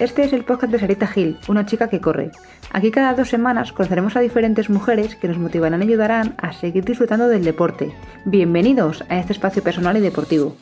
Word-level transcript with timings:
Este 0.00 0.24
es 0.24 0.32
el 0.32 0.44
podcast 0.44 0.72
de 0.72 0.78
Sarita 0.78 1.06
Gil, 1.06 1.38
una 1.46 1.66
chica 1.66 1.90
que 1.90 2.00
corre. 2.00 2.30
Aquí 2.72 2.90
cada 2.90 3.12
dos 3.12 3.28
semanas 3.28 3.70
conoceremos 3.70 4.16
a 4.16 4.20
diferentes 4.20 4.70
mujeres 4.70 5.14
que 5.14 5.28
nos 5.28 5.36
motivarán 5.36 5.82
y 5.82 5.84
ayudarán 5.84 6.36
a 6.38 6.54
seguir 6.54 6.86
disfrutando 6.86 7.28
del 7.28 7.44
deporte. 7.44 7.94
Bienvenidos 8.24 9.04
a 9.10 9.18
este 9.18 9.34
espacio 9.34 9.62
personal 9.62 9.98
y 9.98 10.00
deportivo. 10.00 10.56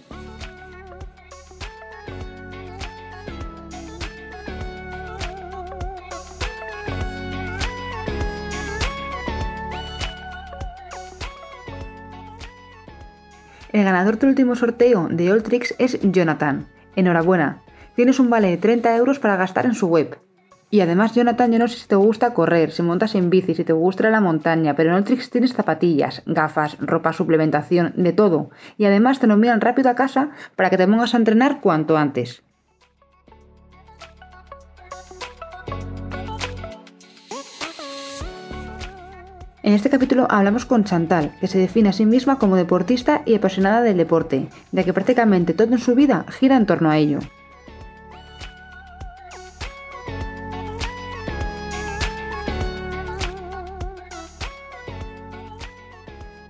El 13.70 13.84
ganador 13.84 14.18
del 14.18 14.30
último 14.30 14.56
sorteo 14.56 15.06
de 15.08 15.30
Alltrix 15.30 15.76
es 15.78 16.00
Jonathan. 16.02 16.66
Enhorabuena, 16.96 17.62
tienes 17.98 18.20
un 18.20 18.30
vale 18.30 18.46
de 18.46 18.58
30 18.58 18.94
euros 18.94 19.18
para 19.18 19.34
gastar 19.34 19.66
en 19.66 19.74
su 19.74 19.88
web. 19.88 20.20
Y 20.70 20.82
además, 20.82 21.16
Jonathan, 21.16 21.50
yo 21.50 21.58
no 21.58 21.66
sé 21.66 21.78
si 21.78 21.88
te 21.88 21.96
gusta 21.96 22.32
correr, 22.32 22.70
si 22.70 22.80
montas 22.80 23.16
en 23.16 23.28
bici, 23.28 23.56
si 23.56 23.64
te 23.64 23.72
gusta 23.72 24.08
la 24.08 24.20
montaña, 24.20 24.76
pero 24.76 24.90
en 24.90 24.94
Alltrix 24.94 25.30
tienes 25.30 25.52
zapatillas, 25.52 26.22
gafas, 26.24 26.78
ropa, 26.78 27.12
suplementación, 27.12 27.92
de 27.96 28.12
todo. 28.12 28.50
Y 28.76 28.84
además 28.84 29.18
te 29.18 29.26
lo 29.26 29.34
envían 29.34 29.60
rápido 29.60 29.90
a 29.90 29.96
casa 29.96 30.30
para 30.54 30.70
que 30.70 30.76
te 30.76 30.86
pongas 30.86 31.12
a 31.12 31.16
entrenar 31.16 31.60
cuanto 31.60 31.96
antes. 31.96 32.44
En 39.64 39.72
este 39.72 39.90
capítulo 39.90 40.28
hablamos 40.30 40.66
con 40.66 40.84
Chantal, 40.84 41.32
que 41.40 41.48
se 41.48 41.58
define 41.58 41.88
a 41.88 41.92
sí 41.92 42.06
misma 42.06 42.38
como 42.38 42.54
deportista 42.54 43.22
y 43.26 43.34
apasionada 43.34 43.82
del 43.82 43.96
deporte, 43.96 44.46
ya 44.70 44.84
que 44.84 44.92
prácticamente 44.92 45.52
todo 45.52 45.72
en 45.72 45.80
su 45.80 45.96
vida 45.96 46.26
gira 46.28 46.56
en 46.56 46.66
torno 46.66 46.90
a 46.90 46.96
ello. 46.96 47.18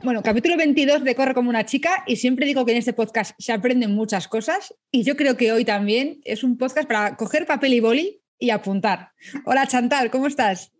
Bueno, 0.08 0.22
capítulo 0.22 0.56
22 0.56 1.04
de 1.04 1.14
Corre 1.14 1.34
como 1.34 1.50
una 1.50 1.66
chica 1.66 2.02
y 2.06 2.16
siempre 2.16 2.46
digo 2.46 2.64
que 2.64 2.72
en 2.72 2.78
este 2.78 2.94
podcast 2.94 3.38
se 3.38 3.52
aprenden 3.52 3.94
muchas 3.94 4.26
cosas 4.26 4.74
y 4.90 5.02
yo 5.02 5.16
creo 5.16 5.36
que 5.36 5.52
hoy 5.52 5.66
también 5.66 6.22
es 6.24 6.42
un 6.42 6.56
podcast 6.56 6.88
para 6.88 7.14
coger 7.16 7.44
papel 7.44 7.74
y 7.74 7.80
boli 7.80 8.22
y 8.38 8.48
apuntar. 8.48 9.10
Hola 9.44 9.66
Chantal, 9.66 10.10
¿cómo 10.10 10.26
estás? 10.26 10.72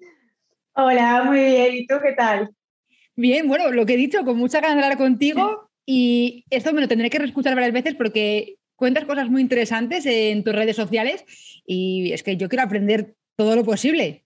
Hola, 0.73 1.25
muy 1.25 1.41
bien. 1.41 1.75
¿Y 1.75 1.87
tú 1.87 1.97
qué 2.03 2.13
tal? 2.13 2.55
Bien, 3.17 3.47
bueno, 3.47 3.71
lo 3.71 3.85
que 3.85 3.93
he 3.93 3.97
dicho, 3.99 4.25
con 4.25 4.39
mucha 4.39 4.63
ganas 4.63 4.79
de 4.79 4.85
hablar 4.85 4.97
contigo 4.97 5.69
y 5.85 6.47
esto 6.49 6.73
me 6.73 6.81
lo 6.81 6.89
tendré 6.89 7.11
que 7.11 7.19
reescuchar 7.19 7.55
varias 7.55 7.75
veces 7.75 7.97
porque 7.97 8.57
cuentas 8.77 9.05
cosas 9.05 9.29
muy 9.29 9.43
interesantes 9.43 10.07
en 10.07 10.43
tus 10.43 10.55
redes 10.55 10.75
sociales 10.75 11.27
y 11.67 12.13
es 12.15 12.23
que 12.23 12.39
yo 12.39 12.49
quiero 12.49 12.63
aprender 12.63 13.15
todo 13.37 13.57
lo 13.57 13.63
posible. 13.63 14.25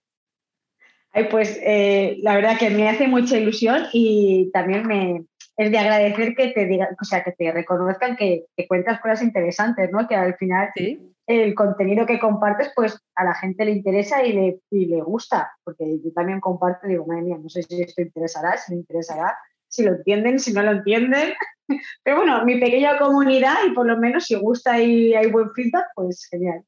Ay, 1.13 1.27
pues 1.29 1.59
eh, 1.61 2.17
la 2.21 2.35
verdad 2.35 2.57
que 2.57 2.69
me 2.69 2.89
hace 2.89 3.07
mucha 3.07 3.37
ilusión 3.37 3.85
y 3.93 4.49
también 4.51 4.87
me 4.87 5.25
es 5.55 5.71
de 5.71 5.77
agradecer 5.77 6.35
que 6.35 6.47
te 6.47 6.65
digan, 6.65 6.89
o 6.99 7.05
sea, 7.05 7.23
que 7.23 7.31
te 7.31 7.51
reconozcan 7.51 8.15
que, 8.15 8.45
que 8.57 8.67
cuentas 8.67 8.99
cosas 8.99 9.21
interesantes, 9.21 9.91
¿no? 9.91 10.07
Que 10.07 10.15
al 10.15 10.35
final 10.35 10.69
¿Sí? 10.75 10.99
el 11.27 11.53
contenido 11.53 12.05
que 12.05 12.19
compartes, 12.19 12.71
pues 12.75 12.99
a 13.15 13.23
la 13.23 13.35
gente 13.35 13.65
le 13.65 13.71
interesa 13.71 14.25
y 14.25 14.33
le, 14.33 14.59
y 14.71 14.87
le 14.87 15.01
gusta, 15.01 15.51
porque 15.63 15.99
yo 16.03 16.11
también 16.13 16.39
comparto 16.39 16.87
digo, 16.87 17.05
madre 17.05 17.21
mía, 17.21 17.37
no 17.41 17.49
sé 17.49 17.63
si 17.63 17.81
esto 17.81 18.01
interesará, 18.01 18.57
si 18.57 18.73
me 18.73 18.79
interesará, 18.79 19.37
si 19.67 19.83
lo 19.83 19.91
entienden, 19.91 20.39
si 20.39 20.53
no 20.53 20.63
lo 20.63 20.71
entienden. 20.71 21.33
Pero 22.03 22.17
bueno, 22.17 22.43
mi 22.45 22.59
pequeña 22.59 22.97
comunidad 22.97 23.55
y 23.67 23.73
por 23.73 23.85
lo 23.85 23.97
menos 23.97 24.25
si 24.25 24.35
gusta 24.35 24.81
y 24.81 25.13
hay 25.13 25.31
buen 25.31 25.51
feedback, 25.51 25.85
pues 25.95 26.27
genial. 26.29 26.63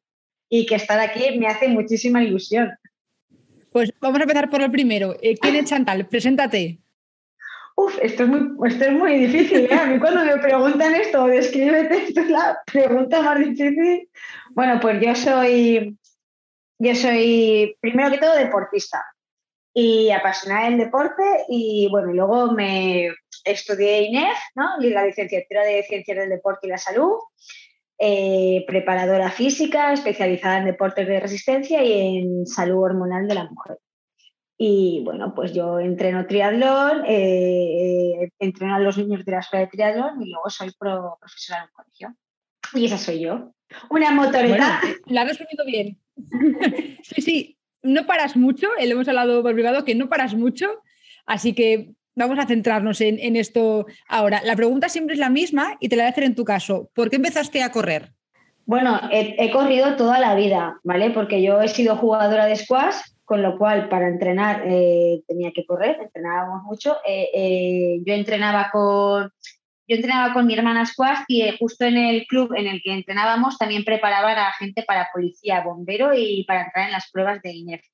Y 0.47 0.65
que 0.65 0.75
estar 0.75 0.99
aquí 0.99 1.37
me 1.39 1.47
hace 1.47 1.67
muchísima 1.67 2.23
ilusión. 2.23 2.71
Pues 3.75 3.91
vamos 3.99 4.21
a 4.21 4.23
empezar 4.23 4.49
por 4.49 4.61
el 4.61 4.71
primero. 4.71 5.17
Eh, 5.21 5.35
¿Quién 5.37 5.57
es 5.57 5.65
Chantal? 5.65 6.07
Preséntate. 6.07 6.79
Uf, 7.75 7.93
esto 8.01 8.23
es 8.23 8.29
muy, 8.29 8.69
esto 8.69 8.85
es 8.85 8.93
muy 8.93 9.25
difícil. 9.25 9.65
¿eh? 9.69 9.73
A 9.73 9.85
mí 9.85 9.99
cuando 9.99 10.23
me 10.23 10.37
preguntan 10.37 10.95
esto, 10.95 11.27
descríbete, 11.27 12.05
esto 12.07 12.21
es 12.21 12.29
la 12.29 12.57
pregunta 12.65 13.21
más 13.21 13.37
difícil. 13.37 14.09
Bueno, 14.51 14.79
pues 14.79 15.01
yo 15.01 15.13
soy, 15.13 15.97
yo 16.79 16.95
soy 16.95 17.75
primero 17.81 18.11
que 18.11 18.17
todo 18.17 18.37
deportista 18.37 19.05
y 19.73 20.09
apasionada 20.09 20.69
del 20.69 20.77
deporte 20.77 21.23
y 21.49 21.89
bueno, 21.91 22.13
luego 22.13 22.53
me 22.53 23.09
estudié 23.43 24.03
INEF, 24.03 24.37
¿no? 24.55 24.77
la 24.79 25.05
licenciatura 25.05 25.65
de 25.65 25.83
Ciencias 25.83 26.17
del 26.17 26.29
Deporte 26.29 26.67
y 26.67 26.69
la 26.69 26.77
Salud, 26.77 27.17
eh, 27.97 28.63
preparadora 28.67 29.31
física, 29.31 29.93
especializada 29.93 30.59
en 30.59 30.65
deportes 30.65 31.07
de 31.07 31.19
resistencia 31.19 31.83
y 31.83 32.17
en 32.17 32.45
salud 32.45 32.83
hormonal 32.83 33.27
de 33.27 33.35
la 33.35 33.49
mujer. 33.49 33.77
Y 34.57 35.01
bueno, 35.03 35.33
pues 35.35 35.53
yo 35.53 35.79
entreno 35.79 36.27
triatlón, 36.27 37.03
eh, 37.07 38.29
entreno 38.39 38.75
a 38.75 38.79
los 38.79 38.97
niños 38.97 39.25
de 39.25 39.31
la 39.31 39.39
escuela 39.39 39.65
de 39.65 39.71
triatlón 39.71 40.21
y 40.21 40.31
luego 40.31 40.49
soy 40.49 40.71
pro, 40.77 41.17
profesora 41.19 41.59
en 41.59 41.65
un 41.65 41.71
colegio. 41.73 42.15
Y 42.73 42.85
esa 42.85 42.97
soy 42.97 43.19
yo. 43.19 43.53
Una 43.89 44.11
motoreta. 44.11 44.79
Bueno, 44.81 44.97
la 45.07 45.21
has 45.21 45.27
resumido 45.29 45.65
bien. 45.65 45.99
sí, 47.03 47.21
sí, 47.21 47.57
no 47.81 48.05
paras 48.05 48.35
mucho, 48.35 48.67
eh, 48.77 48.87
lo 48.87 48.93
hemos 48.93 49.07
hablado 49.07 49.43
por 49.43 49.53
privado, 49.53 49.85
que 49.85 49.95
no 49.95 50.09
paras 50.09 50.33
mucho, 50.33 50.67
así 51.25 51.53
que 51.53 51.91
vamos 52.15 52.39
a 52.39 52.47
centrarnos 52.47 53.01
en, 53.01 53.19
en, 53.19 53.35
esto 53.35 53.85
ahora. 54.07 54.41
La 54.43 54.55
pregunta 54.55 54.89
siempre 54.89 55.13
es 55.13 55.19
la 55.19 55.29
misma 55.29 55.77
y 55.79 55.89
te 55.89 55.95
la 55.95 56.03
voy 56.03 56.07
a 56.07 56.11
hacer 56.11 56.23
en 56.23 56.35
tu 56.35 56.45
caso. 56.45 56.89
¿Por 56.93 57.09
qué 57.09 57.17
empezaste 57.17 57.61
a 57.61 57.71
correr? 57.71 58.11
Bueno, 58.65 58.99
he, 59.11 59.35
he 59.37 59.51
corrido 59.51 59.95
toda 59.95 60.19
la 60.19 60.33
vida, 60.33 60.79
¿vale? 60.83 61.11
Porque 61.11 61.41
yo 61.41 61.61
he 61.61 61.67
sido 61.67 61.97
jugadora 61.97 62.45
de 62.45 62.55
squash, 62.55 62.95
con 63.25 63.41
lo 63.41 63.57
cual 63.57 63.89
para 63.89 64.07
entrenar 64.07 64.63
eh, 64.65 65.21
tenía 65.27 65.51
que 65.51 65.65
correr, 65.65 65.97
entrenábamos 65.99 66.63
mucho. 66.63 66.97
Eh, 67.05 67.29
eh, 67.33 67.99
yo 68.05 68.13
entrenaba 68.13 68.69
con 68.71 69.31
yo 69.87 69.95
entrenaba 69.95 70.33
con 70.33 70.47
mi 70.47 70.55
hermana 70.55 70.85
squash 70.85 71.19
y 71.27 71.43
justo 71.59 71.85
en 71.85 71.97
el 71.97 72.25
club 72.25 72.55
en 72.55 72.65
el 72.65 72.81
que 72.81 72.91
entrenábamos 72.91 73.59
también 73.59 73.83
preparaban 73.83 74.35
a 74.35 74.51
gente 74.53 74.81
para 74.81 75.09
policía, 75.13 75.61
bombero 75.61 76.11
y 76.15 76.43
para 76.45 76.63
entrar 76.63 76.87
en 76.87 76.91
las 76.91 77.11
pruebas 77.11 77.39
de 77.43 77.53
INEF. 77.53 77.85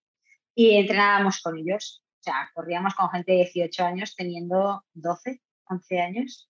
Y 0.55 0.77
entrenábamos 0.77 1.41
con 1.41 1.57
ellos. 1.57 2.01
O 2.21 2.23
sea, 2.23 2.51
corríamos 2.53 2.93
con 2.93 3.09
gente 3.09 3.31
de 3.31 3.49
18 3.51 3.83
años 3.83 4.15
teniendo 4.15 4.83
12, 4.93 5.41
11 5.65 6.01
años. 6.01 6.49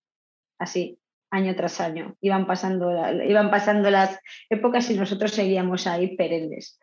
Así, 0.59 0.99
año 1.29 1.55
tras 1.55 1.79
año. 1.79 2.17
Iban 2.19 2.45
pasando, 2.45 2.91
iban 3.23 3.49
pasando 3.49 3.89
las 3.89 4.19
épocas 4.49 4.89
y 4.91 4.95
nosotros 4.95 5.31
seguíamos 5.31 5.87
ahí 5.87 6.17
perennes. 6.17 6.77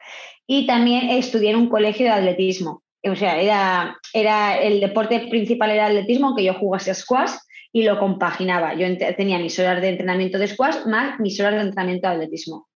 Y 0.47 0.67
también 0.67 1.11
estudié 1.11 1.51
en 1.51 1.57
un 1.57 1.69
colegio 1.69 2.07
de 2.07 2.13
atletismo. 2.13 2.83
O 3.05 3.15
sea, 3.15 3.39
era, 3.39 3.99
era 4.15 4.59
el 4.59 4.81
deporte 4.81 5.29
principal 5.29 5.71
era 5.71 5.87
atletismo, 5.87 6.29
aunque 6.29 6.45
yo 6.45 6.55
jugase 6.55 6.95
squash 6.95 7.33
y 7.73 7.83
lo 7.83 7.99
compaginaba. 7.99 8.73
Yo 8.73 8.87
tenía 9.17 9.39
mis 9.39 9.59
horas 9.59 9.83
de 9.83 9.91
entrenamiento 9.91 10.39
de 10.39 10.49
squash 10.49 10.87
más 10.87 11.21
mis 11.21 11.39
horas 11.41 11.57
de 11.57 11.61
entrenamiento 11.69 12.09
de 12.09 12.15
atletismo. 12.15 12.69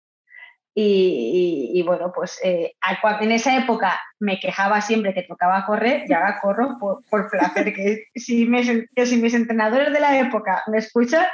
Y, 0.74 1.72
y, 1.74 1.80
y 1.80 1.84
bueno, 1.84 2.14
pues 2.16 2.40
eh, 2.44 2.76
en 3.20 3.32
esa 3.32 3.58
época 3.58 4.00
me 4.20 4.40
quejaba 4.40 4.80
siempre 4.82 5.14
que 5.14 5.24
tocaba 5.24 5.66
correr 5.66 6.06
y 6.08 6.14
ahora 6.14 6.40
corro 6.42 6.78
por, 6.80 7.04
por 7.10 7.30
placer. 7.30 7.74
Que 7.74 8.06
si, 8.16 8.46
me, 8.46 8.86
que 8.96 9.06
si 9.06 9.18
mis 9.18 9.34
entrenadores 9.34 9.92
de 9.92 10.00
la 10.00 10.20
época 10.20 10.64
me 10.68 10.78
escuchan, 10.78 11.26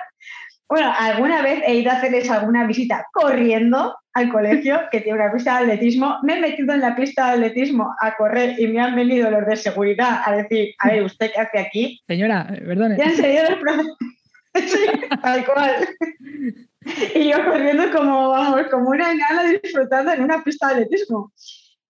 bueno, 0.69 0.91
alguna 0.97 1.41
vez 1.41 1.63
he 1.65 1.75
ido 1.75 1.91
a 1.91 1.95
hacerles 1.95 2.29
alguna 2.29 2.67
visita 2.67 3.05
corriendo 3.13 3.95
al 4.13 4.29
colegio, 4.29 4.81
que 4.91 4.99
tiene 4.99 5.19
una 5.21 5.31
pista 5.31 5.57
de 5.57 5.63
atletismo. 5.63 6.17
Me 6.23 6.37
he 6.37 6.41
metido 6.41 6.73
en 6.73 6.81
la 6.81 6.95
pista 6.95 7.27
de 7.27 7.31
atletismo 7.33 7.95
a 8.01 8.17
correr 8.17 8.59
y 8.59 8.67
me 8.67 8.81
han 8.81 8.95
venido 8.95 9.29
los 9.29 9.45
de 9.45 9.55
seguridad 9.55 10.21
a 10.25 10.35
decir, 10.35 10.73
a 10.79 10.89
ver, 10.89 11.03
¿usted 11.03 11.31
qué 11.33 11.39
hace 11.39 11.59
aquí? 11.59 12.01
Señora, 12.07 12.47
perdone. 12.47 12.97
Y 12.97 13.01
han 13.01 13.15
seguido 13.15 13.43
los 13.61 13.85
sí, 14.67 14.79
tal 15.21 15.45
cual. 15.45 15.87
Y 17.15 17.29
yo 17.29 17.43
corriendo 17.43 17.91
como, 17.91 18.29
vamos, 18.29 18.67
como 18.71 18.89
una 18.89 19.11
enana 19.11 19.43
disfrutando 19.61 20.11
en 20.11 20.23
una 20.23 20.43
pista 20.43 20.67
de 20.67 20.73
atletismo. 20.73 21.31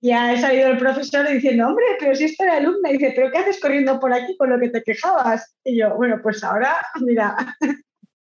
Y 0.00 0.10
ha 0.12 0.38
salido 0.38 0.68
el 0.68 0.78
profesor 0.78 1.26
diciendo, 1.28 1.66
hombre, 1.66 1.84
pero 1.98 2.14
si 2.14 2.24
esta 2.24 2.44
era 2.44 2.56
alumna. 2.58 2.90
Y 2.90 2.98
dice, 2.98 3.12
¿pero 3.16 3.30
qué 3.32 3.38
haces 3.38 3.58
corriendo 3.58 3.98
por 3.98 4.12
aquí 4.12 4.36
con 4.36 4.50
lo 4.50 4.60
que 4.60 4.68
te 4.68 4.82
quejabas? 4.82 5.56
Y 5.64 5.78
yo, 5.78 5.96
bueno, 5.96 6.20
pues 6.22 6.44
ahora, 6.44 6.76
mira. 7.00 7.34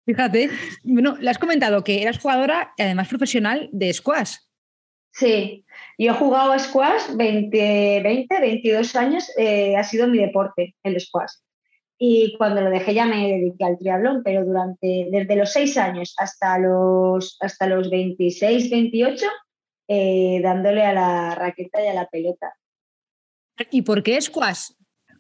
Fíjate, 0.06 0.50
bueno, 0.84 1.18
le 1.20 1.30
has 1.30 1.38
comentado 1.38 1.84
que 1.84 2.02
eras 2.02 2.18
jugadora 2.18 2.74
y 2.76 2.82
además 2.82 3.08
profesional 3.08 3.70
de 3.72 3.94
squash. 3.94 4.38
Sí, 5.12 5.64
yo 6.00 6.12
he 6.12 6.16
jugado 6.16 6.52
a 6.52 6.58
squash 6.58 7.16
20, 7.16 8.02
20 8.02 8.40
22 8.40 8.96
años, 8.96 9.32
eh, 9.38 9.76
ha 9.76 9.84
sido 9.84 10.08
mi 10.08 10.18
deporte, 10.18 10.76
el 10.82 11.00
squash. 11.00 11.34
Y 12.02 12.38
cuando 12.38 12.62
lo 12.62 12.70
dejé 12.70 12.94
ya 12.94 13.06
me 13.06 13.28
dediqué 13.28 13.66
al 13.66 13.78
triatlón, 13.78 14.22
pero 14.24 14.46
durante, 14.46 15.10
desde 15.12 15.36
los 15.36 15.52
6 15.52 15.78
años 15.78 16.16
hasta 16.18 16.58
los, 16.58 17.38
hasta 17.42 17.68
los 17.68 17.90
26, 17.90 18.70
28, 18.70 19.26
eh, 19.90 20.40
dándole 20.42 20.86
a 20.86 20.94
la 20.94 21.36
raqueta 21.36 21.84
y 21.84 21.88
a 21.88 21.94
la 21.94 22.08
pelota. 22.08 22.54
¿Y 23.70 23.82
por 23.82 24.02
qué 24.02 24.22
squash? 24.22 24.70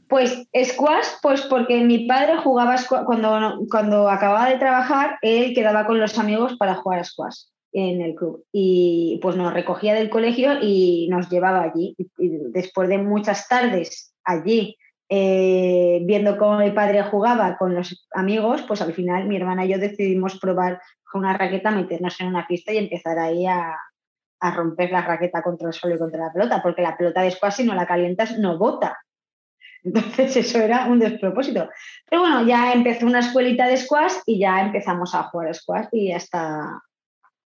Pues 0.07 0.47
squash, 0.63 1.07
pues 1.21 1.41
porque 1.41 1.81
mi 1.81 2.07
padre 2.07 2.37
jugaba 2.37 2.77
squash, 2.77 3.03
cuando, 3.03 3.59
cuando 3.69 4.09
acababa 4.09 4.49
de 4.49 4.57
trabajar, 4.57 5.17
él 5.21 5.53
quedaba 5.53 5.85
con 5.85 5.99
los 5.99 6.17
amigos 6.17 6.55
para 6.57 6.75
jugar 6.75 6.99
a 6.99 7.03
squash. 7.03 7.41
en 7.73 8.01
el 8.01 8.15
club. 8.15 8.45
Y 8.53 9.19
pues 9.21 9.35
nos 9.35 9.53
recogía 9.53 9.93
del 9.93 10.09
colegio 10.09 10.53
y 10.61 11.07
nos 11.11 11.29
llevaba 11.29 11.61
allí. 11.63 11.93
Y, 11.97 12.29
después 12.51 12.87
de 12.87 12.99
muchas 12.99 13.49
tardes 13.49 14.15
allí, 14.23 14.77
eh, 15.09 16.01
viendo 16.03 16.38
cómo 16.38 16.59
mi 16.59 16.69
padre 16.71 17.01
jugaba 17.03 17.57
con 17.57 17.73
los 17.73 18.07
amigos, 18.13 18.61
pues 18.67 18.81
al 18.81 18.94
final 18.94 19.25
mi 19.25 19.38
hermana 19.38 19.65
y 19.65 19.69
yo 19.69 19.79
decidimos 19.79 20.39
probar 20.39 20.79
con 21.03 21.21
una 21.21 21.35
raqueta, 21.35 21.71
meternos 21.71 22.19
en 22.21 22.27
una 22.27 22.45
pista 22.47 22.71
y 22.71 22.77
empezar 22.77 23.17
ahí 23.17 23.47
a, 23.47 23.75
a 24.39 24.51
romper 24.51 24.91
la 24.91 25.01
raqueta 25.01 25.41
contra 25.41 25.67
el 25.67 25.73
suelo 25.73 25.95
y 25.95 26.00
contra 26.00 26.25
la 26.25 26.33
pelota, 26.33 26.61
porque 26.61 26.83
la 26.83 26.95
pelota 26.95 27.21
de 27.21 27.31
squash 27.31 27.53
si 27.53 27.63
no 27.63 27.73
la 27.73 27.88
calientas 27.88 28.38
no 28.38 28.57
bota. 28.57 28.97
Entonces 29.83 30.35
eso 30.38 30.59
era 30.59 30.85
un 30.85 31.00
despropósito. 31.00 31.69
Pero 32.09 32.21
bueno, 32.21 32.45
ya 32.45 32.73
empezó 32.73 33.06
una 33.06 33.19
escuelita 33.19 33.67
de 33.67 33.77
squash 33.77 34.13
y 34.25 34.39
ya 34.39 34.61
empezamos 34.61 35.15
a 35.15 35.23
jugar 35.23 35.56
squash 35.56 35.88
y 35.91 36.11
hasta, 36.11 36.81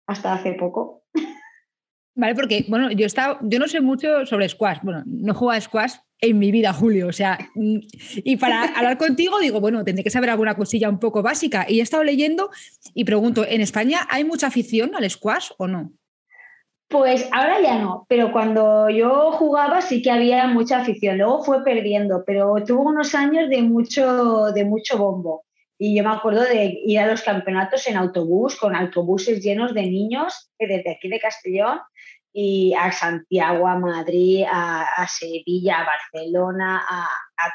hasta 0.08 0.34
hace 0.34 0.54
poco. 0.54 1.04
Vale, 2.16 2.36
porque 2.36 2.66
bueno, 2.68 2.92
yo 2.92 3.06
estaba, 3.06 3.40
yo 3.42 3.60
no 3.60 3.68
sé 3.68 3.80
mucho 3.82 4.26
sobre 4.26 4.50
squash. 4.50 4.80
Bueno, 4.84 5.04
no 5.06 5.34
juego 5.34 5.52
a 5.52 5.62
squash 5.62 5.96
en 6.22 6.40
mi 6.40 6.52
vida, 6.52 6.74
Julio. 6.74 7.08
O 7.08 7.14
sea, 7.14 7.38
y 7.56 8.38
para 8.38 8.64
hablar 8.64 8.98
contigo 8.98 9.40
digo, 9.40 9.60
bueno, 9.60 9.84
tendré 9.84 10.04
que 10.04 10.10
saber 10.10 10.30
alguna 10.30 10.56
cosilla 10.56 10.90
un 10.90 11.00
poco 11.00 11.22
básica. 11.22 11.66
Y 11.68 11.80
he 11.80 11.84
estado 11.84 12.04
leyendo 12.04 12.50
y 12.94 13.06
pregunto, 13.06 13.46
¿en 13.48 13.62
España 13.62 14.08
hay 14.10 14.24
mucha 14.24 14.48
afición 14.48 14.92
al 14.96 15.10
squash 15.10 15.52
o 15.58 15.68
no? 15.68 15.92
Pues 16.90 17.30
ahora 17.32 17.62
ya 17.62 17.78
no, 17.78 18.08
pero 18.10 18.32
cuando 18.32 18.90
yo 18.90 19.32
jugaba 19.34 19.80
sí 19.80 20.02
que 20.02 20.10
había 20.10 20.48
mucha 20.48 20.80
afición. 20.80 21.20
Luego 21.20 21.44
fue 21.44 21.64
perdiendo, 21.64 22.24
pero 22.26 22.56
tuvo 22.66 22.90
unos 22.90 23.14
años 23.14 23.48
de 23.48 23.62
mucho, 23.62 24.52
de 24.52 24.66
mucho 24.66 24.98
bombo. 24.98 25.46
Y 25.78 25.96
yo 25.96 26.04
me 26.04 26.10
acuerdo 26.10 26.42
de 26.42 26.82
ir 26.84 27.00
a 27.00 27.08
los 27.08 27.22
campeonatos 27.22 27.88
en 27.88 27.96
autobús, 27.96 28.58
con 28.58 28.76
autobuses 28.76 29.42
llenos 29.42 29.74
de 29.74 29.84
niños, 29.84 30.52
desde 30.58 30.92
aquí 30.92 31.08
de 31.08 31.20
Castellón, 31.20 31.80
y 32.32 32.74
a 32.74 32.92
Santiago, 32.92 33.68
a 33.68 33.78
Madrid, 33.78 34.46
a, 34.50 35.08
Sevilla, 35.08 35.82
a 35.82 35.86
Barcelona, 35.86 36.82
a, 36.90 37.08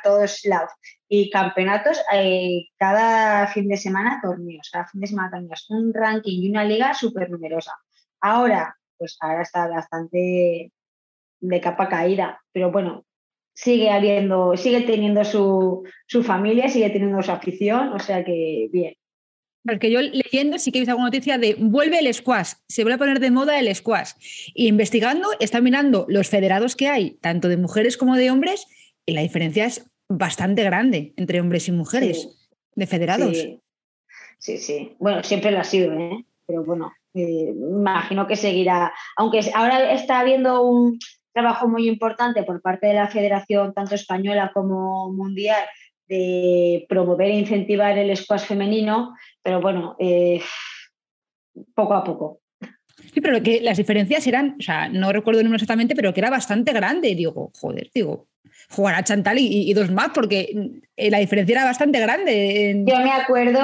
todos 0.02 0.44
lados. 0.44 0.72
Y 1.08 1.30
campeonatos, 1.30 2.00
eh, 2.12 2.66
cada 2.76 3.46
fin 3.48 3.68
de 3.68 3.76
semana 3.76 4.20
torneos, 4.22 4.68
cada 4.72 4.86
fin 4.86 5.00
de 5.00 5.06
semana 5.06 5.30
torneos, 5.30 5.66
un 5.70 5.92
ranking 5.94 6.42
y 6.42 6.50
una 6.50 6.64
liga 6.64 6.94
súper 6.94 7.30
numerosa. 7.30 7.72
Ahora, 8.20 8.76
pues 8.98 9.16
ahora 9.20 9.42
está 9.42 9.68
bastante 9.68 10.72
de 11.40 11.60
capa 11.60 11.88
caída, 11.88 12.40
pero 12.52 12.72
bueno, 12.72 13.04
sigue 13.54 13.90
habiendo, 13.90 14.56
sigue 14.56 14.82
teniendo 14.82 15.24
su, 15.24 15.84
familia, 16.24 16.68
sigue 16.68 16.90
teniendo 16.90 17.22
su 17.22 17.30
afición, 17.30 17.92
o 17.92 17.98
sea 17.98 18.24
que 18.24 18.68
bien. 18.72 18.94
Porque 19.64 19.90
yo 19.90 20.00
leyendo 20.00 20.58
sí 20.58 20.70
que 20.70 20.78
he 20.78 20.80
visto 20.80 20.92
alguna 20.92 21.08
noticia 21.08 21.38
de 21.38 21.56
vuelve 21.58 21.98
el 21.98 22.12
squash, 22.12 22.52
se 22.68 22.82
vuelve 22.82 22.96
a 22.96 22.98
poner 22.98 23.20
de 23.20 23.30
moda 23.30 23.58
el 23.58 23.74
squash. 23.74 24.12
Y 24.54 24.68
investigando, 24.68 25.28
está 25.40 25.60
mirando 25.60 26.04
los 26.08 26.28
federados 26.28 26.76
que 26.76 26.88
hay, 26.88 27.12
tanto 27.22 27.48
de 27.48 27.56
mujeres 27.56 27.96
como 27.96 28.16
de 28.16 28.30
hombres, 28.30 28.66
y 29.06 29.14
la 29.14 29.22
diferencia 29.22 29.64
es 29.64 29.90
bastante 30.08 30.64
grande 30.64 31.14
entre 31.16 31.40
hombres 31.40 31.68
y 31.68 31.72
mujeres 31.72 32.28
de 32.74 32.86
federados. 32.86 33.36
Sí. 33.36 33.60
sí, 34.38 34.58
sí. 34.58 34.96
Bueno, 34.98 35.22
siempre 35.22 35.50
lo 35.50 35.60
ha 35.60 35.64
sido, 35.64 35.92
¿eh? 35.94 36.24
pero 36.46 36.64
bueno, 36.64 36.92
eh, 37.14 37.54
imagino 37.54 38.26
que 38.26 38.36
seguirá, 38.36 38.92
aunque 39.16 39.40
ahora 39.54 39.92
está 39.92 40.20
habiendo 40.20 40.62
un 40.62 40.98
trabajo 41.32 41.68
muy 41.68 41.88
importante 41.88 42.42
por 42.44 42.60
parte 42.60 42.86
de 42.86 42.94
la 42.94 43.08
federación, 43.08 43.74
tanto 43.74 43.94
española 43.94 44.50
como 44.54 45.12
mundial, 45.12 45.64
de 46.08 46.86
promover 46.88 47.28
e 47.28 47.38
incentivar 47.38 47.96
el 47.98 48.16
squash 48.16 48.44
femenino, 48.46 49.14
pero 49.42 49.60
bueno, 49.60 49.96
eh, 49.98 50.40
poco 51.74 51.94
a 51.94 52.04
poco. 52.04 52.40
Sí, 53.12 53.20
pero 53.20 53.42
que 53.42 53.60
las 53.60 53.76
diferencias 53.76 54.26
eran, 54.26 54.56
o 54.58 54.62
sea, 54.62 54.88
no 54.88 55.12
recuerdo 55.12 55.40
el 55.40 55.46
número 55.46 55.56
exactamente, 55.56 55.94
pero 55.94 56.12
que 56.12 56.20
era 56.20 56.30
bastante 56.30 56.72
grande. 56.72 57.14
Digo, 57.14 57.50
joder, 57.60 57.90
digo, 57.94 58.28
jugar 58.70 58.94
a 58.94 59.04
Chantal 59.04 59.38
y, 59.38 59.72
dos 59.74 59.90
más, 59.90 60.10
porque 60.14 60.72
eh, 60.96 61.10
la 61.10 61.18
diferencia 61.18 61.54
era 61.54 61.64
bastante 61.64 62.00
grande. 62.00 62.84
Yo 62.86 62.98
me 62.98 63.12
acuerdo, 63.12 63.60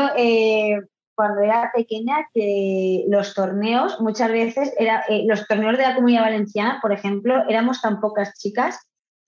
cuando 1.21 1.43
era 1.43 1.71
pequeña 1.75 2.17
que 2.33 3.05
los 3.09 3.35
torneos, 3.35 4.01
muchas 4.01 4.33
veces, 4.33 4.73
era, 4.79 5.05
eh, 5.07 5.25
los 5.27 5.47
torneos 5.47 5.77
de 5.77 5.83
la 5.83 5.95
Comunidad 5.95 6.23
Valenciana, 6.23 6.79
por 6.81 6.93
ejemplo, 6.93 7.45
éramos 7.47 7.83
tan 7.83 8.01
pocas 8.01 8.39
chicas 8.39 8.79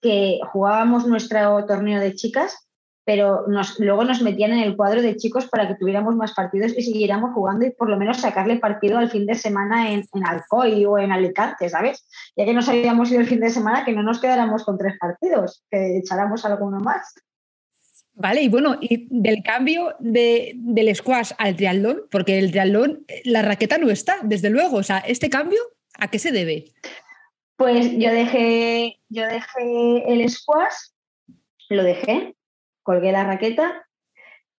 que 0.01 0.39
jugábamos 0.51 1.05
nuestro 1.05 1.63
torneo 1.67 1.99
de 1.99 2.15
chicas, 2.15 2.67
pero 3.05 3.45
nos, 3.47 3.79
luego 3.79 4.03
nos 4.03 4.21
metían 4.21 4.51
en 4.53 4.59
el 4.59 4.75
cuadro 4.75 5.01
de 5.01 5.15
chicos 5.17 5.47
para 5.47 5.67
que 5.67 5.75
tuviéramos 5.75 6.15
más 6.15 6.33
partidos 6.33 6.73
y 6.77 6.83
siguiéramos 6.83 7.33
jugando 7.33 7.65
y 7.65 7.71
por 7.71 7.89
lo 7.89 7.97
menos 7.97 8.17
sacarle 8.17 8.57
partido 8.57 8.97
al 8.97 9.09
fin 9.09 9.25
de 9.25 9.35
semana 9.35 9.91
en, 9.91 10.05
en 10.13 10.25
Alcoy 10.25 10.85
o 10.85 10.97
en 10.97 11.11
Alicante, 11.11 11.69
¿sabes? 11.69 12.07
Ya 12.35 12.45
que 12.45 12.53
nos 12.53 12.69
habíamos 12.69 13.11
ido 13.11 13.21
el 13.21 13.27
fin 13.27 13.39
de 13.39 13.49
semana, 13.49 13.83
que 13.83 13.93
no 13.93 14.03
nos 14.03 14.21
quedáramos 14.21 14.63
con 14.63 14.77
tres 14.77 14.93
partidos, 14.99 15.63
que 15.69 15.97
echáramos 15.97 16.45
alguno 16.45 16.79
más. 16.79 17.13
Vale, 18.15 18.43
y 18.43 18.49
bueno, 18.49 18.77
y 18.79 19.07
del 19.09 19.41
cambio 19.41 19.95
de, 19.99 20.53
del 20.55 20.95
squash 20.95 21.31
al 21.37 21.55
triatlón, 21.55 22.03
porque 22.11 22.37
el 22.37 22.51
triatlón, 22.51 23.05
la 23.25 23.41
raqueta 23.41 23.79
no 23.79 23.89
está, 23.89 24.17
desde 24.23 24.51
luego. 24.51 24.77
O 24.77 24.83
sea, 24.83 24.99
¿este 24.99 25.29
cambio 25.29 25.59
a 25.97 26.07
qué 26.09 26.19
se 26.19 26.31
debe? 26.31 26.65
Pues 27.55 27.91
yo 27.91 28.11
dejé, 28.11 28.99
yo 29.09 29.25
dejé 29.25 30.13
el 30.13 30.29
squash, 30.29 30.73
lo 31.69 31.83
dejé, 31.83 32.35
colgué 32.83 33.11
la 33.11 33.23
raqueta 33.23 33.85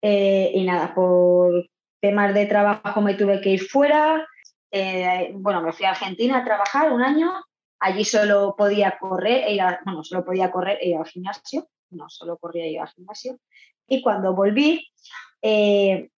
eh, 0.03 0.51
y 0.55 0.65
nada, 0.65 0.95
por 0.95 1.69
temas 2.01 2.35
de 2.35 2.47
trabajo 2.47 3.01
me 3.01 3.15
tuve 3.15 3.41
que 3.41 3.51
ir 3.51 3.63
fuera. 3.63 4.27
Eh, 4.71 5.31
bueno, 5.35 5.63
me 5.63 5.73
fui 5.73 5.87
a 5.87 5.91
Argentina 5.91 6.39
a 6.39 6.45
trabajar 6.45 6.93
un 6.93 7.03
año. 7.03 7.33
Allí 7.81 8.05
solo 8.05 8.55
podía 8.57 8.99
correr, 8.99 9.45
e 9.47 9.59
bueno, 9.85 10.03
solo 10.03 10.25
podía 10.25 10.51
correr 10.51 10.79
e 10.81 10.89
ir 10.89 10.97
al 10.97 11.07
gimnasio 11.07 11.69
no 11.95 12.09
solo 12.11 12.37
corría 12.39 12.71
yo 12.71 12.83
al 12.83 12.89
gimnasio. 12.89 13.39
Y 13.87 14.03
cuando 14.03 14.35
volví, 14.35 14.87
eh, 15.43 16.11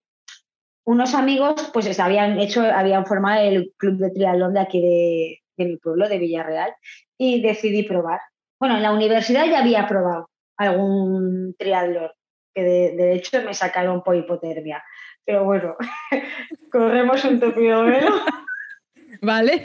unos 0.85 1.14
amigos 1.14 1.71
pues 1.73 1.99
habían 1.99 2.38
hecho, 2.38 2.62
habían 2.62 3.07
formado 3.07 3.40
el 3.42 3.73
club 3.76 3.99
de 3.99 4.11
triatlón 4.11 4.54
de 4.54 4.61
aquí 4.61 4.80
de, 4.80 5.64
mi 5.64 5.76
pueblo, 5.76 6.09
de 6.09 6.19
Villarreal, 6.19 6.75
y 7.19 7.40
decidí 7.40 7.83
probar. 7.83 8.21
Bueno, 8.59 8.76
en 8.76 8.83
la 8.83 8.92
universidad 8.92 9.47
ya 9.47 9.61
había 9.61 9.87
probado 9.87 10.30
algún 10.56 11.54
triatlón, 11.58 12.10
que 12.54 12.62
de, 12.62 13.12
hecho 13.14 13.42
me 13.42 13.54
sacaron 13.54 14.02
por 14.02 14.16
hipotermia. 14.16 14.82
Pero 15.25 15.44
bueno, 15.44 15.76
corremos 16.72 17.25
un 17.25 17.40
tupido 17.40 17.84
velo. 17.84 18.12
Vale. 19.22 19.62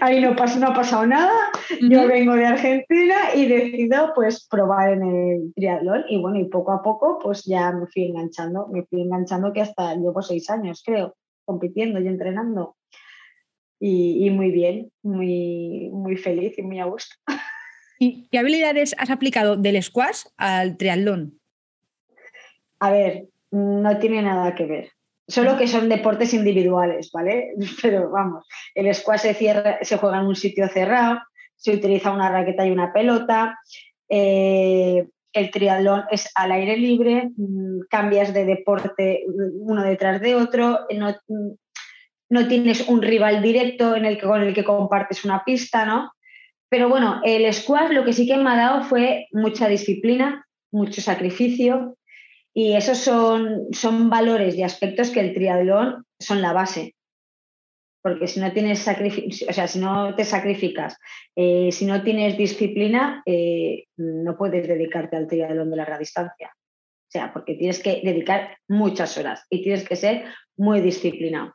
Ahí 0.00 0.20
no, 0.20 0.34
no 0.34 0.66
ha 0.66 0.74
pasado 0.74 1.06
nada. 1.06 1.32
Yo 1.80 2.06
vengo 2.06 2.34
de 2.34 2.46
Argentina 2.46 3.34
y 3.34 3.46
decido 3.46 4.12
pues 4.14 4.46
probar 4.48 4.92
en 4.92 5.02
el 5.02 5.54
triatlón 5.54 6.04
y 6.08 6.20
bueno, 6.20 6.38
y 6.38 6.44
poco 6.44 6.72
a 6.72 6.82
poco 6.82 7.18
pues 7.22 7.44
ya 7.44 7.72
me 7.72 7.86
fui 7.86 8.04
enganchando, 8.04 8.68
me 8.68 8.84
fui 8.84 9.00
enganchando 9.00 9.52
que 9.52 9.62
hasta 9.62 9.94
llevo 9.94 10.20
seis 10.20 10.50
años 10.50 10.82
creo, 10.84 11.16
compitiendo 11.44 12.00
y 12.00 12.08
entrenando. 12.08 12.76
Y, 13.80 14.30
muy 14.30 14.50
bien, 14.50 14.90
muy, 15.02 15.90
muy 15.92 16.16
feliz 16.16 16.56
y 16.58 16.62
muy 16.62 16.80
a 16.80 16.86
gusto. 16.86 17.16
¿Y 18.04 18.28
qué 18.30 18.38
habilidades 18.38 18.94
has 18.98 19.08
aplicado 19.08 19.56
del 19.56 19.82
squash 19.82 20.24
al 20.36 20.76
triatlón? 20.76 21.40
A 22.78 22.90
ver, 22.90 23.28
no 23.50 23.98
tiene 23.98 24.20
nada 24.20 24.54
que 24.54 24.66
ver. 24.66 24.90
Solo 25.26 25.56
que 25.56 25.66
son 25.66 25.88
deportes 25.88 26.34
individuales, 26.34 27.10
¿vale? 27.12 27.54
Pero 27.82 28.10
vamos, 28.10 28.46
el 28.74 28.94
squash 28.94 29.20
se, 29.20 29.32
cierra, 29.32 29.78
se 29.80 29.96
juega 29.96 30.18
en 30.20 30.26
un 30.26 30.36
sitio 30.36 30.68
cerrado, 30.68 31.18
se 31.56 31.72
utiliza 31.72 32.10
una 32.10 32.28
raqueta 32.28 32.66
y 32.66 32.72
una 32.72 32.92
pelota. 32.92 33.58
Eh, 34.10 35.08
el 35.32 35.50
triatlón 35.50 36.04
es 36.10 36.30
al 36.34 36.52
aire 36.52 36.76
libre, 36.76 37.30
mm, 37.34 37.86
cambias 37.88 38.34
de 38.34 38.44
deporte 38.44 39.24
uno 39.60 39.82
detrás 39.82 40.20
de 40.20 40.34
otro, 40.34 40.80
no, 40.94 41.16
no 42.28 42.48
tienes 42.48 42.86
un 42.86 43.00
rival 43.00 43.40
directo 43.40 43.96
en 43.96 44.04
el 44.04 44.18
que, 44.18 44.26
con 44.26 44.42
el 44.42 44.52
que 44.52 44.62
compartes 44.62 45.24
una 45.24 45.42
pista, 45.42 45.86
¿no? 45.86 46.10
Pero 46.74 46.88
bueno, 46.88 47.20
el 47.22 47.54
squash 47.54 47.92
lo 47.92 48.04
que 48.04 48.12
sí 48.12 48.26
que 48.26 48.36
me 48.36 48.50
ha 48.50 48.56
dado 48.56 48.82
fue 48.82 49.28
mucha 49.30 49.68
disciplina, 49.68 50.44
mucho 50.72 51.00
sacrificio, 51.00 51.96
y 52.52 52.72
esos 52.74 52.98
son, 52.98 53.68
son 53.70 54.10
valores 54.10 54.56
y 54.56 54.64
aspectos 54.64 55.10
que 55.10 55.20
el 55.20 55.34
triatlón 55.34 56.04
son 56.18 56.42
la 56.42 56.52
base. 56.52 56.96
Porque 58.02 58.26
si 58.26 58.40
no 58.40 58.52
tienes 58.52 58.84
o 58.88 59.52
sea, 59.52 59.68
si 59.68 59.78
no 59.78 60.16
te 60.16 60.24
sacrificas, 60.24 60.98
eh, 61.36 61.70
si 61.70 61.86
no 61.86 62.02
tienes 62.02 62.36
disciplina, 62.36 63.22
eh, 63.24 63.84
no 63.96 64.36
puedes 64.36 64.66
dedicarte 64.66 65.16
al 65.16 65.28
triatlón 65.28 65.70
de 65.70 65.76
larga 65.76 65.96
distancia. 65.96 66.50
O 66.56 67.08
sea, 67.08 67.32
porque 67.32 67.54
tienes 67.54 67.80
que 67.80 68.00
dedicar 68.02 68.58
muchas 68.66 69.16
horas 69.16 69.46
y 69.48 69.62
tienes 69.62 69.88
que 69.88 69.94
ser 69.94 70.24
muy 70.56 70.80
disciplinado 70.80 71.54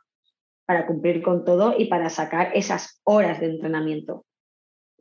para 0.64 0.86
cumplir 0.86 1.20
con 1.20 1.44
todo 1.44 1.74
y 1.76 1.88
para 1.88 2.08
sacar 2.08 2.52
esas 2.54 3.02
horas 3.04 3.38
de 3.38 3.50
entrenamiento. 3.50 4.24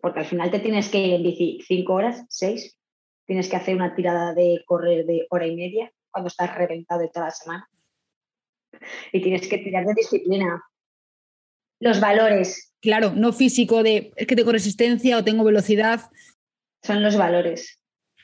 Porque 0.02 0.20
al 0.20 0.26
final 0.26 0.52
te 0.52 0.60
tienes 0.60 0.90
que 0.90 1.00
ir 1.00 1.14
en 1.16 1.24
bici 1.24 1.60
cinco 1.68 1.94
horas, 1.94 2.24
seis, 2.30 2.78
tienes 3.26 3.50
que 3.50 3.56
hacer 3.58 3.76
una 3.76 3.96
tirada 3.96 4.34
de 4.34 4.64
correr 4.66 5.06
de 5.06 5.26
hora 5.30 5.46
y 5.48 5.56
media 5.56 5.92
cuando 6.12 6.28
estás 6.28 6.56
reventado 6.56 7.02
de 7.02 7.10
toda 7.10 7.28
la 7.28 7.32
semana. 7.32 7.70
Y 9.12 9.22
tienes 9.22 9.48
que 9.48 9.58
tirar 9.58 9.86
de 9.86 9.94
disciplina. 9.94 10.64
Los 11.80 12.00
valores. 12.00 12.74
Claro, 12.82 13.12
no 13.16 13.34
físico 13.34 13.84
de 13.84 14.12
es 14.16 14.28
que 14.28 14.36
tengo 14.36 14.52
resistencia 14.52 15.18
o 15.18 15.24
tengo 15.24 15.44
velocidad. 15.44 16.10
Son 16.84 17.04
los 17.04 17.18
valores. 17.18 17.80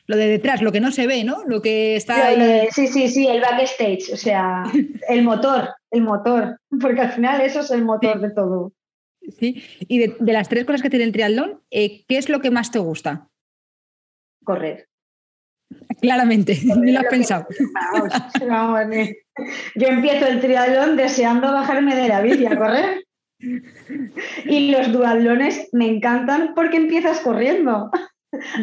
Lo 0.08 0.18
de 0.18 0.28
detrás, 0.28 0.62
lo 0.62 0.72
que 0.72 0.80
no 0.80 0.92
se 0.92 1.08
ve, 1.08 1.24
¿no? 1.24 1.44
Lo 1.46 1.62
que 1.62 1.96
está. 1.96 2.18
Lo 2.18 2.24
ahí. 2.26 2.40
de- 2.40 2.70
sí, 2.72 2.88
sí, 2.88 3.10
sí, 3.10 3.28
el 3.28 3.42
backstage, 3.42 4.14
o 4.14 4.18
sea, 4.18 4.64
el 5.10 5.24
motor, 5.24 5.70
el 5.92 6.02
motor, 6.04 6.60
porque 6.80 7.02
al 7.02 7.12
final 7.12 7.42
eso 7.42 7.62
es 7.62 7.72
el 7.72 7.84
motor 7.84 8.20
de 8.22 8.32
todo. 8.32 8.72
Sí. 9.40 9.64
Y 9.80 10.00
de, 10.00 10.16
de 10.20 10.34
las 10.34 10.50
tres 10.50 10.66
cosas 10.66 10.82
que 10.82 10.90
tiene 10.90 11.06
el 11.06 11.12
triatlón, 11.12 11.62
eh, 11.72 12.04
¿qué 12.08 12.18
es 12.18 12.30
lo 12.30 12.40
que 12.42 12.52
más 12.52 12.72
te 12.72 12.80
gusta? 12.80 13.30
Correr. 14.44 14.88
Claramente, 16.02 16.58
ni 16.82 16.92
lo 16.92 17.00
has 17.00 17.06
que- 17.06 17.10
pensado. 17.10 17.48
Vamos, 17.74 18.12
vamos, 18.48 18.88
ni- 18.88 19.16
Yo 19.76 19.88
empiezo 19.88 20.28
el 20.28 20.40
triatlón 20.40 20.96
deseando 20.96 21.52
bajarme 21.52 21.96
de 21.96 22.08
la 22.08 22.22
bici 22.22 22.46
a 22.46 22.58
correr. 22.58 23.04
Y 24.46 24.72
los 24.72 24.92
duatlones 24.94 25.70
me 25.74 25.88
encantan 25.88 26.54
porque 26.56 26.78
empiezas 26.78 27.20
corriendo. 27.20 27.92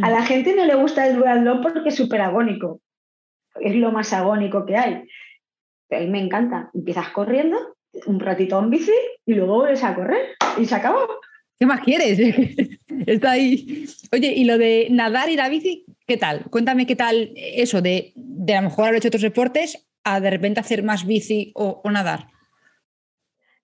A 0.03 0.11
la 0.11 0.23
gente 0.25 0.55
no 0.55 0.65
le 0.65 0.75
gusta 0.75 1.07
el 1.07 1.17
duatlón 1.17 1.61
porque 1.63 1.89
es 1.91 1.95
súper 1.97 2.21
agónico. 2.23 2.81
Es 3.61 3.75
lo 3.75 3.93
más 3.93 4.13
agónico 4.13 4.65
que 4.65 4.77
hay. 4.77 5.05
Pero 5.89 6.03
a 6.03 6.05
mí 6.07 6.11
me 6.11 6.21
encanta. 6.21 6.71
Empiezas 6.73 7.11
corriendo, 7.11 7.77
un 8.07 8.21
ratito 8.21 8.59
en 8.59 8.71
bici 8.71 8.93
y 9.27 9.35
luego 9.35 9.57
vuelves 9.57 9.83
a 9.85 9.95
correr 9.95 10.37
y 10.59 10.67
se 10.67 10.75
acabó. 10.75 11.07
¿Qué 11.59 11.67
más 11.67 11.81
quieres? 11.81 12.19
Está 13.07 13.33
ahí. 13.33 13.87
Oye, 14.13 14.33
y 14.33 14.45
lo 14.45 14.59
de 14.59 14.89
nadar 14.91 15.29
y 15.29 15.37
la 15.37 15.49
bici, 15.49 15.85
¿qué 16.07 16.17
tal? 16.17 16.45
Cuéntame 16.51 16.87
qué 16.87 16.97
tal 16.97 17.33
eso 17.37 17.81
de, 17.81 18.13
de 18.17 18.55
a 18.55 18.63
lo 18.63 18.69
mejor 18.69 18.87
haber 18.87 18.99
hecho 18.99 19.09
otros 19.09 19.23
deportes 19.23 19.89
a 20.05 20.21
de 20.21 20.31
repente 20.31 20.61
hacer 20.61 20.83
más 20.83 21.07
bici 21.07 21.53
o, 21.55 21.81
o 21.85 21.91
nadar. 21.91 22.29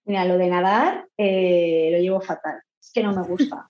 Mira, 0.04 0.24
lo 0.24 0.38
de 0.38 0.48
nadar 0.48 1.06
eh, 1.16 1.90
lo 1.92 1.98
llevo 1.98 2.20
fatal. 2.20 2.62
Es 2.80 2.90
que 2.92 3.02
no 3.02 3.12
me 3.12 3.22
gusta. 3.26 3.68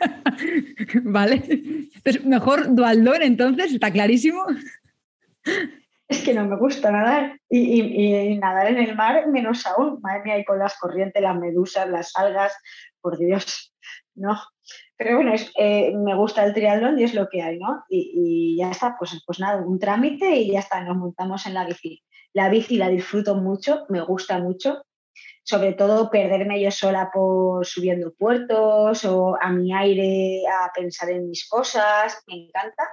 ¿Vale? 1.04 1.42
Entonces, 1.94 2.24
mejor 2.24 2.74
dualdón 2.74 3.22
entonces, 3.22 3.72
está 3.72 3.90
clarísimo. 3.90 4.44
Es 6.08 6.24
que 6.24 6.32
no 6.34 6.44
me 6.46 6.56
gusta 6.56 6.90
nadar. 6.90 7.38
Y, 7.50 7.80
y- 7.82 8.38
nadar 8.38 8.68
en 8.68 8.78
el 8.78 8.96
mar, 8.96 9.26
menos 9.28 9.66
aún. 9.66 9.98
Madre 10.02 10.22
mía, 10.24 10.38
y 10.38 10.44
con 10.44 10.58
las 10.58 10.78
corrientes, 10.78 11.22
las 11.22 11.36
medusas, 11.36 11.88
las 11.88 12.16
algas, 12.16 12.54
por 13.00 13.18
Dios, 13.18 13.74
no. 14.14 14.40
Pero 14.96 15.16
bueno, 15.16 15.34
es- 15.34 15.52
eh, 15.58 15.92
me 15.96 16.14
gusta 16.16 16.44
el 16.44 16.54
triatlón 16.54 16.98
y 16.98 17.04
es 17.04 17.14
lo 17.14 17.28
que 17.28 17.42
hay, 17.42 17.58
¿no? 17.58 17.84
Y, 17.88 18.54
y 18.54 18.56
ya 18.58 18.70
está, 18.70 18.96
pues, 18.98 19.22
pues 19.26 19.38
nada, 19.40 19.62
un 19.64 19.78
trámite 19.78 20.30
y 20.36 20.52
ya 20.52 20.60
está, 20.60 20.82
nos 20.82 20.96
montamos 20.96 21.46
en 21.46 21.54
la 21.54 21.64
bici. 21.66 22.02
La 22.32 22.48
bici 22.48 22.76
la 22.76 22.88
disfruto 22.88 23.34
mucho, 23.36 23.84
me 23.88 24.00
gusta 24.02 24.38
mucho. 24.38 24.82
Sobre 25.44 25.72
todo 25.72 26.10
perderme 26.10 26.60
yo 26.60 26.70
sola 26.70 27.10
por 27.12 27.64
subiendo 27.66 28.12
puertos 28.14 29.04
o 29.04 29.36
a 29.40 29.50
mi 29.50 29.72
aire 29.74 30.42
a 30.46 30.70
pensar 30.74 31.10
en 31.10 31.28
mis 31.28 31.48
cosas, 31.48 32.22
me 32.26 32.46
encanta. 32.46 32.84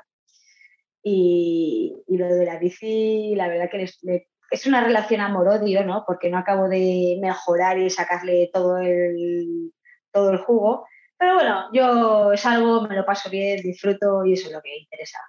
Y, 1.07 1.93
y 2.07 2.17
lo 2.17 2.27
de 2.33 2.45
la 2.45 2.57
bici, 2.57 3.35
la 3.35 3.47
verdad 3.47 3.69
que 3.69 3.77
les- 3.77 3.99
le- 4.01 4.27
es 4.49 4.65
una 4.65 4.83
relación 4.83 5.21
amor-odio, 5.21 5.85
¿no? 5.85 6.03
Porque 6.07 6.31
no 6.31 6.39
acabo 6.39 6.67
de 6.67 7.17
mejorar 7.21 7.77
y 7.77 7.91
sacarle 7.91 8.49
todo 8.51 8.79
el, 8.79 9.71
todo 10.11 10.31
el 10.31 10.37
jugo. 10.39 10.87
Pero 11.19 11.35
bueno, 11.35 11.65
yo 11.73 12.31
es 12.33 12.43
algo, 12.45 12.87
me 12.87 12.95
lo 12.95 13.05
paso 13.05 13.29
bien, 13.29 13.61
disfruto 13.61 14.25
y 14.25 14.33
eso 14.33 14.47
es 14.47 14.53
lo 14.53 14.61
que 14.63 14.77
interesa. 14.79 15.19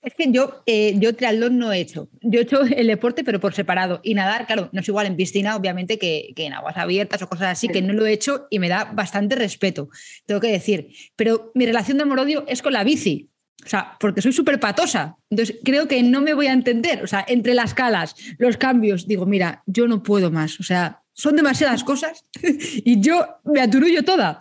Es 0.00 0.14
que 0.14 0.30
yo, 0.32 0.62
eh, 0.66 0.94
yo 0.98 1.14
triatlón 1.14 1.58
no 1.58 1.72
he 1.72 1.78
hecho. 1.80 2.08
Yo 2.20 2.40
he 2.40 2.42
hecho 2.42 2.60
el 2.76 2.86
deporte, 2.86 3.24
pero 3.24 3.40
por 3.40 3.54
separado. 3.54 3.98
Y 4.04 4.14
nadar, 4.14 4.46
claro, 4.46 4.68
no 4.72 4.80
es 4.80 4.88
igual 4.88 5.06
en 5.06 5.16
piscina, 5.16 5.56
obviamente, 5.56 5.98
que, 5.98 6.32
que 6.36 6.46
en 6.46 6.52
aguas 6.54 6.76
abiertas 6.76 7.20
o 7.22 7.28
cosas 7.28 7.48
así, 7.52 7.66
Sí. 7.66 7.72
que 7.72 7.82
no 7.82 7.92
lo 7.94 8.06
he 8.06 8.12
hecho 8.12 8.46
y 8.50 8.60
me 8.60 8.68
da 8.68 8.84
bastante 8.92 9.34
respeto, 9.34 9.88
tengo 10.26 10.40
que 10.40 10.52
decir. 10.52 10.88
Pero 11.16 11.50
mi 11.54 11.66
relación 11.66 11.96
de 11.98 12.04
amor-odio 12.04 12.44
es 12.46 12.62
con 12.62 12.72
la 12.72 12.84
bici. 12.84 13.28
O 13.64 13.68
sea, 13.68 13.96
porque 14.00 14.22
soy 14.22 14.32
súper 14.32 14.58
patosa. 14.58 15.16
Entonces, 15.30 15.58
creo 15.64 15.86
que 15.86 16.02
no 16.02 16.20
me 16.20 16.34
voy 16.34 16.48
a 16.48 16.52
entender. 16.52 17.02
O 17.02 17.06
sea, 17.06 17.24
entre 17.28 17.54
las 17.54 17.74
calas, 17.74 18.14
los 18.38 18.56
cambios, 18.56 19.06
digo, 19.06 19.24
mira, 19.26 19.62
yo 19.66 19.86
no 19.86 20.02
puedo 20.02 20.30
más. 20.30 20.58
O 20.58 20.62
sea, 20.62 21.02
son 21.12 21.36
demasiadas 21.36 21.84
cosas 21.84 22.24
y 22.42 23.00
yo 23.00 23.26
me 23.44 23.60
aturullo 23.60 24.04
toda. 24.04 24.38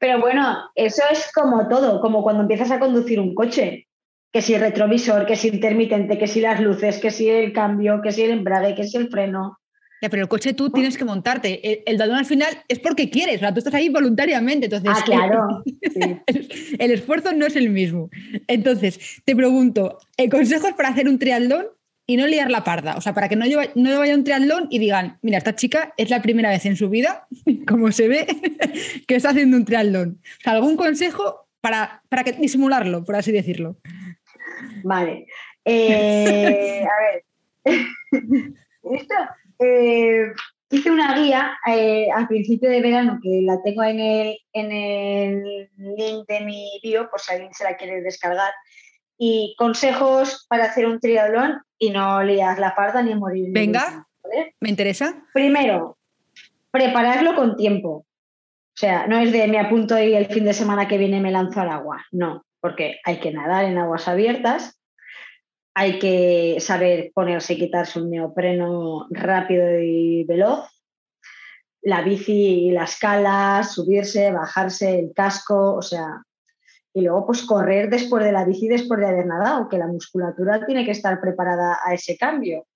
Pero 0.00 0.20
bueno, 0.20 0.70
eso 0.74 1.02
es 1.10 1.30
como 1.32 1.68
todo, 1.68 2.00
como 2.00 2.22
cuando 2.22 2.42
empiezas 2.42 2.70
a 2.70 2.78
conducir 2.78 3.20
un 3.20 3.34
coche. 3.34 3.86
Que 4.30 4.42
si 4.42 4.58
retrovisor, 4.58 5.24
que 5.24 5.36
si 5.36 5.48
intermitente, 5.48 6.18
que 6.18 6.26
si 6.26 6.42
las 6.42 6.60
luces, 6.60 6.98
que 6.98 7.10
si 7.10 7.30
el 7.30 7.52
cambio, 7.54 8.02
que 8.02 8.12
si 8.12 8.22
el 8.22 8.30
embrague, 8.30 8.74
que 8.74 8.84
si 8.84 8.98
el 8.98 9.08
freno. 9.08 9.57
Ya, 10.00 10.08
pero 10.10 10.22
el 10.22 10.28
coche 10.28 10.52
tú 10.54 10.70
tienes 10.70 10.96
que 10.96 11.04
montarte. 11.04 11.60
El, 11.68 11.82
el 11.86 11.96
duatlón 11.96 12.18
al 12.18 12.26
final 12.26 12.48
es 12.68 12.78
porque 12.78 13.10
quieres, 13.10 13.36
o 13.36 13.38
sea, 13.40 13.52
tú 13.52 13.58
estás 13.58 13.74
ahí 13.74 13.88
voluntariamente. 13.88 14.66
Entonces, 14.66 14.90
Ah, 14.94 15.02
claro. 15.04 15.62
sí. 15.82 16.76
el, 16.78 16.90
esfuerzo 16.92 17.32
no 17.32 17.46
es 17.46 17.56
el 17.56 17.70
mismo. 17.70 18.08
Entonces, 18.46 19.20
te 19.24 19.34
pregunto, 19.34 19.98
¿eh, 20.16 20.28
consejos 20.28 20.72
para 20.76 20.90
hacer 20.90 21.08
un 21.08 21.18
triatlón 21.18 21.66
y 22.06 22.16
no 22.16 22.26
liar 22.26 22.50
la 22.50 22.62
parda? 22.64 22.96
O 22.96 23.00
sea, 23.00 23.12
para 23.12 23.28
que 23.28 23.36
no, 23.36 23.44
lleva- 23.44 23.70
no 23.74 23.98
vaya 23.98 24.14
a 24.14 24.16
un 24.16 24.24
triatlón 24.24 24.68
y 24.70 24.78
digan, 24.78 25.18
mira, 25.22 25.38
esta 25.38 25.54
chica 25.56 25.92
es 25.96 26.10
la 26.10 26.22
primera 26.22 26.50
vez 26.50 26.64
en 26.66 26.76
su 26.76 26.88
vida, 26.88 27.26
como 27.66 27.90
se 27.92 28.06
ve, 28.08 28.26
que 29.08 29.16
está 29.16 29.30
haciendo 29.30 29.56
un 29.56 29.64
triatlón. 29.64 30.20
O 30.38 30.42
sea, 30.42 30.52
¿algún 30.52 30.76
consejo 30.76 31.48
para, 31.60 32.02
para 32.08 32.22
que, 32.22 32.32
disimularlo, 32.32 33.04
por 33.04 33.16
así 33.16 33.32
decirlo? 33.32 33.76
Vale. 34.84 35.26
Eh, 35.64 36.84
a 36.84 37.02
ver. 37.02 37.24
Esto, 38.82 39.14
eh, 39.58 40.32
hice 40.70 40.90
una 40.90 41.18
guía 41.18 41.58
eh, 41.66 42.08
al 42.14 42.28
principio 42.28 42.70
de 42.70 42.80
verano 42.80 43.18
que 43.22 43.42
la 43.42 43.60
tengo 43.62 43.82
en 43.82 44.00
el, 44.00 44.38
en 44.52 44.72
el 44.72 45.70
link 45.76 46.26
de 46.28 46.40
mi 46.40 46.80
bio, 46.82 47.08
por 47.10 47.20
si 47.20 47.32
alguien 47.32 47.52
se 47.54 47.64
la 47.64 47.76
quiere 47.76 48.02
descargar. 48.02 48.52
Y 49.16 49.54
consejos 49.58 50.46
para 50.48 50.64
hacer 50.64 50.86
un 50.86 51.00
triatlón 51.00 51.60
y 51.78 51.90
no 51.90 52.22
liar 52.22 52.58
la 52.58 52.74
parda 52.74 53.02
ni 53.02 53.14
morir. 53.14 53.46
en 53.46 53.52
Venga. 53.52 54.06
¿Me 54.60 54.68
interesa? 54.68 55.24
Primero, 55.32 55.98
prepararlo 56.70 57.34
con 57.34 57.56
tiempo. 57.56 57.88
O 58.78 58.80
sea, 58.80 59.06
no 59.08 59.18
es 59.18 59.32
de 59.32 59.48
me 59.48 59.58
apunto 59.58 59.98
y 59.98 60.14
el 60.14 60.26
fin 60.26 60.44
de 60.44 60.52
semana 60.52 60.86
que 60.86 60.98
viene 60.98 61.20
me 61.20 61.32
lanzo 61.32 61.60
al 61.60 61.70
agua. 61.70 62.04
No, 62.12 62.44
porque 62.60 63.00
hay 63.04 63.18
que 63.18 63.32
nadar 63.32 63.64
en 63.64 63.78
aguas 63.78 64.06
abiertas, 64.06 64.77
hay 65.78 66.00
que 66.00 66.56
saber 66.58 67.12
ponerse 67.14 67.54
y 67.54 67.58
quitarse 67.58 68.00
un 68.00 68.10
neopreno 68.10 69.06
rápido 69.10 69.78
y 69.78 70.24
veloz, 70.24 70.68
la 71.82 72.02
bici 72.02 72.66
y 72.66 72.70
las 72.72 72.98
calas, 72.98 73.74
subirse, 73.74 74.32
bajarse, 74.32 74.98
el 74.98 75.12
casco, 75.14 75.74
o 75.74 75.82
sea, 75.82 76.24
y 76.92 77.02
luego 77.02 77.26
pues 77.26 77.42
correr 77.42 77.88
después 77.90 78.24
de 78.24 78.32
la 78.32 78.44
bici, 78.44 78.66
después 78.66 78.98
de 78.98 79.06
haber 79.06 79.26
nadado, 79.26 79.68
que 79.68 79.78
la 79.78 79.86
musculatura 79.86 80.66
tiene 80.66 80.84
que 80.84 80.90
estar 80.90 81.20
preparada 81.20 81.78
a 81.86 81.94
ese 81.94 82.16
cambio. 82.16 82.66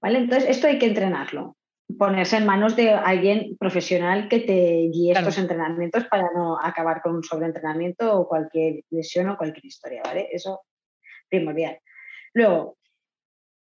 ¿Vale? 0.00 0.18
Entonces, 0.18 0.48
esto 0.48 0.68
hay 0.68 0.78
que 0.78 0.86
entrenarlo 0.86 1.56
ponerse 1.98 2.36
en 2.36 2.46
manos 2.46 2.74
de 2.74 2.90
alguien 2.90 3.56
profesional 3.58 4.28
que 4.28 4.38
te 4.38 4.88
guíe 4.92 5.12
Claro. 5.12 5.28
estos 5.28 5.42
entrenamientos 5.42 6.04
para 6.04 6.30
no 6.32 6.56
acabar 6.58 7.02
con 7.02 7.16
un 7.16 7.24
sobreentrenamiento 7.24 8.16
o 8.16 8.28
cualquier 8.28 8.84
lesión 8.90 9.28
o 9.28 9.36
cualquier 9.36 9.66
historia, 9.66 10.02
¿vale? 10.04 10.28
Eso 10.32 10.62
primordial. 11.28 11.78
Luego, 12.34 12.76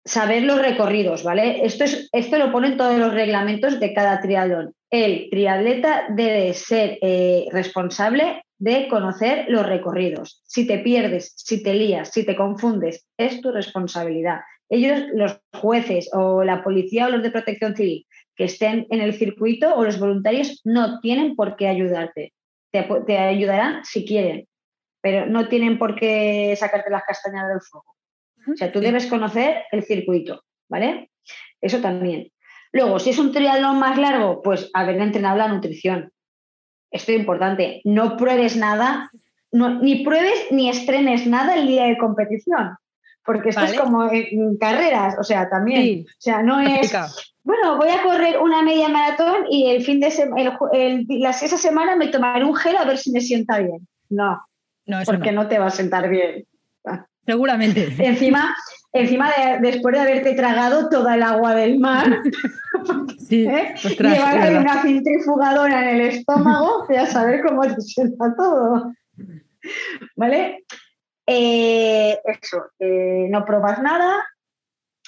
saber 0.04 0.42
los 0.42 0.60
recorridos, 0.60 1.22
¿vale? 1.22 1.64
Esto, 1.64 1.84
es, 1.84 2.08
esto 2.12 2.38
lo 2.38 2.52
ponen 2.52 2.76
todos 2.76 2.98
los 2.98 3.14
reglamentos 3.14 3.78
de 3.80 3.94
cada 3.94 4.20
triatlón. 4.20 4.74
El 4.90 5.28
triatleta 5.30 6.06
debe 6.10 6.52
ser 6.54 6.98
eh, 7.00 7.46
responsable 7.50 8.44
de 8.58 8.88
conocer 8.88 9.46
los 9.48 9.66
recorridos. 9.66 10.42
Si 10.46 10.66
te 10.66 10.78
pierdes, 10.78 11.32
si 11.36 11.62
te 11.62 11.74
lías, 11.74 12.10
si 12.10 12.24
te 12.24 12.36
confundes, 12.36 13.06
es 13.16 13.40
tu 13.40 13.50
responsabilidad. 13.50 14.40
Ellos, 14.68 15.02
los 15.14 15.40
jueces 15.52 16.08
o 16.12 16.44
la 16.44 16.62
policía 16.62 17.06
o 17.06 17.10
los 17.10 17.22
de 17.22 17.30
protección 17.30 17.74
civil 17.74 18.06
que 18.36 18.44
estén 18.44 18.86
en 18.90 19.00
el 19.00 19.14
circuito 19.14 19.74
o 19.74 19.84
los 19.84 19.98
voluntarios 19.98 20.60
no 20.64 21.00
tienen 21.00 21.36
por 21.36 21.56
qué 21.56 21.68
ayudarte. 21.68 22.32
Te, 22.72 22.88
te 23.06 23.18
ayudarán 23.18 23.84
si 23.84 24.06
quieren, 24.06 24.48
pero 25.02 25.26
no 25.26 25.48
tienen 25.48 25.78
por 25.78 25.94
qué 25.94 26.54
sacarte 26.56 26.90
las 26.90 27.02
castañas 27.04 27.48
del 27.48 27.60
fuego. 27.60 27.92
O 28.50 28.56
sea, 28.56 28.72
tú 28.72 28.78
Sí. 28.80 28.84
debes 28.86 29.06
conocer 29.06 29.64
el 29.72 29.82
circuito, 29.84 30.42
¿vale? 30.68 31.10
Eso 31.60 31.80
también. 31.80 32.28
Luego, 32.72 32.98
si 32.98 33.10
es 33.10 33.18
un 33.18 33.32
triatlón 33.32 33.78
más 33.78 33.98
largo, 33.98 34.40
pues 34.42 34.70
haber 34.74 35.00
entrenado 35.00 35.36
la 35.36 35.48
nutrición. 35.48 36.10
Esto 36.90 37.12
es 37.12 37.18
importante. 37.18 37.80
No 37.84 38.16
pruebes 38.16 38.56
nada, 38.56 39.10
no- 39.50 39.80
ni 39.80 40.04
pruebes 40.04 40.46
ni 40.50 40.68
estrenes 40.70 41.26
nada 41.26 41.54
el 41.56 41.66
día 41.66 41.84
de 41.84 41.98
competición. 41.98 42.76
Porque 43.24 43.50
esto 43.50 43.60
Vale. 43.60 43.74
es 43.74 43.80
como 43.80 44.10
en, 44.10 44.56
carreras, 44.58 45.14
o 45.18 45.22
sea, 45.22 45.48
también. 45.48 45.82
Sí. 45.82 46.04
O 46.08 46.14
sea, 46.18 46.42
no 46.42 46.58
es, 46.60 46.92
bueno, 47.44 47.76
voy 47.76 47.88
a 47.90 48.02
correr 48.02 48.38
una 48.40 48.62
media 48.62 48.88
maratón 48.88 49.44
y 49.48 49.70
el 49.70 49.84
fin 49.84 50.00
de 50.00 50.10
semana, 50.10 50.58
esa 51.30 51.56
semana 51.56 51.94
me 51.94 52.08
tomaré 52.08 52.44
un 52.44 52.56
gel 52.56 52.76
a 52.76 52.84
ver 52.84 52.98
si 52.98 53.12
me 53.12 53.20
sienta 53.20 53.58
bien. 53.58 53.86
No, 54.08 54.40
No, 54.86 54.98
porque 55.04 55.30
no. 55.30 55.42
no 55.42 55.48
te 55.48 55.58
va 55.60 55.66
a 55.66 55.70
sentar 55.70 56.08
bien. 56.08 56.46
Seguramente. 57.24 57.94
Encima, 57.98 58.54
encima 58.92 59.30
de, 59.30 59.70
después 59.70 59.94
de 59.94 60.00
haberte 60.00 60.34
tragado 60.34 60.88
toda 60.88 61.14
el 61.14 61.22
agua 61.22 61.54
del 61.54 61.78
mar, 61.78 62.20
Sí, 63.28 63.46
¿eh? 63.46 63.72
ostras, 63.74 64.12
llevar 64.12 64.36
es 64.36 64.42
ahí 64.42 64.54
verdad. 64.54 64.60
una 64.60 64.82
centrifugadora 64.82 65.90
en 65.90 66.00
el 66.00 66.08
estómago 66.08 66.86
y 66.90 66.96
a 66.96 67.06
saber 67.06 67.42
cómo 67.42 67.62
te 67.62 67.80
sienta 67.80 68.34
todo. 68.36 68.92
¿Vale? 70.16 70.64
Eh, 71.26 72.18
eso, 72.24 72.64
eh, 72.80 73.28
no 73.30 73.44
probas 73.44 73.80
nada 73.80 74.22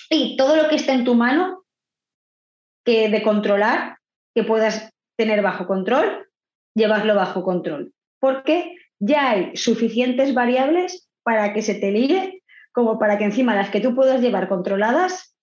y 0.09 0.37
todo 0.37 0.57
lo 0.57 0.69
que 0.69 0.77
está 0.77 0.93
en 0.93 1.05
tu 1.05 1.15
mano 1.15 1.65
que 2.85 3.09
de 3.09 3.23
controlar, 3.23 3.99
que 4.35 4.45
puedas 4.45 4.91
tener 5.17 5.43
bajo 5.43 5.67
control, 5.67 6.29
llevarlo 6.75 7.15
bajo 7.15 7.43
control. 7.43 7.93
Porque 8.21 8.77
ya 9.01 9.31
hay 9.31 9.57
suficientes 9.57 10.35
variables 10.35 11.04
para 11.25 11.53
que 11.53 11.63
se 11.63 11.75
te 11.75 11.91
líe, 11.91 12.43
como 12.73 12.99
para 12.99 13.19
que 13.19 13.25
encima 13.25 13.55
las 13.55 13.71
que 13.71 13.81
tú 13.81 13.95
puedas 13.95 14.21
llevar 14.21 14.49
controladas, 14.49 15.35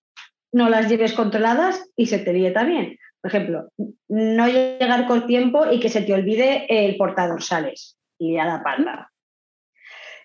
no 0.52 0.68
las 0.68 0.88
lleves 0.88 1.12
controladas 1.12 1.90
y 1.96 2.06
se 2.06 2.18
te 2.18 2.32
líe 2.32 2.50
también. 2.52 2.98
Por 3.20 3.30
ejemplo, 3.30 3.68
no 4.08 4.48
llegar 4.48 5.06
con 5.06 5.26
tiempo 5.26 5.70
y 5.70 5.80
que 5.80 5.88
se 5.88 6.02
te 6.02 6.12
olvide 6.14 6.66
el 6.68 6.96
portadorsales 6.96 7.96
y 8.18 8.36
a 8.38 8.44
la 8.44 8.62
palma. 8.62 9.10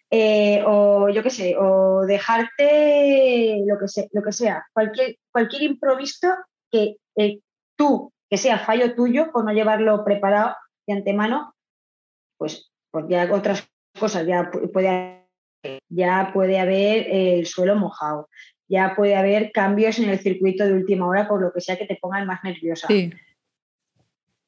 Eh, 0.09 0.63
o 0.65 1.09
yo 1.09 1.21
qué 1.21 1.29
sé, 1.29 1.55
o 1.57 2.05
dejarte 2.05 3.61
lo 3.67 3.77
que, 3.77 3.87
sea, 3.89 4.05
lo 4.13 4.23
que 4.23 4.31
sea, 4.31 4.65
cualquier, 4.73 5.17
cualquier 5.33 5.63
improviso 5.63 6.29
que 6.71 6.95
eh, 7.17 7.39
tú, 7.75 8.13
que 8.29 8.37
sea 8.37 8.57
fallo 8.59 8.95
tuyo 8.95 9.31
por 9.33 9.43
no 9.43 9.51
llevarlo 9.51 10.05
preparado 10.05 10.55
de 10.87 10.93
antemano, 10.93 11.53
pues, 12.37 12.71
pues 12.89 13.05
ya 13.09 13.27
otras 13.33 13.69
cosas, 13.99 14.25
ya 14.25 14.49
pu- 14.49 14.71
puede, 14.71 15.26
ya 15.89 16.31
puede 16.33 16.59
haber 16.59 17.07
eh, 17.07 17.39
el 17.39 17.45
suelo 17.45 17.75
mojado, 17.75 18.29
ya 18.67 18.93
puede 18.95 19.15
haber 19.15 19.51
cambios 19.51 19.99
en 19.99 20.09
el 20.09 20.19
circuito 20.19 20.65
de 20.65 20.73
última 20.73 21.07
hora 21.07 21.27
por 21.27 21.41
lo 21.41 21.51
que 21.53 21.61
sea 21.61 21.77
que 21.77 21.85
te 21.85 21.97
pongan 22.01 22.25
más 22.27 22.43
nerviosa. 22.43 22.87
Sí, 22.87 23.11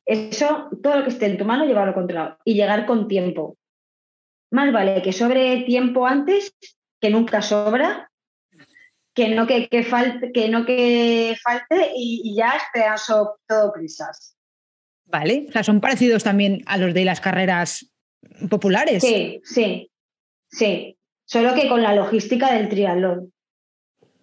Eso, 0.06 0.70
todo 0.82 0.98
lo 0.98 1.04
que 1.04 1.10
esté 1.12 1.28
en 1.28 1.38
tu 1.38 1.46
mano, 1.46 1.66
llevarlo 1.66 1.94
controlado 1.94 2.38
y 2.44 2.56
llegar 2.56 2.86
con 2.86 3.08
tiempo. 3.08 3.58
Más 4.52 4.74
vale 4.74 5.02
que 5.04 5.14
sobre 5.14 5.62
tiempo 5.64 6.08
antes, 6.08 6.56
que 7.00 7.12
nunca 7.12 7.42
sobra, 7.44 8.10
que 9.14 9.30
no 9.30 9.46
que, 9.46 9.68
que 9.70 9.84
falte, 9.84 10.32
que 10.32 10.50
no 10.50 10.66
que 10.66 11.36
falte 11.44 11.92
y, 11.96 12.22
y 12.24 12.36
ya 12.36 12.52
esperan 12.52 12.98
so- 12.98 13.38
todo 13.48 13.72
prisas. 13.72 14.36
vale. 15.06 15.46
O 15.50 15.52
sea, 15.52 15.64
son 15.64 15.80
parecidos 15.82 16.24
también 16.24 16.62
a 16.66 16.78
los 16.78 16.94
de 16.94 17.06
las 17.06 17.22
carreras 17.22 17.92
populares. 18.50 19.04
Sí, 19.04 19.40
sí, 19.44 19.92
sí. 20.50 20.98
Solo 21.30 21.54
que 21.54 21.70
con 21.70 21.84
la 21.84 21.94
logística 21.94 22.52
del 22.52 22.70
triatlón, 22.70 23.32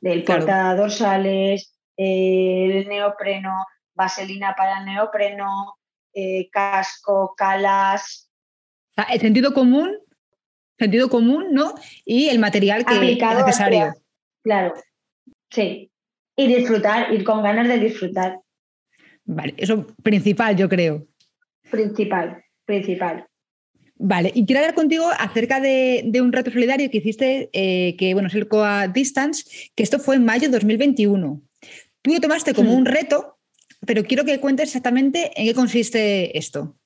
del 0.01 0.25
Claro. 0.25 0.41
portadorsales, 0.41 1.79
eh, 1.97 2.67
el 2.69 2.89
neopreno, 2.89 3.65
vaselina 3.95 4.57
para 4.57 4.81
el 4.81 4.87
neopreno, 4.87 5.77
eh, 6.13 6.49
casco, 6.51 7.33
calas, 7.37 8.29
el 9.13 9.21
sentido 9.21 9.55
común, 9.55 9.97
sentido 10.79 11.09
común, 11.09 11.53
¿no? 11.53 11.75
Y 12.05 12.29
el 12.29 12.41
material 12.41 12.85
que 12.85 12.97
aplicado 12.97 13.39
es 13.39 13.47
necesario. 13.47 13.95
Claro, 14.43 14.75
sí. 15.51 15.93
Y 16.35 16.49
disfrutar, 16.49 17.13
ir 17.15 17.23
con 17.23 17.41
ganas 17.41 17.69
de 17.69 17.79
disfrutar. 17.79 18.41
Vale, 19.25 19.55
eso 19.59 19.87
principal, 20.03 20.57
yo 20.57 20.69
creo. 20.69 21.07
Principal, 21.71 22.43
principal. 22.65 23.29
Vale, 23.99 24.31
y 24.35 24.45
quiero 24.45 24.61
hablar 24.61 24.75
contigo 24.75 25.09
acerca 25.19 25.61
de, 25.61 26.03
de 26.05 26.21
un 26.21 26.33
reto 26.33 26.51
solidario 26.51 26.91
que 26.91 26.99
hiciste, 26.99 27.49
eh, 27.53 27.97
que 27.97 28.13
bueno, 28.13 28.29
es 28.29 28.35
el 28.35 28.47
Coa 28.47 28.89
Distance, 28.89 29.45
que 29.75 29.83
esto 29.83 29.99
fue 29.99 30.17
en 30.17 30.25
mayo 30.25 30.49
de 30.49 30.53
2021. 30.59 31.41
Tú 32.03 32.13
lo 32.13 32.21
tomaste 32.21 32.53
como 32.53 32.73
Mm. 32.73 32.77
un 32.77 32.85
reto, 32.85 33.39
pero 33.87 34.05
quiero 34.05 34.25
que 34.25 34.39
cuentes 34.39 34.69
exactamente 34.69 35.31
en 35.35 35.47
qué 35.47 35.55
consiste 35.55 36.37
esto. 36.37 36.77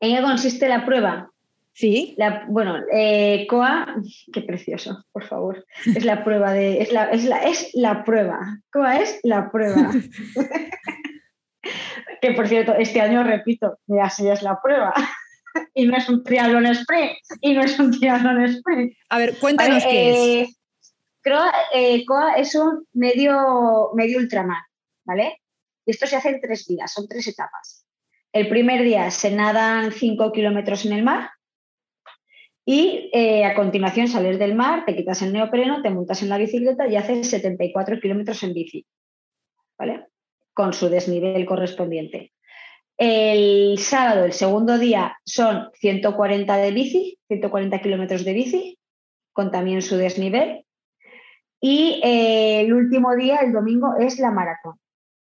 ¿En 0.00 0.16
qué 0.16 0.22
consiste 0.22 0.68
la 0.68 0.84
prueba? 0.84 1.30
¿Sí? 1.72 2.14
La, 2.18 2.44
bueno, 2.48 2.76
eh, 2.92 3.46
COA, 3.48 3.94
qué 4.32 4.42
precioso, 4.42 5.06
por 5.12 5.24
favor. 5.24 5.64
Es 5.86 6.04
la 6.04 6.24
prueba 6.24 6.52
de. 6.52 6.82
Es 6.82 6.92
la, 6.92 7.04
es 7.10 7.24
la, 7.24 7.38
es 7.38 7.70
la 7.72 8.04
prueba. 8.04 8.58
COA 8.70 8.98
es 8.98 9.18
la 9.22 9.50
prueba. 9.50 9.90
que 12.20 12.32
por 12.32 12.48
cierto, 12.48 12.74
este 12.74 13.00
año 13.00 13.22
repito, 13.24 13.78
mira, 13.86 14.10
si 14.10 14.28
es 14.28 14.42
la 14.42 14.60
prueba. 14.60 14.92
Y 15.74 15.86
no 15.86 15.96
es 15.96 16.08
un 16.08 16.22
triatlón 16.24 16.66
sprint. 16.66 17.18
Y 17.40 17.54
no 17.54 17.62
es 17.62 17.78
un 17.78 17.90
triatlón 17.90 18.44
sprint. 18.44 18.92
A 19.08 19.18
ver, 19.18 19.38
cuéntanos 19.38 19.84
qué 19.84 20.10
es. 20.42 20.48
eh, 20.48 20.54
CROA, 21.22 21.52
eh, 21.74 22.04
COA 22.06 22.34
es 22.34 22.54
un 22.54 22.86
medio, 22.92 23.90
medio 23.94 24.18
ultramar, 24.18 24.62
¿vale? 25.04 25.40
Y 25.84 25.90
esto 25.90 26.06
se 26.06 26.16
hace 26.16 26.30
en 26.30 26.40
tres 26.40 26.66
días, 26.66 26.92
son 26.92 27.08
tres 27.08 27.26
etapas. 27.28 27.86
El 28.32 28.48
primer 28.48 28.82
día 28.82 29.10
se 29.10 29.30
nadan 29.30 29.92
5 29.92 30.32
kilómetros 30.32 30.86
en 30.86 30.92
el 30.92 31.02
mar 31.02 31.30
y 32.64 33.10
eh, 33.12 33.44
a 33.44 33.54
continuación 33.54 34.06
sales 34.06 34.38
del 34.38 34.54
mar, 34.54 34.84
te 34.86 34.94
quitas 34.94 35.22
el 35.22 35.32
neopreno, 35.32 35.82
te 35.82 35.90
montas 35.90 36.22
en 36.22 36.28
la 36.28 36.38
bicicleta 36.38 36.86
y 36.86 36.96
haces 36.96 37.28
74 37.28 37.98
kilómetros 37.98 38.42
en 38.44 38.54
bici, 38.54 38.86
¿vale? 39.76 40.06
Con 40.52 40.72
su 40.72 40.88
desnivel 40.88 41.44
correspondiente. 41.44 42.32
El 43.02 43.78
sábado, 43.78 44.26
el 44.26 44.34
segundo 44.34 44.76
día, 44.76 45.16
son 45.24 45.70
140 45.72 46.54
de 46.58 46.70
bici, 46.70 47.18
140 47.28 47.80
kilómetros 47.80 48.26
de 48.26 48.34
bici, 48.34 48.78
con 49.32 49.50
también 49.50 49.80
su 49.80 49.96
desnivel. 49.96 50.66
Y 51.62 51.98
eh, 52.04 52.60
el 52.60 52.74
último 52.74 53.16
día, 53.16 53.38
el 53.38 53.52
domingo, 53.54 53.94
es 53.98 54.18
la 54.18 54.30
maratón. 54.30 54.74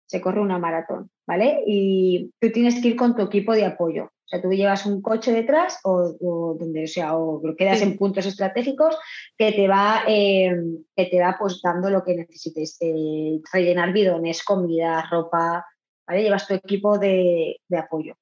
Se 0.05 0.19
corre 0.19 0.41
una 0.41 0.59
maratón, 0.59 1.09
¿vale? 1.25 1.63
Y 1.65 2.31
tú 2.41 2.51
tienes 2.51 2.81
que 2.81 2.89
ir 2.89 2.95
con 2.97 3.15
tu 3.15 3.21
equipo 3.21 3.53
de 3.53 3.63
apoyo. 3.65 4.03
O 4.03 4.27
sea, 4.27 4.41
tú 4.41 4.51
llevas 4.51 4.85
un 4.85 5.01
coche 5.01 5.31
detrás 5.31 5.79
o, 5.85 6.13
o 6.19 6.57
donde 6.59 6.87
sea, 6.87 7.15
o 7.17 7.41
quedas 7.57 7.79
Sí. 7.79 7.85
en 7.85 7.97
puntos 7.97 8.25
estratégicos 8.25 8.97
que 9.37 9.53
te 9.53 9.69
va, 9.69 10.03
eh, 10.09 10.51
que 10.93 11.05
te 11.05 11.21
va 11.21 11.37
pues, 11.39 11.61
dando 11.63 11.89
lo 11.89 12.03
que 12.03 12.15
necesites. 12.15 12.75
eh, 12.81 13.39
rellenar 13.53 13.93
bidones, 13.93 14.43
comida, 14.43 15.05
ropa, 15.09 15.65
Llevas 16.07 16.47
tu 16.47 16.53
equipo 16.53 16.97
de, 16.97 17.59
apoyo. 17.77 18.15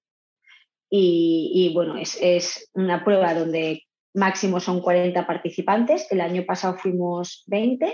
Y, 0.90 1.72
bueno, 1.74 1.96
es, 1.98 2.70
una 2.74 3.04
prueba 3.04 3.34
donde 3.34 3.84
máximo 4.14 4.60
son 4.60 4.82
40 4.82 5.26
participantes. 5.26 6.12
El 6.12 6.22
año 6.22 6.44
pasado 6.46 6.78
fuimos 6.78 7.44
20 7.48 7.86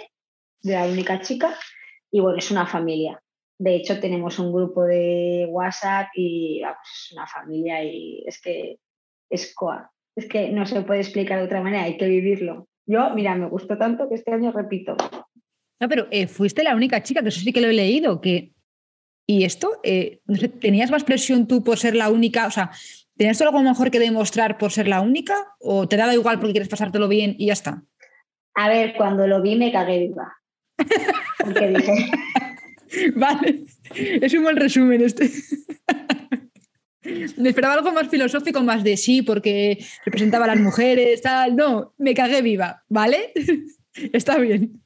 de 0.64 0.74
la 0.74 0.86
única 0.86 1.22
chica 1.22 1.58
y 2.12 2.20
bueno, 2.20 2.38
es 2.38 2.52
una 2.52 2.66
familia. 2.66 3.22
De 3.58 3.76
hecho, 3.76 4.00
tenemos 4.00 4.40
un 4.40 4.52
grupo 4.52 4.84
de 4.84 5.48
WhatsApp 5.50 6.08
y 6.16 6.62
es 6.62 7.12
una 7.14 7.28
familia 7.28 7.84
y 7.84 8.24
es 8.26 8.42
que 8.42 8.80
es 9.30 9.54
coa. 9.54 9.92
Es 10.16 10.28
que 10.28 10.50
no 10.50 10.66
se 10.66 10.82
puede 10.82 11.02
explicar 11.02 11.40
de 11.40 11.46
otra 11.46 11.62
manera, 11.62 11.84
hay 11.84 11.98
que 11.98 12.08
vivirlo. 12.08 12.68
Yo, 12.86 13.10
mira, 13.14 13.36
me 13.36 13.48
gustó 13.48 13.78
tanto 13.78 14.08
que 14.08 14.16
este 14.16 14.32
año 14.32 14.52
repito. 14.52 14.96
No, 15.80 15.90
pero 15.90 16.08
eh, 16.12 16.28
fuiste 16.28 16.64
la 16.64 16.76
única 16.76 17.04
chica, 17.04 17.22
que 17.22 17.30
eso 17.30 17.42
sí 17.42 17.52
que 17.52 17.62
lo 17.62 17.68
he 17.68 17.74
leído, 17.74 18.22
que... 18.22 18.55
¿Y 19.28 19.44
esto? 19.44 19.80
Eh, 19.84 20.22
¿Tenías 20.62 20.92
más 20.92 21.04
presión 21.04 21.48
tú 21.48 21.64
por 21.64 21.80
ser 21.80 21.96
la 21.96 22.10
única? 22.10 22.48
O 22.48 22.52
sea, 22.52 22.72
¿tenías 23.18 23.42
algo 23.42 23.62
mejor 23.62 23.92
que 23.92 24.00
demostrar 24.00 24.58
por 24.58 24.72
ser 24.72 24.88
la 24.88 25.02
única? 25.02 25.36
¿O 25.60 25.88
te 25.88 25.98
daba 25.98 26.14
igual 26.14 26.40
porque 26.40 26.54
quieres 26.54 26.70
pasártelo 26.70 27.08
bien 27.08 27.36
y 27.38 27.48
ya 27.48 27.54
está? 27.54 27.84
A 28.54 28.70
ver, 28.70 28.94
cuando 28.96 29.28
lo 29.28 29.42
vi 29.42 29.56
me 29.56 29.72
cagué 29.72 30.00
viva. 30.00 30.34
Porque 31.44 31.68
dije, 31.70 32.12
Vale, 33.16 33.66
es 33.96 34.34
un 34.34 34.44
buen 34.44 34.56
resumen 34.56 35.02
este. 35.02 35.30
Me 37.38 37.50
esperaba 37.50 37.76
algo 37.76 37.92
más 37.92 38.08
filosófico, 38.08 38.62
más 38.64 38.84
de 38.84 38.98
sí, 38.98 39.22
porque 39.22 39.84
representaba 40.06 40.46
a 40.46 40.50
las 40.50 40.60
mujeres, 40.60 41.22
tal. 41.22 41.56
No, 41.56 41.94
me 41.98 42.14
cagué 42.14 42.42
viva, 42.42 42.84
¿vale? 42.90 43.32
Está 44.14 44.38
bien. 44.38 44.82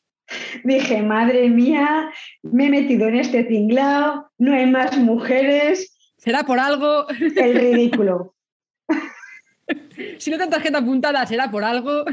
Dije, 0.63 1.01
madre 1.01 1.49
mía, 1.49 2.09
me 2.43 2.67
he 2.67 2.69
metido 2.69 3.07
en 3.07 3.15
este 3.15 3.43
tinglao, 3.43 4.29
no 4.37 4.53
hay 4.53 4.65
más 4.67 4.97
mujeres, 4.97 5.95
Será 6.19 6.43
por 6.43 6.59
algo. 6.59 7.07
el 7.09 7.55
ridículo. 7.55 8.35
Si 10.17 10.31
no 10.31 10.37
tengo 10.37 10.49
tarjeta 10.49 10.79
apuntada, 10.79 11.25
será 11.27 11.51
por 11.51 11.63
algo. 11.63 12.03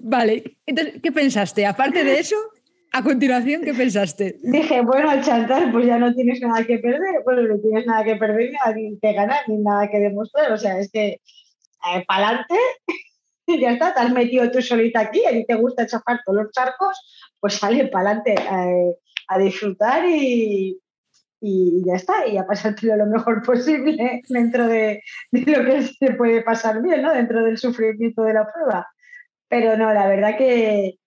Vale, 0.00 0.58
entonces, 0.66 1.00
¿qué 1.02 1.12
pensaste? 1.12 1.64
Aparte 1.64 2.04
de 2.04 2.18
eso, 2.18 2.36
a 2.92 3.02
continuación, 3.02 3.62
¿qué 3.62 3.72
pensaste? 3.72 4.36
Dije, 4.42 4.80
bueno, 4.82 5.08
al 5.10 5.22
chantar, 5.22 5.70
pues 5.72 5.86
ya 5.86 5.98
no 5.98 6.12
tienes 6.14 6.40
nada 6.40 6.64
que 6.64 6.78
perder. 6.78 7.22
Bueno, 7.24 7.42
no 7.42 7.58
tienes 7.60 7.86
nada 7.86 8.04
que 8.04 8.16
perder, 8.16 8.50
ni 8.50 8.52
nada 8.52 8.74
que 9.00 9.12
ganar, 9.12 9.40
ni 9.48 9.56
nada 9.58 9.88
que 9.90 9.98
demostrar. 9.98 10.52
O 10.52 10.58
sea, 10.58 10.78
es 10.78 10.90
que 10.90 11.06
eh, 11.08 12.04
para 12.06 12.26
adelante 12.28 12.54
ya 13.60 13.72
está, 13.72 13.94
te 13.94 14.00
has 14.00 14.12
metido 14.12 14.50
tú 14.50 14.60
solita 14.60 15.00
aquí, 15.00 15.24
a 15.24 15.30
ti 15.30 15.44
te 15.46 15.54
gusta 15.54 15.86
chafar 15.86 16.20
todos 16.24 16.44
los 16.44 16.52
charcos, 16.52 17.34
pues 17.38 17.54
sale 17.54 17.86
para 17.88 18.10
adelante 18.10 18.34
eh, 18.34 18.96
a 19.28 19.38
disfrutar 19.38 20.04
y, 20.06 20.80
y 21.40 21.82
ya 21.86 21.94
está, 21.94 22.26
y 22.26 22.36
a 22.36 22.46
pasártelo 22.46 22.96
lo 22.96 23.06
mejor 23.06 23.42
posible 23.46 24.22
dentro 24.28 24.66
de, 24.66 25.02
lo 25.32 25.64
que 25.64 25.82
se 25.82 26.12
puede 26.14 26.42
pasar 26.42 26.82
bien, 26.82 27.02
¿no? 27.02 27.12
Dentro 27.12 27.44
del 27.44 27.58
sufrimiento 27.58 28.22
de 28.22 28.34
la 28.34 28.50
prueba. 28.52 28.86
pero 29.48 29.76
no, 29.76 29.92
la 29.92 30.06
verdad 30.06 30.36
que, 30.36 30.98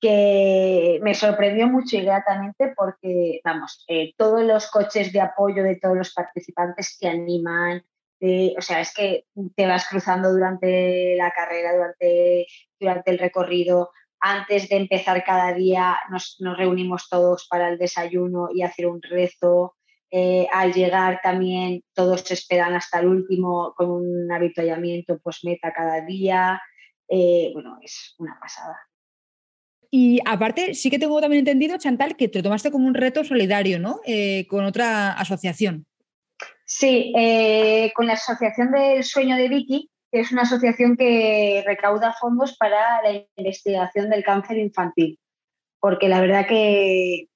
que 0.00 0.98
me 1.02 1.14
sorprendió 1.14 1.68
mucho 1.68 1.96
y 1.96 2.02
gratamente 2.02 2.72
porque, 2.76 3.40
vamos, 3.44 3.84
eh, 3.88 4.14
todos 4.16 4.42
los 4.44 4.70
coches 4.70 5.12
de 5.12 5.20
apoyo 5.20 5.62
de 5.62 5.76
todos 5.76 5.96
los 5.96 6.14
participantes 6.14 6.96
te 6.98 7.08
animan, 7.08 7.82
o 8.20 8.60
sea, 8.60 8.80
es 8.80 8.92
que 8.94 9.24
te 9.56 9.66
vas 9.66 9.86
cruzando 9.88 10.30
durante 10.30 11.16
la 11.16 11.30
carrera, 11.30 11.74
durante, 11.74 12.46
durante 12.78 13.10
el 13.10 13.18
recorrido. 13.18 13.90
Antes 14.20 14.68
de 14.68 14.76
empezar 14.76 15.24
cada 15.24 15.54
día 15.54 15.96
nos, 16.10 16.36
reunimos 16.38 17.08
todos 17.08 17.46
para 17.48 17.70
el 17.70 17.78
desayuno 17.78 18.48
y 18.54 18.62
hacer 18.62 18.86
un 18.86 19.00
rezo. 19.00 19.76
Eh, 20.10 20.46
al 20.52 20.72
llegar 20.72 21.20
también 21.22 21.82
todos 21.94 22.22
se 22.22 22.34
esperan 22.34 22.74
hasta 22.74 22.98
el 22.98 23.06
último 23.06 23.74
con 23.76 23.90
un 23.90 24.30
avituallamiento 24.30 25.18
pues 25.20 25.40
meta 25.44 25.72
cada 25.72 26.04
día. 26.04 26.60
Eh, 27.08 27.50
bueno, 27.54 27.78
es 27.82 28.14
una 28.18 28.38
pasada. 28.38 28.76
Y 29.90 30.20
aparte, 30.24 30.74
sí 30.74 30.90
que 30.90 30.98
tengo 30.98 31.20
también 31.20 31.40
entendido, 31.40 31.76
Chantal, 31.78 32.16
que 32.16 32.28
te 32.28 32.42
tomaste 32.42 32.70
como 32.70 32.86
un 32.86 32.94
reto 32.94 33.24
solidario, 33.24 33.80
¿no? 33.80 34.00
Eh, 34.06 34.46
con 34.48 34.64
otra 34.64 35.12
asociación. 35.12 35.86
Sí, 36.72 37.12
eh, 37.16 37.92
con 37.96 38.06
la 38.06 38.12
Asociación 38.12 38.70
del 38.70 39.02
Sueño 39.02 39.36
de 39.36 39.48
Vicky, 39.48 39.90
que 40.12 40.20
es 40.20 40.30
una 40.30 40.42
asociación 40.42 40.96
que 40.96 41.64
recauda 41.66 42.12
fondos 42.12 42.56
para 42.56 43.02
la 43.02 43.24
investigación 43.36 44.08
del 44.08 44.22
cáncer 44.22 44.56
infantil, 44.56 45.18
porque 45.80 46.08
la 46.08 46.20
verdad 46.20 46.46
que 46.46 47.26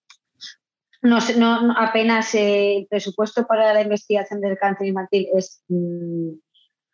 no, 1.02 1.18
apenas 1.76 2.32
eh, 2.36 2.76
el 2.76 2.86
presupuesto 2.86 3.44
para 3.44 3.74
la 3.74 3.82
investigación 3.82 4.40
del 4.40 4.56
cáncer 4.56 4.86
infantil 4.86 5.26
es 5.34 5.64
mm, 5.66 6.30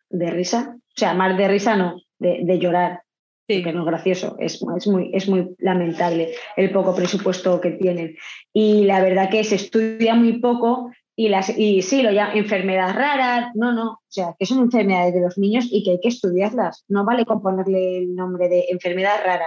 de 0.09 0.31
risa, 0.31 0.75
o 0.75 0.99
sea, 0.99 1.13
más 1.13 1.37
de 1.37 1.47
risa 1.47 1.75
no, 1.75 2.01
de, 2.17 2.57
llorar, 2.57 3.03
que 3.47 3.61
no 3.71 3.81
es 3.81 3.85
gracioso, 3.85 4.35
es, 4.39 4.59
es, 4.77 4.87
muy, 4.87 5.11
es 5.13 5.29
muy 5.29 5.55
lamentable 5.59 6.33
el 6.57 6.71
poco 6.71 6.95
presupuesto 6.95 7.61
que 7.61 7.71
tienen. 7.71 8.15
Y 8.51 8.85
la 8.85 8.99
verdad 8.99 9.29
que 9.29 9.43
se 9.43 9.55
estudia 9.55 10.15
muy 10.15 10.39
poco 10.39 10.89
y, 11.21 11.29
las, 11.29 11.55
y 11.55 11.83
sí, 11.83 12.01
lo 12.01 12.11
llaman 12.11 12.35
enfermedades 12.35 12.95
raras, 12.95 13.51
no, 13.53 13.71
no, 13.71 13.91
o 13.91 14.01
sea, 14.07 14.35
que 14.39 14.47
son 14.47 14.57
enfermedades 14.57 15.13
de 15.13 15.21
los 15.21 15.37
niños 15.37 15.67
y 15.69 15.83
que 15.83 15.91
hay 15.91 15.99
que 15.99 16.07
estudiarlas. 16.07 16.83
No 16.87 17.05
vale 17.05 17.25
con 17.25 17.43
ponerle 17.43 17.99
el 17.99 18.15
nombre 18.15 18.49
de 18.49 18.65
enfermedad 18.69 19.21
rara. 19.23 19.45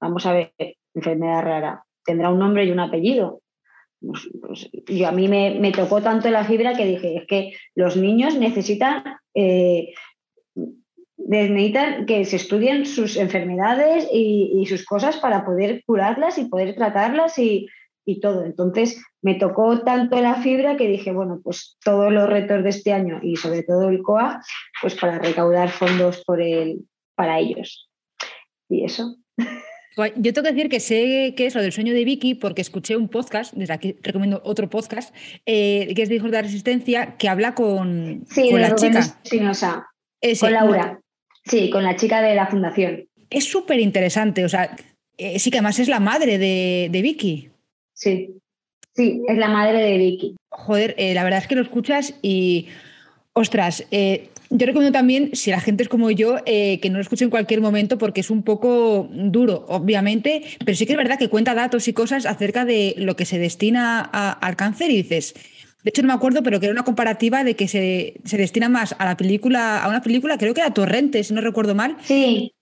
Vamos 0.00 0.24
a 0.24 0.32
ver, 0.32 0.54
enfermedad 0.94 1.42
rara. 1.42 1.84
Tendrá 2.02 2.30
un 2.30 2.38
nombre 2.38 2.64
y 2.64 2.70
un 2.70 2.80
apellido. 2.80 3.42
Pues, 4.00 4.26
pues, 4.40 4.70
yo 4.86 5.06
a 5.06 5.12
mí 5.12 5.28
me, 5.28 5.70
tocó 5.72 6.00
tanto 6.00 6.30
la 6.30 6.44
fibra 6.44 6.72
que 6.72 6.86
dije, 6.86 7.16
es 7.18 7.26
que 7.26 7.52
los 7.74 7.98
niños 7.98 8.34
necesitan, 8.34 9.04
eh, 9.34 9.92
necesitan 11.18 12.06
que 12.06 12.24
se 12.24 12.36
estudien 12.36 12.86
sus 12.86 13.18
enfermedades 13.18 14.08
y, 14.10 14.50
y, 14.62 14.64
sus 14.64 14.86
cosas 14.86 15.18
para 15.18 15.44
poder 15.44 15.82
curarlas 15.84 16.38
y 16.38 16.46
poder 16.46 16.74
tratarlas 16.74 17.38
y, 17.38 17.66
y 18.06 18.20
todo. 18.20 18.44
Entonces 18.46 19.02
me 19.20 19.34
tocó 19.34 19.82
tanto 19.82 20.20
la 20.22 20.36
fibra 20.36 20.76
que 20.76 20.88
dije, 20.88 21.12
bueno, 21.12 21.40
pues 21.42 21.76
todos 21.84 22.10
los 22.12 22.28
retos 22.28 22.62
de 22.62 22.70
este 22.70 22.92
año 22.92 23.18
y 23.22 23.36
sobre 23.36 23.64
todo 23.64 23.90
el 23.90 24.02
COA, 24.02 24.40
pues 24.80 24.94
para 24.94 25.18
recaudar 25.18 25.68
fondos 25.68 26.22
por 26.24 26.40
el, 26.40 26.86
para 27.16 27.38
ellos. 27.40 27.90
Y 28.68 28.84
eso. 28.84 29.16
Yo 30.16 30.32
tengo 30.32 30.42
que 30.42 30.52
decir 30.54 30.68
que 30.68 30.80
sé 30.80 31.34
que 31.36 31.46
es 31.46 31.54
lo 31.54 31.62
del 31.62 31.72
sueño 31.72 31.94
de 31.94 32.04
Vicky 32.04 32.34
porque 32.34 32.60
escuché 32.60 32.96
un 32.96 33.08
podcast, 33.08 33.54
desde 33.54 33.72
aquí 33.72 33.96
recomiendo 34.02 34.40
otro 34.44 34.68
podcast, 34.70 35.14
eh, 35.46 35.92
que 35.94 36.02
es 36.02 36.08
de 36.08 36.16
Hijos 36.16 36.30
de 36.30 36.36
la 36.36 36.42
Resistencia, 36.42 37.16
que 37.16 37.28
habla 37.28 37.54
con, 37.54 38.24
con 38.34 38.60
la 38.60 38.74
chica. 38.74 39.20
con 40.40 40.52
Laura. 40.52 41.00
Sí, 41.44 41.70
con 41.70 41.82
la 41.82 41.96
chica 41.96 42.20
de 42.22 42.34
la 42.34 42.46
fundación. 42.46 43.08
Es 43.30 43.44
súper 43.44 43.80
interesante, 43.80 44.44
o 44.44 44.48
sea, 44.48 44.76
eh, 45.16 45.38
sí 45.38 45.50
que 45.50 45.58
además 45.58 45.78
es 45.78 45.88
la 45.88 46.00
madre 46.00 46.38
de, 46.38 46.88
de 46.90 47.02
Vicky. 47.02 47.50
Sí, 47.96 48.42
sí, 48.94 49.22
es 49.26 49.38
la 49.38 49.48
madre 49.48 49.82
de 49.82 49.96
Vicky. 49.96 50.36
Joder, 50.50 50.94
eh, 50.98 51.14
la 51.14 51.24
verdad 51.24 51.40
es 51.40 51.48
que 51.48 51.54
lo 51.54 51.62
escuchas 51.62 52.14
y, 52.20 52.66
ostras, 53.32 53.86
eh, 53.90 54.28
yo 54.50 54.66
recomiendo 54.66 54.96
también, 54.96 55.30
si 55.34 55.50
la 55.50 55.60
gente 55.60 55.82
es 55.82 55.88
como 55.88 56.10
yo, 56.10 56.36
eh, 56.44 56.78
que 56.80 56.90
no 56.90 56.96
lo 56.96 57.02
escuche 57.02 57.24
en 57.24 57.30
cualquier 57.30 57.62
momento 57.62 57.96
porque 57.96 58.20
es 58.20 58.30
un 58.30 58.42
poco 58.42 59.08
duro, 59.10 59.64
obviamente, 59.68 60.42
pero 60.64 60.76
sí 60.76 60.84
que 60.84 60.92
es 60.92 60.98
verdad 60.98 61.18
que 61.18 61.30
cuenta 61.30 61.54
datos 61.54 61.88
y 61.88 61.94
cosas 61.94 62.26
acerca 62.26 62.66
de 62.66 62.94
lo 62.98 63.16
que 63.16 63.24
se 63.24 63.38
destina 63.38 64.00
al 64.00 64.56
cáncer 64.56 64.90
y 64.90 64.96
dices, 64.96 65.34
de 65.82 65.88
hecho 65.88 66.02
no 66.02 66.08
me 66.08 66.14
acuerdo, 66.14 66.42
pero 66.42 66.60
que 66.60 66.66
era 66.66 66.74
una 66.74 66.84
comparativa 66.84 67.44
de 67.44 67.56
que 67.56 67.66
se, 67.66 68.20
destina 68.36 68.68
más 68.68 68.94
a 68.98 69.06
la 69.06 69.16
película, 69.16 69.82
a 69.82 69.88
una 69.88 70.02
película, 70.02 70.36
creo 70.36 70.52
que 70.52 70.60
era 70.60 70.74
Torrente, 70.74 71.24
si 71.24 71.32
no 71.32 71.40
recuerdo 71.40 71.74
mal, 71.74 71.96
sí. 72.02 72.52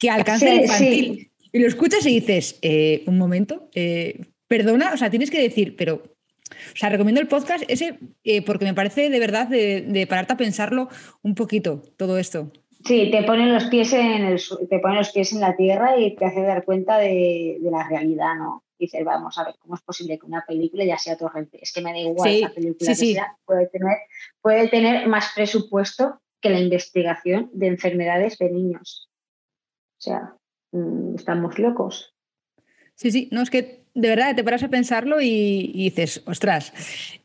que 0.00 0.10
al 0.10 0.24
cáncer 0.24 0.62
infantil. 0.62 1.30
Y 1.52 1.58
lo 1.60 1.68
escuchas 1.68 2.04
y 2.06 2.20
dices, 2.20 2.58
un 3.06 3.16
momento, 3.18 3.70
perdona, 4.50 4.92
o 4.92 4.96
sea, 4.96 5.10
tienes 5.10 5.30
que 5.30 5.40
decir, 5.40 5.76
pero, 5.76 5.94
o 5.94 6.76
sea, 6.76 6.88
recomiendo 6.88 7.20
el 7.20 7.28
podcast 7.28 7.62
ese 7.68 8.00
eh, 8.24 8.44
porque 8.44 8.64
me 8.64 8.74
parece 8.74 9.08
de 9.08 9.20
verdad 9.20 9.46
de, 9.46 10.06
pararte 10.10 10.32
a 10.32 10.36
pensarlo 10.36 10.88
un 11.22 11.36
poquito, 11.36 11.82
todo 11.96 12.18
esto. 12.18 12.50
Sí, 12.84 13.10
te 13.12 13.22
ponen 13.22 13.52
los 13.52 13.66
pies 13.66 13.92
en 13.92 14.24
el, 14.24 14.40
te 14.68 14.80
ponen 14.80 14.98
los 14.98 15.12
pies 15.12 15.32
en 15.32 15.40
la 15.40 15.54
tierra 15.54 15.96
y 15.96 16.16
te 16.16 16.24
hace 16.24 16.42
dar 16.42 16.64
cuenta 16.64 16.98
de, 16.98 17.58
la 17.62 17.88
realidad, 17.88 18.34
¿no? 18.36 18.64
Dices, 18.76 19.04
vamos 19.04 19.38
a 19.38 19.44
ver, 19.44 19.54
¿cómo 19.60 19.76
es 19.76 19.82
posible 19.82 20.18
que 20.18 20.26
una 20.26 20.44
película 20.44 20.84
ya 20.84 20.98
sea 20.98 21.16
torrente? 21.16 21.60
Es 21.62 21.72
que 21.72 21.82
me 21.82 21.92
da 21.92 21.98
igual 21.98 22.40
la 22.40 22.52
película 22.52 22.88
que 22.88 22.94
sea, 22.96 23.36
puede 23.44 23.68
tener, 23.68 23.98
puede 24.40 24.68
tener 24.68 25.06
más 25.06 25.30
presupuesto 25.32 26.20
que 26.40 26.50
la 26.50 26.58
investigación 26.58 27.50
de 27.52 27.68
enfermedades 27.68 28.36
de 28.38 28.50
niños. 28.50 29.08
O 29.98 30.02
sea, 30.02 30.34
mm, 30.72 31.14
estamos 31.14 31.56
locos. 31.60 32.16
Sí, 32.96 33.12
sí, 33.12 33.28
no, 33.30 33.42
es 33.42 33.50
que 33.50 33.79
de 33.94 34.08
verdad 34.08 34.34
te 34.34 34.44
paras 34.44 34.62
a 34.62 34.68
pensarlo 34.68 35.20
y, 35.20 35.72
dices, 35.74 36.22
ostras. 36.26 36.72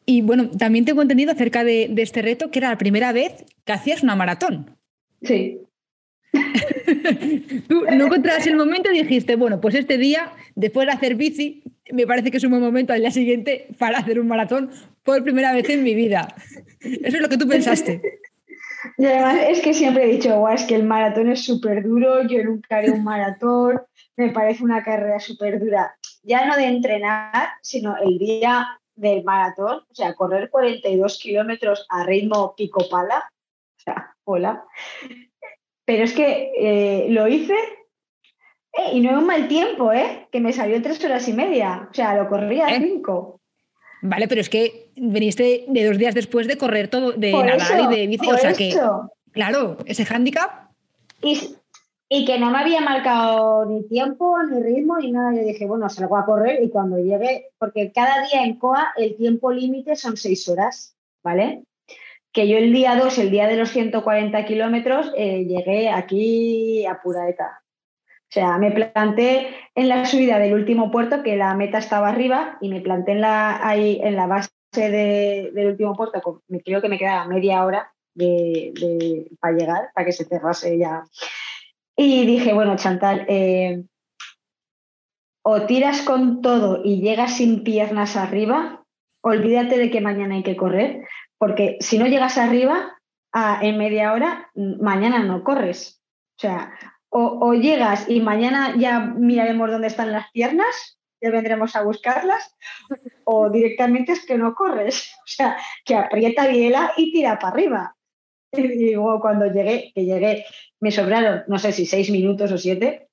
Y 0.05 0.21
bueno, 0.21 0.49
también 0.49 0.85
tengo 0.85 1.01
entendido 1.01 1.31
acerca 1.31 1.63
de, 1.63 1.93
este 1.97 2.21
reto 2.21 2.51
que 2.51 2.59
era 2.59 2.69
la 2.69 2.77
primera 2.77 3.11
vez 3.11 3.45
que 3.63 3.73
hacías 3.73 4.03
una 4.03 4.15
maratón. 4.15 4.71
Sí. 5.21 5.59
Tú 7.67 7.85
no 7.85 8.05
encontrabas 8.05 8.45
el 8.47 8.57
momento 8.57 8.91
y 8.91 9.01
dijiste, 9.01 9.35
bueno, 9.35 9.61
pues 9.61 9.75
este 9.75 9.97
día, 9.97 10.31
después 10.55 10.87
de 10.87 10.93
hacer 10.93 11.15
bici, 11.15 11.63
me 11.91 12.05
parece 12.05 12.31
que 12.31 12.37
es 12.37 12.43
un 12.43 12.51
buen 12.51 12.61
momento 12.61 12.93
al 12.93 12.99
día 12.99 13.11
siguiente 13.11 13.67
para 13.77 13.99
hacer 13.99 14.19
un 14.19 14.27
maratón 14.27 14.69
por 15.03 15.23
primera 15.23 15.53
vez 15.53 15.69
en 15.69 15.83
mi 15.83 15.95
vida. 15.95 16.35
Eso 16.81 17.17
es 17.17 17.21
lo 17.21 17.29
que 17.29 17.37
tú 17.37 17.47
pensaste. 17.47 18.01
Y 18.97 19.05
además 19.05 19.37
es 19.49 19.61
que 19.61 19.73
siempre 19.73 20.03
he 20.03 20.13
dicho, 20.13 20.37
guau, 20.37 20.53
es 20.53 20.63
que 20.63 20.75
el 20.75 20.83
maratón 20.83 21.29
es 21.29 21.43
súper 21.43 21.83
duro, 21.83 22.21
yo 22.27 22.43
nunca 22.43 22.77
haré 22.77 22.91
un 22.91 23.03
maratón, 23.03 23.81
me 24.15 24.29
parece 24.29 24.63
una 24.63 24.83
carrera 24.83 25.19
súper 25.19 25.59
dura 25.59 25.95
ya 26.25 26.45
no 26.45 26.55
de 26.57 26.65
entrenar, 26.65 27.49
sino 27.61 27.95
el 27.97 28.17
día 28.17 28.79
del 28.95 29.23
maratón, 29.23 29.83
o 29.89 29.95
sea, 29.95 30.15
correr 30.15 30.49
42 30.49 31.19
kilómetros 31.19 31.85
a 31.89 32.03
ritmo 32.03 32.55
pico 32.55 32.87
pala, 32.89 33.29
o 33.77 33.81
sea, 33.81 34.15
hola. 34.23 34.65
Pero 35.85 36.03
es 36.03 36.13
que 36.13 36.51
eh, 36.57 37.07
lo 37.09 37.27
hice 37.27 37.55
eh, 38.73 38.91
y 38.93 39.01
no 39.01 39.11
es 39.11 39.17
un 39.17 39.27
mal 39.27 39.47
tiempo, 39.47 39.93
¿eh? 39.93 40.27
Que 40.31 40.39
me 40.39 40.51
salió 40.51 40.81
tres 40.81 41.03
horas 41.03 41.27
y 41.27 41.33
media, 41.33 41.87
o 41.91 41.93
sea, 41.93 42.15
lo 42.15 42.27
corrí 42.27 42.59
a 42.61 42.75
¿Eh? 42.75 42.79
cinco. 42.81 43.39
Vale, 44.01 44.27
pero 44.27 44.41
es 44.41 44.49
que 44.49 44.91
viniste 44.95 45.65
de 45.67 45.85
dos 45.85 45.97
días 45.97 46.15
después 46.15 46.47
de 46.47 46.57
correr 46.57 46.89
todo, 46.89 47.11
de 47.11 47.31
nadar 47.31 47.91
y 47.91 47.95
de 47.95 48.07
bici, 48.07 48.31
o 48.31 48.37
sea 48.37 48.53
que, 48.53 48.75
claro, 49.31 49.77
ese 49.85 50.05
hándicap. 50.05 50.69
Y, 51.21 51.55
y 52.07 52.25
que 52.25 52.37
no 52.39 52.51
me 52.51 52.59
había 52.59 52.81
marcado 52.81 53.65
ni 53.65 53.87
tiempo, 53.87 54.37
ni 54.43 54.61
ritmo, 54.61 54.97
ni 54.97 55.11
nada. 55.11 55.33
Yo 55.33 55.43
dije, 55.43 55.65
bueno, 55.65 55.89
salgo 55.89 56.17
a 56.17 56.25
correr 56.25 56.61
y 56.63 56.69
cuando 56.69 56.97
llegue, 56.97 57.49
porque 57.57 57.91
cada 57.91 58.21
día 58.27 58.43
en 58.43 58.57
COA 58.57 58.93
el 58.95 59.15
tiempo 59.15 59.51
límite 59.51 59.95
son 59.95 60.15
seis 60.17 60.47
horas, 60.47 60.95
¿vale? 61.23 61.63
Que 62.31 62.47
yo 62.47 62.57
el 62.57 62.73
día 62.73 62.95
2, 62.95 63.17
el 63.17 63.31
día 63.31 63.47
de 63.47 63.57
los 63.57 63.69
140 63.69 64.45
kilómetros, 64.45 65.11
eh, 65.15 65.45
llegué 65.45 65.89
aquí 65.89 66.85
a 66.85 67.01
Puraeta. 67.01 67.61
O 68.07 68.31
sea, 68.35 68.57
me 68.57 68.71
planté 68.71 69.47
en 69.75 69.87
la 69.87 70.05
subida 70.05 70.39
del 70.39 70.53
último 70.53 70.91
puerto, 70.91 71.23
que 71.23 71.37
la 71.37 71.55
meta 71.55 71.77
estaba 71.77 72.09
arriba, 72.09 72.57
y 72.59 72.69
me 72.69 72.81
planté 72.81 73.13
en 73.13 73.21
la, 73.21 73.65
ahí 73.65 73.99
en 74.03 74.15
la 74.15 74.27
base 74.27 74.49
del 74.73 75.67
último 75.67 75.95
puerto, 75.95 76.41
creo 76.65 76.81
que 76.81 76.89
me 76.89 76.97
quedaba 76.97 77.27
media 77.27 77.63
hora 77.63 77.93
de, 78.13 79.29
para 79.39 79.55
llegar, 79.55 79.89
para 79.93 80.05
que 80.05 80.11
se 80.11 80.25
cerrase 80.25 80.77
ya 80.77 81.05
y 81.95 82.25
dije, 82.25 82.53
bueno, 82.53 82.75
Chantal, 82.75 83.25
eh, 83.29 83.83
o 85.43 85.61
tiras 85.65 86.01
con 86.01 86.41
todo 86.41 86.81
y 86.83 87.01
llegas 87.01 87.37
sin 87.37 87.63
piernas 87.63 88.15
arriba, 88.15 88.83
olvídate 89.21 89.77
de 89.77 89.89
que 89.89 90.01
mañana 90.01 90.35
hay 90.35 90.43
que 90.43 90.57
correr, 90.57 91.07
porque 91.37 91.77
si 91.79 91.97
no 91.97 92.07
llegas 92.07 92.37
arriba 92.37 92.97
en 93.61 93.77
media 93.77 94.13
hora, 94.13 94.49
mañana 94.55 95.19
no 95.19 95.43
corres. 95.43 96.01
O 96.37 96.41
sea, 96.41 96.73
o, 97.09 97.53
llegas 97.53 98.09
y 98.09 98.21
mañana 98.21 98.75
ya 98.77 98.99
miraremos 98.99 99.71
dónde 99.71 99.87
están 99.87 100.11
las 100.11 100.29
piernas, 100.31 100.99
ya 101.21 101.31
vendremos 101.31 101.75
a 101.75 101.83
buscarlas, 101.83 102.55
o 103.23 103.49
directamente 103.49 104.13
es 104.13 104.25
que 104.25 104.37
no 104.37 104.53
corres. 104.53 105.11
O 105.25 105.27
sea, 105.27 105.57
que 105.83 105.95
aprieta 105.95 106.47
biela 106.47 106.93
y 106.97 107.11
tira 107.11 107.39
para 107.39 107.53
arriba. 107.53 107.94
Y 108.75 108.93
luego 108.93 109.19
cuando 109.19 109.45
llegué, 109.45 109.91
que 109.93 110.05
llegué, 110.05 110.45
me 110.79 110.91
sobraron, 110.91 111.43
no 111.47 111.59
sé 111.59 111.71
si 111.71 111.85
seis 111.85 112.09
minutos 112.09 112.51
o 112.51 112.57
siete. 112.57 113.09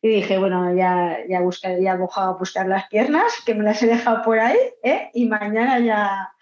Y 0.00 0.08
dije, 0.08 0.38
bueno, 0.38 0.74
ya, 0.74 1.18
ya, 1.28 1.40
buscar, 1.40 1.80
ya 1.80 1.94
he 1.94 2.20
a 2.20 2.30
buscar 2.30 2.66
las 2.66 2.88
piernas, 2.88 3.32
que 3.44 3.54
me 3.54 3.64
las 3.64 3.82
he 3.82 3.86
dejado 3.86 4.22
por 4.22 4.38
ahí, 4.38 4.58
¿eh? 4.82 5.10
y 5.12 5.26
mañana 5.26 5.80
ya, 5.80 6.32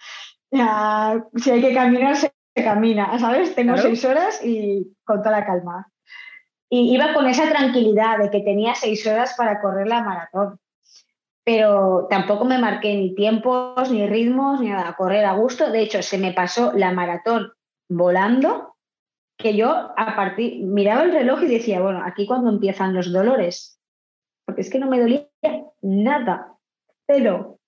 ya, 0.50 1.24
si 1.36 1.50
hay 1.50 1.60
que 1.60 1.74
caminar, 1.74 2.16
se 2.16 2.32
camina, 2.54 3.18
¿sabes? 3.18 3.54
Tengo 3.54 3.76
seis 3.76 4.04
horas 4.04 4.40
y 4.44 4.94
con 5.04 5.22
toda 5.22 5.38
la 5.38 5.46
calma. 5.46 5.90
Y 6.68 6.94
iba 6.94 7.14
con 7.14 7.26
esa 7.26 7.48
tranquilidad 7.48 8.18
de 8.18 8.30
que 8.30 8.40
tenía 8.40 8.74
seis 8.74 9.06
horas 9.06 9.34
para 9.36 9.60
correr 9.60 9.88
la 9.88 10.02
maratón. 10.02 10.58
Pero 11.42 12.06
tampoco 12.08 12.44
me 12.44 12.58
marqué 12.58 12.94
ni 12.94 13.14
tiempos, 13.14 13.90
ni 13.90 14.06
ritmos, 14.06 14.60
ni 14.60 14.68
nada, 14.68 14.94
correr 14.96 15.24
a 15.24 15.32
gusto. 15.32 15.70
De 15.70 15.80
hecho, 15.80 16.02
se 16.02 16.18
me 16.18 16.32
pasó 16.32 16.72
la 16.74 16.92
maratón 16.92 17.52
volando, 17.90 18.76
que 19.36 19.54
yo 19.54 19.68
a 19.70 20.16
partir, 20.16 20.64
miraba 20.64 21.02
el 21.02 21.12
reloj 21.12 21.42
y 21.42 21.48
decía, 21.48 21.80
bueno, 21.80 22.02
aquí 22.04 22.26
cuando 22.26 22.50
empiezan 22.50 22.94
los 22.94 23.12
dolores, 23.12 23.78
porque 24.46 24.62
es 24.62 24.70
que 24.70 24.78
no 24.78 24.88
me 24.88 25.00
dolía 25.00 25.28
nada, 25.82 26.56
pero 27.06 27.60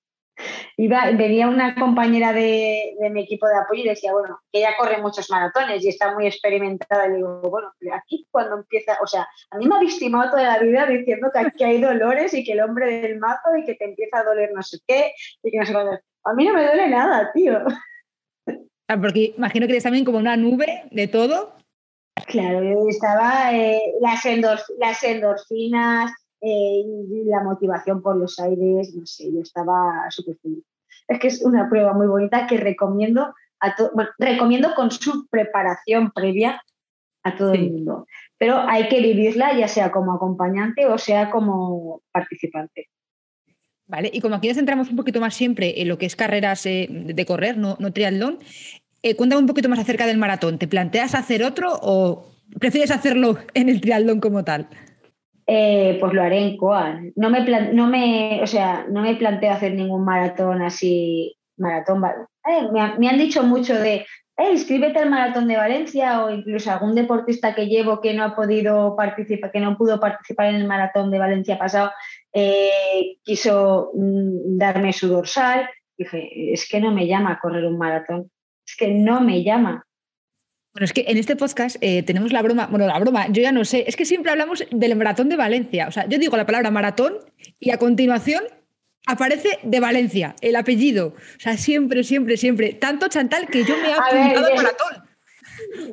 Iba, 0.77 1.11
venía 1.13 1.49
una 1.49 1.75
compañera 1.75 2.33
de, 2.33 2.97
mi 3.11 3.23
equipo 3.23 3.47
de 3.47 3.57
apoyo 3.57 3.83
y 3.83 3.89
decía, 3.89 4.13
bueno, 4.13 4.41
que 4.51 4.61
ella 4.61 4.75
corre 4.79 5.01
muchos 5.01 5.31
maratones 5.31 5.85
y 5.85 5.89
está 5.89 6.15
muy 6.15 6.27
experimentada. 6.27 7.09
Y 7.09 7.17
digo, 7.17 7.41
bueno, 7.43 7.73
aquí 7.95 8.27
cuando 8.31 8.57
empieza, 8.57 8.99
o 9.03 9.07
sea, 9.07 9.29
a 9.51 9.59
mí 9.59 9.67
me 9.67 9.77
ha 9.77 9.81
vistimado 9.81 10.31
toda 10.31 10.45
la 10.45 10.59
vida 10.59 10.87
diciendo 10.87 11.31
que 11.33 11.39
aquí 11.41 11.65
hay 11.65 11.81
dolores 11.81 12.33
y 12.35 12.45
que 12.45 12.53
el 12.53 12.61
hombre 12.61 13.03
del 13.03 13.19
mazo 13.19 13.57
y 13.57 13.65
que 13.65 13.75
te 13.75 13.85
empieza 13.85 14.21
a 14.21 14.25
doler 14.25 14.51
no 14.55 14.63
sé 14.63 14.79
qué 14.87 15.13
y 15.43 15.51
que 15.51 15.59
no 15.59 15.67
sé 15.67 15.75
A 16.25 16.35
mí 16.35 16.47
no 16.47 16.55
me 16.55 16.65
duele 16.65 16.89
nada, 16.89 17.31
tío. 17.33 17.61
Ah, 18.89 19.01
porque 19.01 19.35
imagino 19.37 19.67
que 19.67 19.73
eres 19.73 19.85
también 19.85 20.05
como 20.05 20.19
una 20.19 20.37
nube 20.37 20.85
de 20.91 21.09
todo. 21.09 21.55
Claro, 22.27 22.63
yo 22.63 22.89
estaba 22.89 23.55
eh, 23.55 23.81
las, 24.01 24.25
las 24.79 25.05
endorfinas, 25.05 26.13
eh, 26.41 26.85
la 27.27 27.43
motivación 27.43 28.03
por 28.03 28.17
los 28.17 28.39
aires, 28.39 28.95
no 28.95 29.07
sé, 29.07 29.33
yo 29.33 29.41
estaba 29.41 30.07
súper 30.11 30.37
feliz. 30.43 30.65
Es 31.09 31.19
que 31.19 31.29
es 31.29 31.43
una 31.43 31.69
prueba 31.69 31.93
muy 31.95 32.07
bonita 32.07 32.47
que 32.47 32.59
recomiendo 32.59 33.35
a 33.61 33.77
todo, 33.77 33.91
bueno, 33.95 34.11
recomiendo 34.19 34.75
con 34.75 34.91
su 34.91 35.27
preparación 35.29 36.11
previa 36.11 36.63
a 37.25 37.37
todo 37.37 37.53
el 37.53 37.71
mundo, 37.71 38.07
pero 38.37 38.59
hay 38.59 38.89
que 38.89 39.01
vivirla 39.01 39.57
ya 39.57 39.69
sea 39.69 39.93
como 39.93 40.13
acompañante 40.13 40.87
o 40.87 40.99
sea 40.99 41.31
como 41.31 42.03
participante. 42.11 42.89
Vale, 43.93 44.11
y 44.11 44.23
como 44.23 44.37
aquí 44.37 44.49
nos 44.49 44.57
centramos 44.57 44.89
un 44.89 44.97
poquito 44.97 45.21
más 45.21 45.35
siempre 45.35 45.83
en 45.83 45.89
lo 45.89 45.99
que 45.99 46.07
es 46.07 46.17
carreras 46.17 46.65
eh, 46.65 46.89
de 46.89 47.27
correr, 47.27 47.59
no, 47.59 47.77
no 47.79 47.93
triatlón, 47.93 48.39
eh, 49.03 49.17
cuéntame 49.17 49.43
un 49.43 49.47
poquito 49.47 49.69
más 49.69 49.79
acerca 49.79 50.07
del 50.07 50.17
maratón. 50.17 50.59
¿Te 50.59 50.67
planteas 50.67 51.15
hacer 51.15 51.45
otro 51.45 51.79
o 51.83 52.25
prefieres 52.59 52.91
hacerlo 52.91 53.37
en 53.53 53.69
el 53.69 53.83
triatlón 53.83 54.19
como 54.19 54.45
tal? 54.45 54.67
Eh, 55.47 55.99
pues 56.01 56.15
lo 56.15 56.23
haré 56.23 56.39
en 56.39 56.57
Coa. 56.57 57.03
No 57.17 57.29
me, 57.29 57.45
no, 57.75 57.87
me, 57.87 58.41
o 58.43 58.47
sea, 58.47 58.87
no 58.89 59.03
me 59.03 59.15
planteo 59.17 59.53
hacer 59.53 59.75
ningún 59.75 60.07
maratón 60.07 60.63
así, 60.63 61.37
maratón. 61.59 62.03
Me, 62.73 63.09
han 63.11 63.19
dicho 63.19 63.43
mucho 63.43 63.79
de, 63.79 64.07
inscríbete 64.51 65.01
al 65.01 65.11
maratón 65.11 65.49
de 65.49 65.59
Valencia 65.59 66.25
o 66.25 66.31
incluso 66.31 66.71
algún 66.71 66.95
deportista 66.95 67.55
que 67.55 67.67
llevo 67.67 68.01
que 68.01 68.15
no 68.15 68.25
ha 68.25 68.35
podido 68.35 68.97
participar, 68.97 69.53
que 69.53 69.61
no 69.61 69.77
pudo 69.77 70.01
participar 70.01 70.47
en 70.47 70.55
el 70.55 70.67
maratón 70.67 71.11
de 71.11 71.19
Valencia 71.19 71.59
pasado, 71.59 71.91
quiso 73.23 73.91
mm, 73.95 74.59
darme 74.59 74.93
su 74.93 75.09
dorsal. 75.09 75.69
Dije, 75.97 76.53
es 76.53 76.69
que 76.69 76.81
no 76.81 76.91
me 76.91 77.07
llama 77.07 77.33
a 77.33 77.39
correr 77.41 77.65
un 77.65 77.79
maratón, 77.79 78.31
es 78.67 78.77
que 78.77 78.89
no 78.89 79.21
me 79.21 79.43
llama. 79.43 79.87
Bueno, 80.73 80.87
es 80.87 80.95
que 80.95 81.05
en 81.07 81.19
este 81.19 81.37
podcast 81.37 81.77
eh, 81.83 82.03
tenemos 82.03 82.33
la 82.33 82.41
broma, 82.41 82.67
bueno, 82.67 82.87
la 82.87 82.99
broma, 82.99 83.29
yo 83.29 83.43
ya 83.43 83.53
no 83.53 83.63
sé, 83.67 83.85
es 83.87 83.95
que 83.95 84.07
siempre 84.07 84.33
hablamos 84.33 84.65
del 84.71 84.97
maratón 84.97 85.29
de 85.29 85.37
Valencia. 85.37 85.87
O 85.87 85.93
sea, 85.93 86.07
yo 86.07 86.19
digo 86.19 86.35
la 86.37 86.47
palabra 86.47 86.71
maratón 86.71 87.19
y 87.61 87.71
a 87.71 87.79
continuación 87.79 88.43
aparece 89.07 89.59
de 89.63 89.81
Valencia, 89.81 90.35
el 90.41 90.57
apellido. 90.57 91.09
O 91.09 91.41
sea, 91.41 91.59
siempre, 91.59 92.05
siempre, 92.05 92.39
siempre. 92.39 92.73
Tanto 92.73 93.09
Chantal 93.09 93.49
que 93.49 93.65
yo 93.65 93.77
me 93.77 93.91
he 93.91 93.93
apuntado 93.93 94.47
al 94.47 94.55
maratón. 94.55 95.13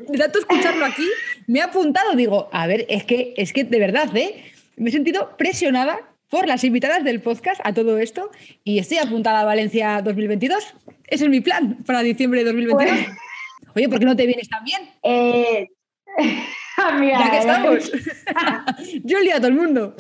De 0.07 0.17
tanto 0.17 0.39
escucharlo 0.39 0.85
aquí, 0.85 1.07
me 1.47 1.59
he 1.59 1.61
apuntado, 1.61 2.15
digo, 2.15 2.49
a 2.53 2.65
ver, 2.65 2.85
es 2.87 3.03
que, 3.03 3.33
es 3.35 3.51
que 3.51 3.65
de 3.65 3.79
verdad, 3.79 4.15
¿eh? 4.15 4.45
Me 4.77 4.89
he 4.89 4.93
sentido 4.93 5.35
presionada 5.37 6.08
por 6.29 6.47
las 6.47 6.63
invitadas 6.63 7.03
del 7.03 7.21
podcast 7.21 7.59
a 7.63 7.73
todo 7.73 7.97
esto 7.97 8.29
y 8.63 8.79
estoy 8.79 8.99
apuntada 8.99 9.41
a 9.41 9.45
Valencia 9.45 10.01
2022. 10.01 10.75
Ese 11.07 11.23
es 11.25 11.29
mi 11.29 11.41
plan 11.41 11.83
para 11.85 12.01
diciembre 12.01 12.43
de 12.43 12.45
2022. 12.45 13.17
Oye, 13.75 13.89
¿por 13.89 13.99
qué 13.99 14.05
no 14.05 14.15
te 14.15 14.25
vienes 14.25 14.47
también? 14.47 14.89
Eh, 15.03 15.67
mira, 16.99 17.19
ya 17.19 17.31
que 17.31 17.37
estamos. 17.37 17.91
yo 19.03 19.19
lío 19.19 19.35
a 19.35 19.37
todo 19.37 19.47
el 19.47 19.55
mundo. 19.55 19.95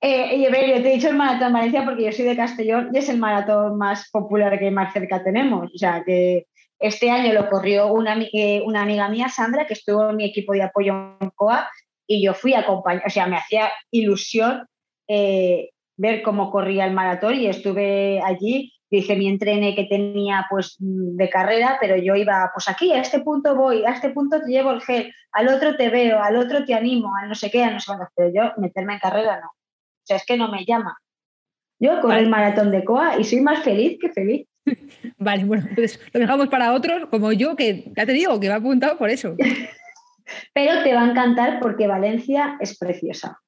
Eh, 0.00 0.40
yo 0.40 0.50
te 0.50 0.76
he 0.76 0.94
dicho 0.94 1.08
el 1.08 1.16
maratón 1.16 1.52
Valencia 1.52 1.84
porque 1.84 2.04
yo 2.04 2.12
soy 2.12 2.24
de 2.24 2.36
Castellón 2.36 2.90
y 2.92 2.98
es 2.98 3.08
el 3.08 3.18
maratón 3.18 3.76
más 3.76 4.08
popular 4.10 4.58
que 4.58 4.70
más 4.70 4.92
cerca 4.92 5.22
tenemos. 5.24 5.70
O 5.74 5.78
sea, 5.78 6.04
que 6.04 6.46
este 6.78 7.10
año 7.10 7.32
lo 7.32 7.48
corrió 7.48 7.92
una, 7.92 8.16
eh, 8.32 8.62
una 8.64 8.82
amiga 8.82 9.08
mía, 9.08 9.28
Sandra, 9.28 9.66
que 9.66 9.74
estuvo 9.74 10.10
en 10.10 10.16
mi 10.16 10.24
equipo 10.24 10.52
de 10.52 10.62
apoyo 10.62 11.16
en 11.20 11.30
COA 11.30 11.68
y 12.06 12.24
yo 12.24 12.34
fui 12.34 12.54
a 12.54 12.60
acompañar, 12.60 13.02
o 13.06 13.10
sea, 13.10 13.26
me 13.26 13.36
hacía 13.36 13.70
ilusión 13.90 14.66
eh, 15.08 15.70
ver 15.96 16.22
cómo 16.22 16.50
corría 16.50 16.84
el 16.84 16.92
maratón 16.92 17.34
y 17.34 17.46
estuve 17.46 18.20
allí 18.22 18.72
Dice 18.90 19.16
mi 19.16 19.28
entrene 19.28 19.74
que 19.74 19.84
tenía 19.84 20.46
pues 20.48 20.76
de 20.78 21.28
carrera, 21.28 21.76
pero 21.78 21.96
yo 21.96 22.16
iba 22.16 22.50
pues 22.54 22.68
aquí, 22.68 22.92
a 22.92 23.02
este 23.02 23.20
punto 23.20 23.54
voy, 23.54 23.84
a 23.84 23.90
este 23.90 24.08
punto 24.10 24.40
te 24.40 24.50
llevo 24.50 24.70
el 24.70 24.80
gel, 24.80 25.12
al 25.32 25.48
otro 25.48 25.76
te 25.76 25.90
veo, 25.90 26.22
al 26.22 26.36
otro 26.36 26.64
te 26.64 26.72
animo, 26.72 27.10
a 27.14 27.26
no 27.26 27.34
sé 27.34 27.50
qué, 27.50 27.62
a 27.64 27.70
no 27.70 27.80
sé 27.80 27.86
cuándo, 27.86 28.08
pero 28.16 28.32
yo 28.32 28.52
meterme 28.56 28.94
en 28.94 28.98
carrera 29.00 29.40
no. 29.40 29.48
O 29.48 30.04
sea, 30.04 30.16
es 30.16 30.24
que 30.24 30.38
no 30.38 30.50
me 30.50 30.64
llama. 30.64 30.96
Yo 31.78 32.00
corro 32.00 32.16
el 32.16 32.30
maratón 32.30 32.70
de 32.70 32.82
COA 32.82 33.18
y 33.20 33.24
soy 33.24 33.42
más 33.42 33.62
feliz 33.62 33.98
que 34.00 34.10
feliz. 34.10 34.48
Vale, 35.18 35.44
bueno, 35.44 35.66
entonces 35.68 36.00
lo 36.14 36.20
dejamos 36.20 36.48
para 36.48 36.72
otros 36.72 37.08
como 37.10 37.30
yo, 37.32 37.56
que 37.56 37.92
ya 37.94 38.06
te 38.06 38.12
digo, 38.12 38.40
que 38.40 38.48
va 38.48 38.54
apuntado 38.54 38.96
por 38.96 39.10
eso. 39.10 39.36
pero 40.54 40.82
te 40.82 40.94
va 40.94 41.02
a 41.02 41.10
encantar 41.10 41.60
porque 41.60 41.86
Valencia 41.86 42.56
es 42.58 42.78
preciosa. 42.78 43.38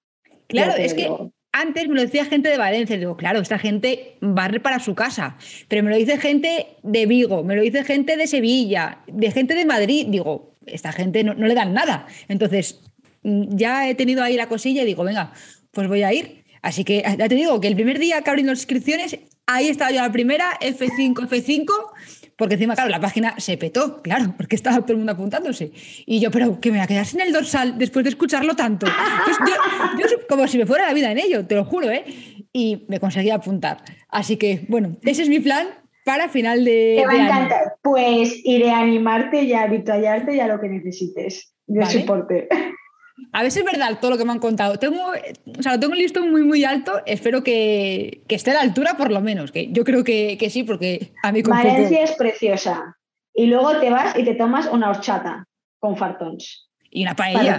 Claro, 0.49 0.75
es 0.77 0.93
que 0.93 1.09
antes 1.53 1.89
me 1.89 1.95
lo 1.95 2.03
decía 2.03 2.25
gente 2.25 2.49
de 2.49 2.59
Valencia, 2.59 2.97
digo, 2.97 3.17
claro, 3.17 3.41
esta 3.41 3.59
gente 3.59 4.17
barre 4.21 4.61
para 4.61 4.79
su 4.79 4.95
casa, 4.95 5.37
pero 5.69 5.83
me 5.83 5.91
lo 5.91 5.97
dice 5.97 6.19
gente 6.19 6.69
de 6.83 7.07
Vigo, 7.07 7.43
me 7.43 7.57
lo 7.57 7.63
dice 7.63 7.85
gente 7.85 8.17
de 8.17 8.27
Sevilla, 8.27 9.01
de 9.07 9.31
gente 9.31 9.55
de 9.55 9.65
Madrid, 9.65 10.07
digo, 10.09 10.55
esta 10.67 10.93
gente 10.93 11.25
no, 11.25 11.35
le 11.35 11.55
dan 11.55 11.73
nada. 11.73 12.07
Entonces, 12.29 12.81
mm, 13.23 13.57
ya 13.57 13.89
he 13.89 13.95
tenido 13.95 14.23
ahí 14.23 14.37
la 14.37 14.49
cosilla 14.49 14.83
y 14.83 14.87
digo, 14.87 15.03
venga, 15.05 15.33
pues 15.73 15.89
voy 15.89 16.03
a 16.03 16.13
ir. 16.13 16.45
Así 16.63 16.85
que 16.85 17.03
ya 17.03 17.29
te 17.29 17.35
digo 17.35 17.61
que 17.61 17.69
el 17.69 17.75
primer 17.75 17.99
día 17.99 18.23
que 18.23 18.31
abrí 18.31 18.43
las 18.43 18.59
inscripciones, 18.59 19.19
ahí 19.47 19.69
estaba 19.69 19.91
yo 19.91 20.03
la 20.03 20.13
primera, 20.13 20.59
F5, 20.61 21.15
F5, 21.15 21.67
porque 22.41 22.55
encima, 22.55 22.75
claro, 22.75 22.89
la 22.89 23.01
página 23.01 23.35
se 23.37 23.59
petó, 23.59 24.01
claro, 24.01 24.33
porque 24.35 24.57
estaba 24.57 24.81
todo 24.81 24.93
el 24.93 24.97
mundo 24.97 25.13
apuntándose. 25.13 25.73
Y 26.07 26.21
yo, 26.21 26.31
pero 26.31 26.59
que 26.59 26.71
me 26.71 26.79
voy 26.79 26.85
a 26.85 26.87
quedar 26.87 27.05
sin 27.05 27.21
el 27.21 27.35
dorsal 27.35 27.77
después 27.77 28.03
de 28.03 28.09
escucharlo 28.09 28.57
tanto. 28.57 28.87
yo, 29.99 30.07
como 30.27 30.49
si 30.49 30.57
me 30.57 30.65
fuera 30.65 30.87
la 30.87 30.95
vida 30.95 31.13
en 31.13 31.19
ello, 31.19 31.45
te 31.45 31.55
lo 31.55 31.67
juro, 31.67 31.91
¿eh? 31.91 32.03
Y 32.51 32.87
me 32.89 32.99
conseguí 32.99 33.29
apuntar. 33.29 33.83
Así 34.09 34.39
que, 34.39 34.65
bueno, 34.69 34.97
ese 35.03 35.21
es 35.21 35.29
mi 35.29 35.41
plan 35.41 35.67
para 36.07 36.31
final 36.31 36.65
de. 36.65 36.97
Te 37.01 37.07
va 37.07 37.13
a 37.13 37.27
encantar. 37.27 37.75
Pues 37.83 38.41
iré 38.43 38.71
a 38.71 38.79
animarte 38.79 39.43
y 39.43 39.53
a 39.53 39.65
habituallarte 39.65 40.35
y 40.35 40.41
a 40.41 40.47
lo 40.47 40.59
que 40.63 40.69
necesites 40.71 41.53
de 41.67 41.85
soporte. 41.85 42.49
A 43.33 43.43
ver 43.43 43.51
si 43.51 43.61
es 43.61 43.65
verdad 43.65 43.99
todo 44.01 44.13
lo 44.13 44.19
que 44.19 44.25
me 44.25 44.33
han 44.33 44.39
contado. 44.39 44.79
Tengo, 44.79 45.11
o 45.11 45.63
sea, 45.63 45.75
lo 45.75 45.81
tengo 45.81 45.95
listo 45.95 46.25
muy, 46.25 46.43
muy 46.43 46.65
alto. 46.65 47.01
Espero 47.07 47.43
que, 47.43 48.23
esté 48.29 48.51
a 48.51 48.55
la 48.55 48.61
altura, 48.61 48.97
por 48.97 49.11
lo 49.11 49.21
menos. 49.21 49.53
Que 49.53 49.71
yo 49.73 49.85
creo 49.85 50.05
que, 50.05 50.39
sí, 50.51 50.65
porque 50.65 51.13
a 51.23 51.33
mí 51.33 51.43
con 51.43 51.57
Valencia 51.57 52.03
es 52.03 52.13
preciosa. 52.13 52.97
Y 53.35 53.47
luego 53.47 53.79
te 53.79 53.91
vas 53.91 54.19
y 54.19 54.25
te 54.25 54.35
tomas 54.35 54.67
una 54.67 54.91
horchata 54.91 55.47
con 55.79 55.97
fartons. 55.97 56.71
Y 56.91 57.03
una 57.03 57.15
paella. 57.15 57.59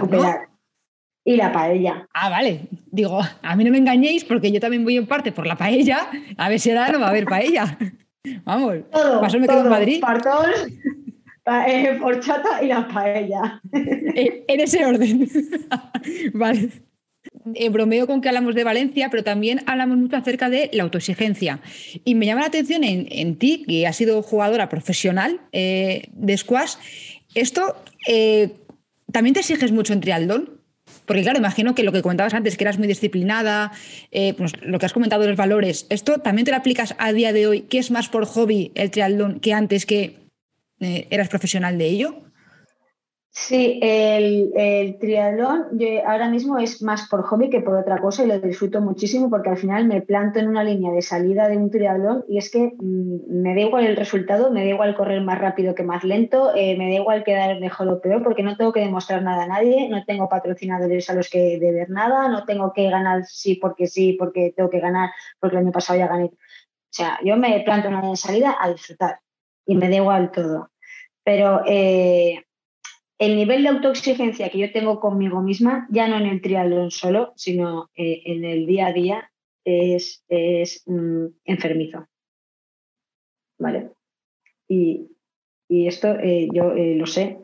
Y 1.24 1.36
la 1.36 1.52
paella. 1.52 2.06
Ah, 2.14 2.28
vale. 2.28 2.62
Digo, 2.90 3.20
a 3.42 3.56
mí 3.56 3.64
no 3.64 3.70
me 3.70 3.78
engañéis 3.78 4.24
porque 4.24 4.50
yo 4.50 4.60
también 4.60 4.84
voy 4.84 4.96
en 4.96 5.06
parte 5.06 5.32
por 5.32 5.46
la 5.46 5.56
paella. 5.56 6.08
A 6.36 6.48
ver 6.48 6.58
si 6.58 6.70
ahora 6.70 6.92
no 6.92 7.00
va 7.00 7.06
a 7.06 7.10
haber 7.10 7.26
paella. 7.26 7.78
Vamos. 8.44 8.76
Todo, 8.90 9.22
me 9.22 9.48
quedo 9.48 9.60
en 9.60 9.68
Madrid. 9.68 10.00
Fartons, 10.00 10.66
eh, 11.44 11.98
horchata 12.00 12.62
y 12.62 12.68
la 12.68 12.86
paella. 12.86 13.60
Eh, 13.72 14.44
en 14.46 14.60
ese 14.60 14.84
orden. 14.84 15.28
vale. 16.34 16.70
Eh, 17.54 17.68
bromeo 17.68 18.06
con 18.06 18.20
que 18.20 18.28
hablamos 18.28 18.54
de 18.54 18.64
Valencia, 18.64 19.08
pero 19.10 19.24
también 19.24 19.60
hablamos 19.66 19.96
mucho 19.96 20.16
acerca 20.16 20.50
de 20.50 20.70
la 20.72 20.84
autoexigencia. 20.84 21.60
Y 22.04 22.14
me 22.14 22.26
llama 22.26 22.42
la 22.42 22.48
atención 22.48 22.84
en, 22.84 23.36
ti, 23.36 23.64
que 23.66 23.86
has 23.86 23.96
sido 23.96 24.22
jugadora 24.22 24.68
profesional 24.68 25.40
de 25.52 26.36
squash, 26.36 26.74
esto, 27.34 27.76
¿también 29.10 29.34
te 29.34 29.40
exiges 29.40 29.72
mucho 29.72 29.92
en 29.92 30.00
triatlón? 30.00 30.60
Porque 31.06 31.22
claro, 31.22 31.38
imagino 31.38 31.74
que 31.74 31.84
lo 31.84 31.92
que 31.92 32.02
comentabas 32.02 32.34
antes, 32.34 32.56
que 32.56 32.64
eras 32.64 32.78
muy 32.78 32.86
disciplinada, 32.86 33.72
pues 34.36 34.52
lo 34.62 34.78
que 34.78 34.86
has 34.86 34.92
comentado 34.92 35.22
de 35.22 35.28
los 35.28 35.36
valores, 35.36 35.86
¿esto 35.90 36.18
también 36.18 36.44
te 36.44 36.50
lo 36.50 36.56
aplicas 36.56 36.94
a 36.98 37.12
día 37.12 37.32
de 37.32 37.46
hoy? 37.46 37.62
¿Qué 37.62 37.78
es 37.78 37.90
más 37.90 38.08
por 38.08 38.26
hobby 38.26 38.72
el 38.74 38.90
triatlón 38.90 39.40
que 39.40 39.52
antes 39.52 39.86
que 39.86 40.21
eh, 40.82 41.06
eras 41.10 41.28
profesional 41.28 41.78
de 41.78 41.86
ello? 41.86 42.22
Sí, 43.34 43.80
el, 43.82 44.98
triatlón 45.00 45.78
ahora 46.06 46.28
mismo 46.28 46.58
es 46.58 46.82
más 46.82 47.08
por 47.08 47.22
hobby 47.22 47.48
que 47.48 47.62
por 47.62 47.76
otra 47.76 47.98
cosa 47.98 48.24
y 48.24 48.26
lo 48.26 48.38
disfruto 48.38 48.82
muchísimo 48.82 49.30
porque 49.30 49.48
al 49.48 49.56
final 49.56 49.86
me 49.86 50.02
planto 50.02 50.38
en 50.38 50.48
una 50.48 50.62
línea 50.62 50.92
de 50.92 51.00
salida 51.00 51.48
de 51.48 51.56
un 51.56 51.70
triatlón 51.70 52.26
y 52.28 52.36
es 52.36 52.50
que 52.50 52.74
mm, 52.78 53.42
me 53.42 53.54
da 53.54 53.62
igual 53.62 53.86
el 53.86 53.96
resultado, 53.96 54.50
me 54.50 54.64
da 54.64 54.70
igual 54.70 54.94
correr 54.94 55.22
más 55.22 55.38
rápido 55.38 55.74
que 55.74 55.82
más 55.82 56.04
lento, 56.04 56.54
eh, 56.54 56.76
me 56.76 56.90
da 56.90 56.96
igual 56.96 57.24
quedar 57.24 57.58
mejor 57.58 57.88
o 57.88 58.02
peor 58.02 58.22
porque 58.22 58.42
no 58.42 58.54
tengo 58.58 58.70
que 58.70 58.80
demostrar 58.80 59.22
nada 59.22 59.44
a 59.44 59.48
nadie, 59.48 59.88
no 59.88 60.04
tengo 60.04 60.28
patrocinadores 60.28 61.08
a 61.08 61.14
los 61.14 61.30
que 61.30 61.58
deber 61.58 61.88
nada, 61.88 62.28
no 62.28 62.44
tengo 62.44 62.74
que 62.74 62.90
ganar 62.90 63.24
sí 63.24 63.54
porque 63.54 63.86
sí, 63.86 64.12
porque 64.18 64.52
tengo 64.54 64.68
que 64.68 64.80
ganar 64.80 65.10
porque 65.40 65.56
el 65.56 65.62
año 65.62 65.72
pasado 65.72 65.98
ya 65.98 66.06
gané. 66.06 66.24
O 66.24 66.94
sea, 66.94 67.18
yo 67.24 67.34
me 67.38 67.60
planto 67.60 67.88
en 67.88 67.94
una 67.94 68.02
línea 68.02 68.12
de 68.12 68.16
salida 68.18 68.56
a 68.60 68.70
disfrutar 68.70 69.20
y 69.64 69.74
me 69.74 69.88
da 69.88 69.96
igual 69.96 70.30
todo. 70.32 70.71
Pero 71.24 71.62
eh, 71.66 72.44
el 73.18 73.36
nivel 73.36 73.62
de 73.62 73.68
autoexigencia 73.68 74.50
que 74.50 74.58
yo 74.58 74.72
tengo 74.72 75.00
conmigo 75.00 75.40
misma, 75.40 75.86
ya 75.90 76.08
no 76.08 76.16
en 76.16 76.26
el 76.26 76.42
triatlón 76.42 76.90
solo, 76.90 77.32
sino 77.36 77.90
eh, 77.94 78.22
en 78.26 78.44
el 78.44 78.66
día 78.66 78.88
a 78.88 78.92
día, 78.92 79.32
es, 79.64 80.24
mm, 80.86 81.26
enfermizo. 81.44 82.08
¿Vale? 83.58 83.92
Y, 84.68 85.08
esto 85.68 86.08
eh, 86.18 86.48
yo 86.52 86.74
lo 86.74 87.06
sé. 87.06 87.38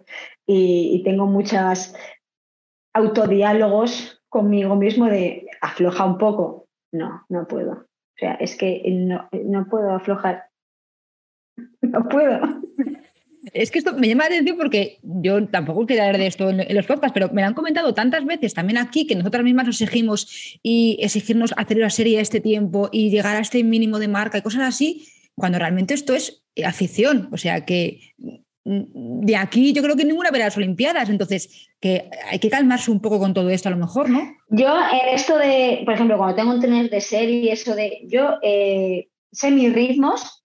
Y, 0.46 1.02
tengo 1.04 1.26
muchas 1.26 1.94
autodiálogos 2.92 4.20
conmigo 4.28 4.76
mismo 4.76 5.06
de 5.06 5.46
afloja 5.62 6.04
un 6.04 6.18
poco. 6.18 6.66
No, 6.92 7.24
no 7.28 7.46
puedo. 7.46 7.72
O 7.72 8.18
sea, 8.18 8.34
es 8.34 8.56
que 8.56 8.82
no, 8.90 9.28
no 9.32 9.66
puedo 9.66 9.92
aflojar. 9.92 10.44
No 11.80 12.08
puedo. 12.08 12.40
Es 13.52 13.70
que 13.70 13.78
esto 13.78 13.94
me 13.94 14.08
llama 14.08 14.24
la 14.24 14.34
atención 14.34 14.56
porque 14.56 14.98
yo 15.02 15.46
tampoco 15.48 15.86
quiero 15.86 16.02
hablar 16.02 16.18
de 16.18 16.26
esto 16.26 16.50
en, 16.50 16.74
los 16.74 16.86
podcasts, 16.86 17.14
pero 17.14 17.30
me 17.32 17.42
lo 17.42 17.48
han 17.48 17.54
comentado 17.54 17.94
tantas 17.94 18.24
veces 18.24 18.54
también 18.54 18.78
aquí 18.78 19.06
que 19.06 19.14
nosotras 19.14 19.44
mismas 19.44 19.66
nos 19.66 19.80
exigimos 19.80 20.58
y 20.62 20.98
exigirnos 21.00 21.54
hacer 21.56 21.78
la 21.78 21.90
serie 21.90 22.18
a 22.18 22.22
este 22.22 22.40
tiempo 22.40 22.88
y 22.92 23.10
llegar 23.10 23.36
a 23.36 23.40
este 23.40 23.62
mínimo 23.64 23.98
de 23.98 24.08
marca 24.08 24.38
y 24.38 24.42
cosas 24.42 24.62
así, 24.62 25.08
cuando 25.34 25.58
realmente 25.58 25.94
esto 25.94 26.14
es 26.14 26.42
afición. 26.64 27.28
O 27.32 27.36
sea 27.36 27.64
que 27.64 28.00
mm, 28.64 29.24
de 29.24 29.36
aquí 29.36 29.72
yo 29.72 29.82
creo 29.82 29.96
que 29.96 30.04
ninguna 30.04 30.30
verá 30.30 30.46
las 30.46 30.56
Olimpiadas, 30.56 31.08
entonces 31.08 31.68
que 31.80 32.10
hay 32.30 32.38
que 32.38 32.50
calmarse 32.50 32.90
un 32.90 33.00
poco 33.00 33.18
con 33.18 33.34
todo 33.34 33.50
esto 33.50 33.68
a 33.68 33.72
lo 33.72 33.78
mejor, 33.78 34.10
¿no? 34.10 34.20
Yo 34.50 34.74
en 34.76 35.14
esto 35.14 35.38
de, 35.38 35.82
por 35.84 35.94
ejemplo, 35.94 36.18
cuando 36.18 36.36
tengo 36.36 36.52
un 36.52 36.60
tener 36.60 36.90
de 36.90 37.00
serie, 37.00 37.52
eso 37.52 37.74
de, 37.74 38.00
yo 38.08 38.38
eh, 38.42 39.08
sé 39.30 39.50
mis 39.50 39.72
ritmos 39.72 40.37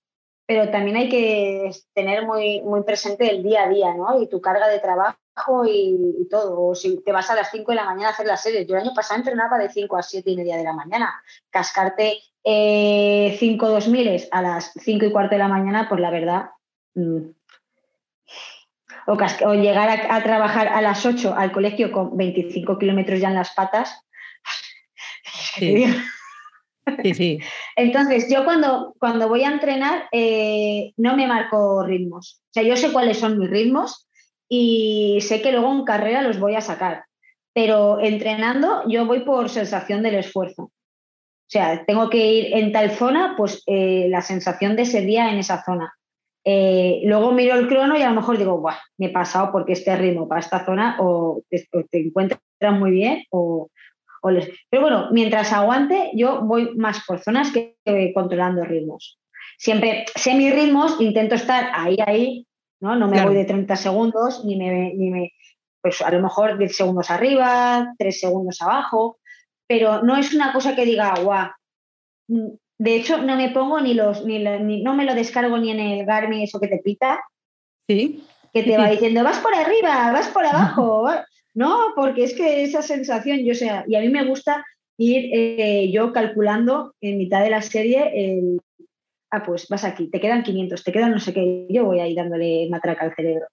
pero 0.45 0.69
también 0.69 0.97
hay 0.97 1.09
que 1.09 1.71
tener 1.93 2.25
muy, 2.25 2.61
muy 2.61 2.83
presente 2.83 3.29
el 3.29 3.43
día 3.43 3.63
a 3.63 3.69
día, 3.69 3.93
¿no? 3.93 4.21
Y 4.21 4.27
tu 4.27 4.41
carga 4.41 4.67
de 4.67 4.79
trabajo 4.79 5.17
y, 5.65 6.27
todo. 6.29 6.61
O 6.61 6.75
si 6.75 7.01
te 7.03 7.11
vas 7.11 7.29
a 7.29 7.35
las 7.35 7.49
5 7.51 7.71
de 7.71 7.75
la 7.75 7.85
mañana 7.85 8.09
a 8.09 8.11
hacer 8.11 8.25
las 8.25 8.41
series. 8.41 8.67
Yo 8.67 8.75
el 8.75 8.81
año 8.81 8.93
pasado 8.93 9.19
entrenaba 9.19 9.57
de 9.57 9.69
5 9.69 9.97
a 9.97 10.03
7 10.03 10.29
y 10.29 10.35
media 10.35 10.57
de 10.57 10.63
la 10.63 10.73
mañana. 10.73 11.23
Cascarte 11.49 12.17
eh, 12.43 13.35
5 13.39 13.69
2000 13.69 14.27
a 14.31 14.41
las 14.41 14.71
5 14.79 15.05
y 15.05 15.11
cuarto 15.11 15.35
de 15.35 15.39
la 15.39 15.47
mañana, 15.47 15.87
pues 15.87 16.01
la 16.01 16.11
verdad. 16.11 16.49
Mm. 16.95 17.29
O, 19.05 19.53
llegar 19.53 19.89
a, 19.89 20.23
trabajar 20.23 20.69
a 20.69 20.81
las 20.81 21.05
8 21.05 21.35
al 21.35 21.51
colegio 21.51 21.91
con 21.91 22.15
25 22.15 22.77
kilómetros 22.77 23.19
ya 23.19 23.29
en 23.29 23.35
las 23.35 23.53
patas. 23.53 24.01
Sí. 25.55 25.85
Sí, 27.03 27.13
sí. 27.13 27.39
Entonces, 27.75 28.27
yo 28.31 28.45
cuando, 28.45 28.95
cuando 28.99 29.27
voy 29.29 29.43
a 29.43 29.51
entrenar 29.51 30.07
eh, 30.11 30.93
no 30.97 31.15
me 31.15 31.27
marco 31.27 31.83
ritmos. 31.83 32.41
O 32.49 32.53
sea, 32.53 32.63
yo 32.63 32.75
sé 32.75 32.91
cuáles 32.91 33.17
son 33.17 33.39
mis 33.39 33.49
ritmos 33.49 34.07
y 34.49 35.19
sé 35.21 35.41
que 35.41 35.51
luego 35.51 35.71
en 35.71 35.85
carrera 35.85 36.21
los 36.21 36.39
voy 36.39 36.55
a 36.55 36.61
sacar. 36.61 37.05
Pero 37.53 37.99
entrenando 37.99 38.83
yo 38.87 39.05
voy 39.05 39.21
por 39.21 39.49
sensación 39.49 40.03
del 40.03 40.15
esfuerzo. 40.15 40.63
O 40.63 41.49
sea, 41.53 41.85
tengo 41.85 42.09
que 42.09 42.31
ir 42.31 42.53
en 42.57 42.71
tal 42.71 42.91
zona, 42.91 43.35
pues 43.37 43.61
eh, 43.67 44.07
la 44.09 44.21
sensación 44.21 44.75
de 44.75 44.83
ese 44.83 45.01
día 45.01 45.31
en 45.31 45.37
esa 45.37 45.63
zona. 45.63 45.93
Eh, 46.45 47.01
luego 47.05 47.31
miro 47.31 47.55
el 47.55 47.67
crono 47.67 47.97
y 47.97 48.01
a 48.01 48.09
lo 48.09 48.15
mejor 48.15 48.37
digo, 48.37 48.59
Buah, 48.59 48.77
me 48.97 49.05
he 49.07 49.09
pasado 49.09 49.51
porque 49.51 49.73
este 49.73 49.95
ritmo 49.95 50.27
para 50.27 50.41
esta 50.41 50.65
zona 50.65 50.97
o 50.99 51.41
o 51.71 51.83
te 51.89 51.99
encuentras 51.99 52.41
muy 52.71 52.91
bien 52.91 53.23
o, 53.29 53.69
pero 54.69 54.81
bueno, 54.81 55.09
mientras 55.11 55.51
aguante, 55.51 56.11
yo 56.15 56.41
voy 56.41 56.75
más 56.75 57.03
por 57.05 57.19
zonas 57.19 57.51
que 57.51 57.75
controlando 58.13 58.63
ritmos. 58.63 59.19
Siempre 59.57 60.05
sé 60.15 60.35
mis 60.35 60.53
ritmos, 60.53 60.99
intento 61.01 61.35
estar 61.35 61.71
ahí, 61.73 61.97
ahí, 62.05 62.47
¿no? 62.81 62.95
No 62.95 63.07
me 63.07 63.23
voy 63.23 63.35
de 63.35 63.45
30 63.45 63.75
segundos, 63.75 64.43
ni 64.45 64.55
me, 64.55 64.93
ni 64.93 65.09
me, 65.09 65.33
pues 65.81 66.01
a 66.01 66.09
lo 66.11 66.21
mejor 66.21 66.57
10 66.57 66.75
segundos 66.75 67.11
arriba, 67.11 67.93
3 67.97 68.19
segundos 68.19 68.61
abajo, 68.61 69.17
pero 69.67 70.03
no 70.03 70.15
es 70.15 70.33
una 70.33 70.53
cosa 70.53 70.75
que 70.75 70.85
diga, 70.85 71.13
guau. 71.21 71.49
De 72.27 72.95
hecho, 72.95 73.17
no 73.17 73.35
me 73.35 73.49
pongo 73.49 73.81
ni 73.81 73.93
los, 73.93 74.25
ni, 74.25 74.83
no 74.83 74.95
me 74.95 75.05
lo 75.05 75.15
descargo 75.15 75.57
ni 75.57 75.71
en 75.71 75.79
el 75.79 76.05
Garmin, 76.05 76.41
eso 76.41 76.59
que 76.59 76.67
te 76.67 76.79
pita. 76.79 77.21
Sí. 77.87 78.23
Que 78.53 78.63
te 78.63 78.77
va 78.77 78.89
diciendo, 78.89 79.23
vas 79.23 79.39
por 79.39 79.53
arriba, 79.53 80.11
vas 80.11 80.29
por 80.29 80.45
abajo. 80.45 81.09
No, 81.53 81.93
porque 81.95 82.23
es 82.23 82.33
que 82.33 82.63
esa 82.63 82.81
sensación, 82.81 83.43
yo 83.43 83.53
sea, 83.53 83.85
y 83.87 83.95
a 83.95 84.01
mí 84.01 84.09
me 84.09 84.25
gusta 84.25 84.65
ir 84.97 85.29
eh, 85.33 85.91
yo 85.91 86.11
calculando 86.11 86.93
en 87.01 87.17
mitad 87.17 87.43
de 87.43 87.49
la 87.49 87.61
serie, 87.61 88.11
el, 88.13 88.59
ah, 89.31 89.43
pues 89.43 89.67
vas 89.67 89.83
aquí, 89.83 90.09
te 90.09 90.19
quedan 90.19 90.43
500, 90.43 90.83
te 90.83 90.91
quedan 90.91 91.11
no 91.11 91.19
sé 91.19 91.33
qué, 91.33 91.67
yo 91.69 91.85
voy 91.85 91.99
ahí 91.99 92.15
dándole 92.15 92.67
matraca 92.69 93.05
al 93.05 93.15
cerebro. 93.15 93.47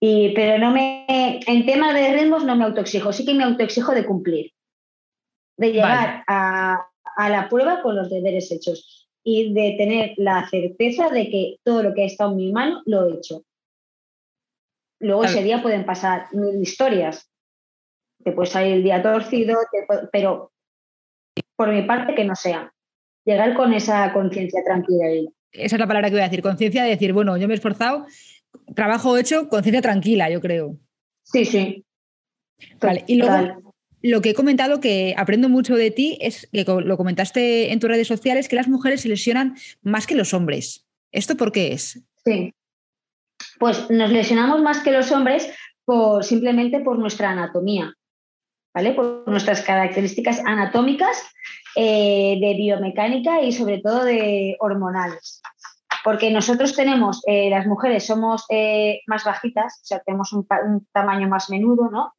Y, 0.00 0.30
pero 0.34 0.58
no 0.58 0.72
me, 0.72 1.04
en 1.46 1.66
tema 1.66 1.92
de 1.92 2.12
ritmos 2.12 2.44
no 2.44 2.56
me 2.56 2.64
autoexijo, 2.64 3.12
sí 3.12 3.24
que 3.24 3.34
me 3.34 3.44
autoexijo 3.44 3.92
de 3.92 4.06
cumplir, 4.06 4.52
de 5.58 5.72
llegar 5.72 6.24
a, 6.26 6.86
a 7.16 7.30
la 7.30 7.48
prueba 7.48 7.82
con 7.82 7.96
los 7.96 8.08
deberes 8.08 8.50
hechos 8.50 9.08
y 9.22 9.52
de 9.52 9.74
tener 9.76 10.14
la 10.16 10.48
certeza 10.48 11.10
de 11.10 11.28
que 11.28 11.56
todo 11.62 11.82
lo 11.82 11.92
que 11.92 12.02
ha 12.02 12.06
estado 12.06 12.30
en 12.30 12.36
mi 12.38 12.52
mano 12.52 12.82
lo 12.86 13.06
he 13.06 13.14
hecho. 13.16 13.44
Luego 15.00 15.24
ese 15.24 15.42
día 15.42 15.62
pueden 15.62 15.84
pasar 15.86 16.26
mil 16.32 16.60
historias. 16.60 17.30
Te 18.22 18.32
puede 18.32 18.50
salir 18.50 18.74
el 18.74 18.82
día 18.82 19.02
torcido, 19.02 19.56
pero 20.12 20.52
por 21.56 21.72
mi 21.72 21.82
parte 21.82 22.14
que 22.14 22.24
no 22.24 22.36
sea. 22.36 22.72
Llegar 23.24 23.54
con 23.54 23.72
esa 23.72 24.12
conciencia 24.12 24.62
tranquila. 24.62 25.06
Esa 25.52 25.76
es 25.76 25.80
la 25.80 25.86
palabra 25.86 26.08
que 26.08 26.16
voy 26.16 26.20
a 26.20 26.28
decir, 26.28 26.42
conciencia 26.42 26.84
de 26.84 26.90
decir, 26.90 27.12
bueno, 27.12 27.36
yo 27.38 27.48
me 27.48 27.54
he 27.54 27.56
esforzado, 27.56 28.06
trabajo 28.74 29.16
hecho, 29.16 29.48
conciencia 29.48 29.80
tranquila, 29.80 30.30
yo 30.30 30.40
creo. 30.40 30.76
Sí, 31.24 31.44
sí. 31.44 31.84
Vale, 32.80 33.04
y 33.06 33.16
luego 33.16 33.74
lo 34.02 34.20
que 34.20 34.30
he 34.30 34.34
comentado 34.34 34.80
que 34.80 35.14
aprendo 35.16 35.48
mucho 35.48 35.76
de 35.76 35.90
ti 35.90 36.18
es 36.20 36.48
que 36.52 36.64
lo 36.64 36.96
comentaste 36.98 37.72
en 37.72 37.80
tus 37.80 37.90
redes 37.90 38.06
sociales, 38.06 38.48
que 38.48 38.56
las 38.56 38.68
mujeres 38.68 39.00
se 39.00 39.08
lesionan 39.08 39.56
más 39.82 40.06
que 40.06 40.14
los 40.14 40.34
hombres. 40.34 40.86
¿Esto 41.10 41.36
por 41.36 41.52
qué 41.52 41.72
es? 41.72 42.02
Sí 42.24 42.54
pues 43.60 43.90
nos 43.90 44.10
lesionamos 44.10 44.62
más 44.62 44.82
que 44.82 44.90
los 44.90 45.12
hombres 45.12 45.54
simplemente 46.22 46.80
por 46.80 46.98
nuestra 46.98 47.30
anatomía, 47.30 47.92
¿vale? 48.74 48.92
Por 48.92 49.28
nuestras 49.28 49.62
características 49.62 50.40
anatómicas, 50.46 51.30
eh, 51.76 52.38
de 52.40 52.54
biomecánica 52.54 53.42
y 53.42 53.52
sobre 53.52 53.80
todo 53.80 54.04
de 54.04 54.56
hormonales. 54.60 55.42
Porque 56.02 56.30
nosotros 56.30 56.74
tenemos, 56.74 57.22
eh, 57.26 57.50
las 57.50 57.66
mujeres 57.66 58.06
somos 58.06 58.46
eh, 58.48 59.00
más 59.06 59.24
bajitas, 59.24 59.80
o 59.82 59.84
sea, 59.84 60.00
tenemos 60.00 60.32
un, 60.32 60.46
tamaño 60.92 61.28
más 61.28 61.50
menudo, 61.50 61.90
¿no? 61.90 62.14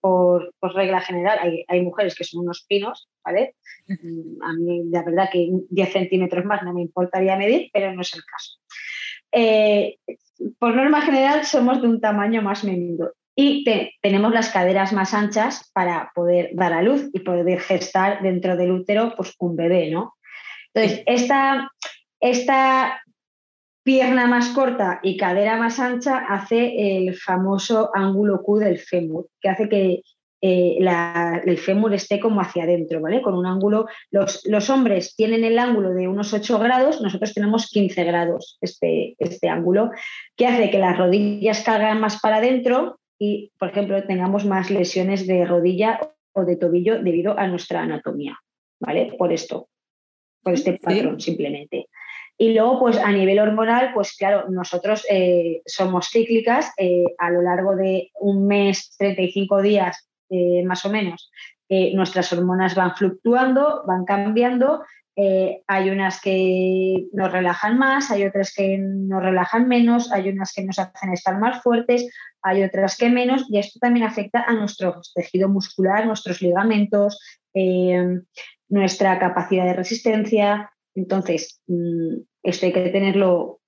Por, 0.00 0.52
regla 0.60 1.00
general, 1.00 1.38
hay, 1.66 1.80
mujeres 1.80 2.14
que 2.14 2.24
son 2.24 2.42
unos 2.42 2.66
pinos, 2.68 3.08
¿vale? 3.24 3.56
A 3.88 4.52
mí, 4.52 4.82
la 4.90 5.02
verdad, 5.02 5.30
que 5.32 5.48
10 5.70 5.92
centímetros 5.92 6.44
más 6.44 6.62
no 6.62 6.74
me 6.74 6.82
importaría 6.82 7.36
medir, 7.36 7.70
pero 7.72 7.94
no 7.94 8.02
es 8.02 8.12
el 8.14 8.22
caso 8.24 8.58
por 10.58 10.74
norma 10.74 11.00
general 11.02 11.44
somos 11.44 11.80
de 11.80 11.88
un 11.88 12.00
tamaño 12.00 12.42
más 12.42 12.64
menudo 12.64 13.12
y 13.34 13.64
tenemos 14.02 14.32
las 14.32 14.50
caderas 14.50 14.92
más 14.92 15.14
anchas 15.14 15.70
para 15.72 16.10
poder 16.14 16.50
dar 16.54 16.72
a 16.72 16.82
luz 16.82 17.08
y 17.12 17.20
poder 17.20 17.60
gestar 17.60 18.22
dentro 18.22 18.56
del 18.56 18.72
útero 18.72 19.14
pues, 19.16 19.34
un 19.38 19.56
bebé, 19.56 19.90
¿no? 19.90 20.14
Entonces, 20.74 21.02
esta, 21.06 21.70
esta 22.20 23.02
pierna 23.84 24.26
más 24.26 24.50
corta 24.50 25.00
y 25.02 25.16
cadera 25.16 25.56
más 25.56 25.80
ancha 25.80 26.18
hace 26.18 26.98
el 26.98 27.16
famoso 27.16 27.90
ángulo 27.94 28.42
Q 28.42 28.58
del 28.58 28.78
fémur, 28.78 29.28
que 29.40 29.48
hace 29.48 29.68
que 29.68 30.02
eh, 30.44 30.76
el 31.44 31.58
fémur 31.58 31.94
esté 31.94 32.18
como 32.18 32.40
hacia 32.40 32.64
adentro, 32.64 33.00
¿vale? 33.00 33.22
Con 33.22 33.34
un 33.34 33.46
ángulo, 33.46 33.86
los, 34.10 34.44
los, 34.44 34.68
hombres 34.70 35.14
tienen 35.14 35.44
el 35.44 35.56
ángulo 35.56 35.94
de 35.94 36.08
unos 36.08 36.34
8 36.34 36.58
grados, 36.58 37.00
nosotros 37.00 37.32
tenemos 37.32 37.68
15 37.68 38.02
grados 38.02 38.58
este, 38.60 39.14
este 39.18 39.48
ángulo, 39.48 39.92
que 40.36 40.48
hace 40.48 40.68
que 40.68 40.80
las 40.80 40.98
rodillas 40.98 41.62
caigan 41.62 42.00
más 42.00 42.20
para 42.20 42.38
adentro 42.38 42.98
y, 43.20 43.52
por 43.56 43.70
ejemplo, 43.70 44.02
tengamos 44.02 44.44
más 44.44 44.68
lesiones 44.68 45.28
de 45.28 45.44
rodilla 45.44 46.00
o 46.32 46.44
de 46.44 46.56
tobillo 46.56 47.00
debido 47.00 47.38
a 47.38 47.46
nuestra 47.46 47.82
anatomía, 47.82 48.36
¿vale? 48.80 49.14
Por 49.16 49.32
esto, 49.32 49.68
por 50.42 50.54
este 50.54 50.72
patrón 50.72 51.20
simplemente. 51.20 51.86
Y 52.36 52.52
luego, 52.52 52.80
pues 52.80 52.96
a 52.96 53.12
nivel 53.12 53.38
hormonal, 53.38 53.92
pues 53.94 54.16
claro, 54.16 54.46
nosotros 54.48 55.06
eh, 55.08 55.62
somos 55.66 56.08
cíclicas 56.10 56.72
eh, 56.78 57.04
a 57.18 57.30
lo 57.30 57.42
largo 57.42 57.76
de 57.76 58.10
un 58.18 58.48
mes, 58.48 58.96
35 58.98 59.62
días 59.62 60.08
eh, 60.32 60.64
más 60.64 60.84
o 60.84 60.90
menos. 60.90 61.30
nuestras 61.94 62.32
hormonas 62.32 62.74
van 62.74 62.94
fluctuando, 62.96 63.84
van 63.86 64.04
cambiando. 64.04 64.82
hay 65.66 65.90
unas 65.90 66.20
que 66.20 67.06
nos 67.12 67.30
relajan 67.32 67.78
más, 67.78 68.10
hay 68.10 68.24
otras 68.24 68.52
que 68.54 68.78
nos 68.78 69.22
relajan 69.22 69.68
menos, 69.68 70.10
hay 70.12 70.28
unas 70.28 70.52
que 70.52 70.64
nos 70.64 70.78
hacen 70.78 71.12
estar 71.12 71.38
más 71.38 71.62
fuertes, 71.62 72.08
hay 72.42 72.62
otras 72.62 72.96
que 72.98 73.08
menos, 73.08 73.46
y 73.48 73.58
esto 73.58 73.78
también 73.78 74.06
afecta 74.06 74.44
a 74.46 74.52
nuestro 74.52 75.00
tejido 75.14 75.48
muscular, 75.48 76.06
nuestros 76.06 76.42
ligamentos, 76.42 77.18
nuestra 78.72 79.18
capacidad 79.18 79.66
de 79.66 79.74
resistencia. 79.74 80.72
Entonces, 80.94 81.60
mm, 81.66 82.22
esto 82.42 82.66
hay 82.66 82.72
que 82.72 82.88
tenerlo 82.88 83.60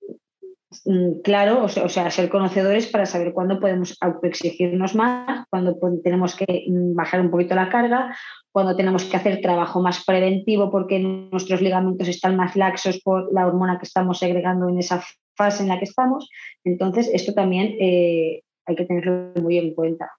claro, 1.23 1.63
o 1.63 1.89
sea, 1.89 2.11
ser 2.11 2.29
conocedores 2.29 2.87
para 2.87 3.05
saber 3.05 3.33
cuándo 3.33 3.59
podemos 3.59 3.97
autoexigirnos 4.01 4.95
más, 4.95 5.45
cuándo 5.49 5.77
tenemos 6.03 6.35
que 6.35 6.65
mm, 6.67 6.95
bajar 6.95 7.21
un 7.21 7.31
poquito 7.31 7.55
la 7.55 7.69
carga, 7.69 8.15
cuándo 8.51 8.75
tenemos 8.75 9.03
que 9.05 9.17
hacer 9.17 9.41
trabajo 9.41 9.81
más 9.81 10.03
preventivo 10.05 10.71
porque 10.71 10.99
nuestros 10.99 11.61
ligamentos 11.61 12.07
están 12.07 12.35
más 12.35 12.55
laxos 12.55 12.99
por 13.01 13.31
la 13.33 13.47
hormona 13.47 13.77
que 13.77 13.85
estamos 13.85 14.19
segregando 14.19 14.69
en 14.69 14.79
esa 14.79 15.03
fase 15.35 15.63
en 15.63 15.69
la 15.69 15.77
que 15.79 15.85
estamos. 15.85 16.29
Entonces, 16.63 17.09
esto 17.13 17.33
también 17.33 17.75
eh, 17.79 18.41
hay 18.65 18.75
que 18.75 18.85
tenerlo 18.85 19.33
muy 19.41 19.57
en 19.57 19.73
cuenta. 19.73 20.11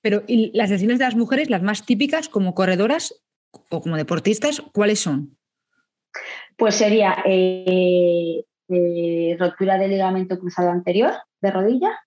Pero 0.00 0.24
¿y 0.26 0.50
las 0.56 0.70
lesiones 0.70 0.98
de 0.98 1.04
las 1.04 1.14
mujeres, 1.14 1.48
las 1.48 1.62
más 1.62 1.86
típicas 1.86 2.28
como 2.28 2.54
corredoras 2.54 3.22
o 3.70 3.80
como 3.80 3.96
deportistas, 3.96 4.60
cuáles 4.72 5.00
son? 5.00 5.36
Pues 6.56 6.74
sería 6.74 7.22
eh, 7.24 8.44
eh, 8.68 9.36
rotura 9.38 9.78
del 9.78 9.90
ligamento 9.90 10.38
cruzado 10.38 10.70
anterior 10.70 11.14
de 11.40 11.50
rodilla. 11.50 11.98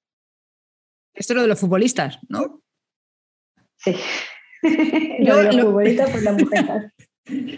Esto 1.13 1.33
es 1.33 1.35
lo 1.35 1.41
de 1.43 1.47
los 1.47 1.59
futbolistas, 1.59 2.19
¿no? 2.27 2.61
Sí. 3.77 3.95
lo 5.19 5.37
de 5.37 5.53
los 5.53 5.65
futbolistas, 5.65 6.09
pues 6.09 6.23
las 6.23 6.33
mujeres. 6.41 6.91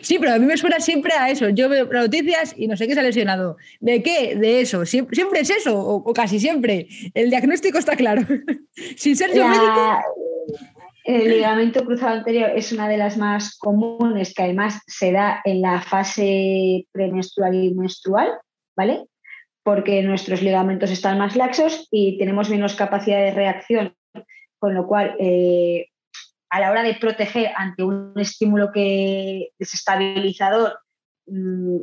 Sí, 0.02 0.18
pero 0.18 0.34
a 0.34 0.40
mí 0.40 0.46
me 0.46 0.56
suena 0.56 0.80
siempre 0.80 1.14
a 1.14 1.30
eso. 1.30 1.50
Yo 1.50 1.68
veo 1.68 1.86
noticias 1.92 2.54
y 2.58 2.68
no 2.68 2.78
sé 2.78 2.88
qué 2.88 2.94
se 2.94 3.02
ha 3.02 3.04
lesionado. 3.04 3.58
¿De 3.82 4.02
qué? 4.02 4.36
De 4.36 4.62
eso. 4.62 4.86
Siempre, 4.86 5.42
es 5.42 5.50
eso, 5.50 5.78
o, 5.78 6.14
casi 6.14 6.40
siempre. 6.40 6.88
El 7.14 7.30
diagnóstico 7.30 7.78
está 7.78 7.98
claro. 7.98 8.22
Sin 8.96 9.18
ser 9.18 9.34
yo 9.36 9.46
médico. 9.46 10.02
El 11.04 11.30
ligamento 11.30 11.86
cruzado 11.86 12.18
anterior 12.18 12.52
es 12.56 12.72
una 12.72 12.88
de 12.88 12.98
las 12.98 13.18
más 13.18 13.58
comunes 13.58 14.34
que 14.34 14.44
además 14.44 14.82
se 14.88 15.12
da 15.12 15.42
en 15.46 15.62
la 15.62 15.82
fase 15.82 16.86
premenstrual 16.92 17.56
y 17.56 17.74
menstrual, 17.74 18.30
¿vale? 18.78 19.06
Porque 19.64 20.02
nuestros 20.04 20.42
ligamentos 20.42 20.92
están 20.92 21.18
más 21.18 21.36
laxos 21.36 21.88
y 21.92 22.18
tenemos 22.18 22.50
menos 22.50 22.76
capacidad 22.76 23.20
de 23.20 23.34
reacción, 23.34 23.96
con 24.60 24.74
lo 24.74 24.88
cual 24.88 25.16
eh, 25.20 25.88
a 26.50 26.60
la 26.62 26.72
hora 26.72 26.84
de 26.84 26.96
proteger 26.96 27.52
ante 27.56 27.84
un 27.84 28.14
estímulo 28.16 28.72
que 28.72 29.50
desestabilizador, 29.60 30.80
mm, 31.26 31.78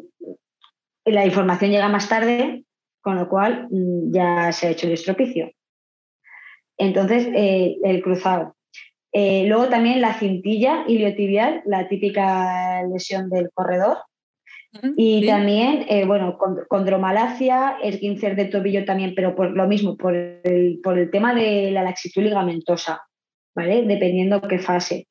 la 1.07 1.27
información 1.27 1.71
llega 1.71 1.89
más 1.89 2.09
tarde, 2.09 2.65
con 3.03 3.17
lo 3.17 3.29
cual 3.29 3.69
mm, 3.71 4.15
ya 4.15 4.53
se 4.53 4.67
ha 4.67 4.71
hecho 4.71 4.87
el 4.87 4.95
estropicio. 4.95 5.51
Entonces, 6.79 7.29
eh, 7.35 7.77
el 7.85 8.03
cruzado. 8.03 8.57
Eh, 9.13 9.45
luego 9.47 9.69
también 9.69 10.01
la 10.01 10.15
cintilla 10.15 10.85
iliotibial, 10.89 11.63
la 11.67 11.87
típica 11.87 12.83
lesión 12.83 13.31
del 13.31 13.51
corredor. 13.53 13.99
Y 14.97 15.27
también, 15.27 15.87
eh, 15.89 16.05
bueno, 16.05 16.39
condromalacia, 16.69 17.79
esguincer 17.83 18.37
de 18.37 18.47
tobillo 18.47 18.85
también, 18.85 19.15
pero 19.15 19.35
por 19.35 19.51
lo 19.51 19.67
mismo, 19.69 19.97
por 19.97 20.15
el, 20.15 20.81
por 20.83 20.99
el 20.99 21.11
tema 21.11 21.35
de 21.35 21.71
la 21.71 21.83
laxitud 21.83 22.23
ligamentosa, 22.23 23.03
¿vale? 23.55 23.83
Dependiendo 23.83 24.41
qué 24.43 24.59
fase. 24.59 25.07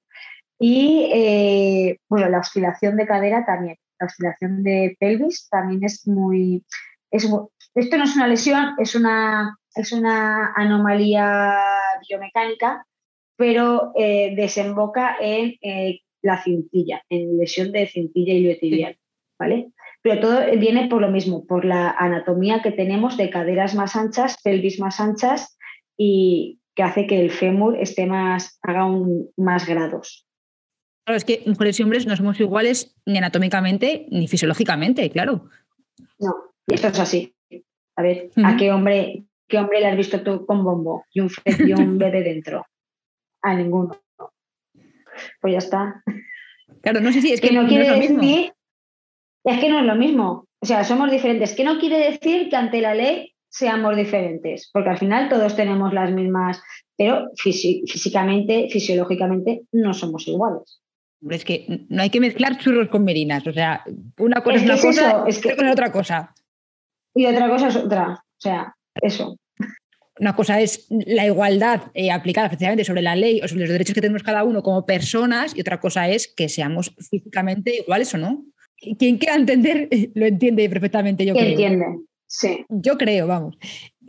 Y, 0.60 1.10
eh, 1.14 1.98
bueno, 2.10 2.30
la 2.30 2.40
oscilación 2.40 2.98
de 2.98 3.08
cadera 3.08 3.46
también. 3.46 3.78
La 4.00 4.08
oscilación 4.08 4.64
de 4.64 4.96
pelvis 5.00 5.48
también 5.50 5.84
es 5.84 6.08
muy, 6.08 6.64
es 7.12 7.30
esto 7.76 7.98
no 7.98 8.04
es 8.04 8.16
una 8.16 8.28
lesión, 8.28 8.76
es 8.80 8.96
una, 8.96 9.58
es 9.76 9.92
una 9.92 10.54
anomalía 10.56 11.58
biomecánica 12.08 12.86
pero 13.36 13.92
eh, 13.96 14.34
desemboca 14.36 15.18
en 15.20 15.56
eh, 15.62 16.00
la 16.22 16.42
cintilla, 16.42 17.04
en 17.10 17.38
lesión 17.38 17.72
de 17.72 17.88
cintilla 17.88 18.34
iliotibial, 18.34 18.98
¿vale? 19.40 19.72
Pero 20.02 20.20
todo 20.20 20.42
viene 20.58 20.88
por 20.88 21.02
lo 21.02 21.10
mismo, 21.10 21.46
por 21.46 21.66
la 21.66 21.92
anatomía 21.92 22.62
que 22.62 22.72
tenemos 22.72 23.18
de 23.18 23.30
caderas 23.30 23.76
más 23.76 23.96
anchas, 23.96 24.38
pelvis 24.44 24.80
más 24.80 25.00
anchas 25.00 25.58
y 25.98 26.60
que 26.76 26.84
hace 26.84 27.08
que 27.08 27.22
el 27.22 27.32
fémur 27.32 27.78
esté 27.80 28.06
más, 28.06 28.60
haga 28.62 28.86
un, 28.86 29.30
más 29.38 29.68
grados. 29.68 30.28
Claro, 31.06 31.18
es 31.18 31.26
que 31.26 31.44
mujeres 31.46 31.80
y 31.80 31.84
hombres 31.84 32.08
no 32.08 32.16
somos 32.16 32.40
iguales 32.40 32.96
ni 33.06 33.18
anatómicamente 33.18 34.08
ni 34.10 34.28
fisiológicamente, 34.28 35.10
claro. 35.10 35.50
No, 36.20 36.34
esto 36.68 36.88
es 36.88 37.00
así. 37.00 37.36
A 37.96 38.02
ver, 38.02 38.32
¿a 38.44 38.58
qué 38.58 38.72
hombre, 38.72 39.24
qué 39.48 39.58
hombre 39.58 39.82
le 39.82 39.88
has 39.88 39.98
visto 39.98 40.22
tú 40.24 40.46
con 40.46 40.64
bombo 40.64 41.06
y 41.12 41.20
un, 41.20 41.30
y 41.46 41.74
un 41.74 41.98
bebé 41.98 42.24
dentro? 42.24 42.66
a 43.44 43.54
ninguno. 43.54 44.02
Pues 45.42 45.52
ya 45.52 45.60
está. 45.60 46.04
Claro, 46.82 47.02
no 47.02 47.12
sé 47.12 47.22
si 47.22 47.32
es 47.32 47.42
que, 47.42 47.52
no 47.52 47.68
quiere 47.68 47.90
decir. 47.90 48.54
Es 49.44 49.60
que 49.60 49.70
no 49.70 49.80
es 49.80 49.86
lo 49.86 49.96
mismo. 49.96 50.48
O 50.62 50.66
sea, 50.66 50.84
somos 50.84 51.12
diferentes. 51.12 51.54
Que 51.54 51.64
no 51.64 51.80
quiere 51.80 51.98
decir 51.98 52.50
que 52.50 52.56
ante 52.56 52.82
la 52.82 52.96
ley 52.96 53.34
seamos 53.50 53.96
diferentes, 53.96 54.70
porque 54.74 54.90
al 54.90 54.98
final 54.98 55.30
todos 55.30 55.56
tenemos 55.56 55.94
las 55.94 56.12
mismas, 56.12 56.62
pero 56.98 57.30
físicamente, 57.36 58.68
fisiológicamente, 58.72 59.64
no 59.72 59.94
somos 59.94 60.28
iguales. 60.28 60.82
Es 61.30 61.46
que 61.46 61.86
no 61.90 62.02
hay 62.02 62.10
que 62.10 62.20
mezclar 62.20 62.58
churros 62.58 62.90
con 62.90 63.04
merinas. 63.04 63.46
O 63.46 63.54
sea, 63.54 63.84
una 64.18 64.42
cosa 64.42 64.58
es, 64.58 64.64
una 64.64 64.78
cosa, 64.80 65.24
es 65.28 65.40
que, 65.40 65.54
otra 65.54 65.92
cosa. 65.92 66.34
Y 67.14 67.26
otra 67.26 67.50
cosa 67.50 67.68
es 67.68 67.76
otra. 67.76 68.24
O 68.38 68.42
sea, 68.42 68.76
eso 69.02 69.38
una 70.20 70.36
cosa 70.36 70.62
es 70.62 70.88
la 70.90 71.26
igualdad 71.26 71.82
eh, 71.94 72.12
aplicada 72.12 72.48
efectivamente 72.48 72.84
sobre 72.84 73.02
la 73.02 73.16
ley 73.16 73.42
o 73.42 73.48
sobre 73.48 73.62
los 73.62 73.70
derechos 73.70 73.96
que 73.96 74.02
tenemos 74.02 74.24
cada 74.24 74.44
uno 74.44 74.62
como 74.62 74.86
personas 74.86 75.56
y 75.56 75.62
otra 75.62 75.80
cosa 75.80 76.08
es 76.08 76.28
que 76.28 76.50
seamos 76.50 76.94
físicamente 77.10 77.78
iguales 77.78 78.14
o 78.14 78.18
no. 78.18 78.46
Quien 78.98 79.18
quiera 79.18 79.36
entender 79.36 79.90
lo 80.14 80.26
entiende 80.26 80.70
perfectamente, 80.70 81.26
yo 81.26 81.34
creo. 81.34 81.50
Entiende, 81.50 81.86
sí. 82.28 82.66
Yo 82.70 82.98
creo, 82.98 83.28
vamos. 83.28 83.58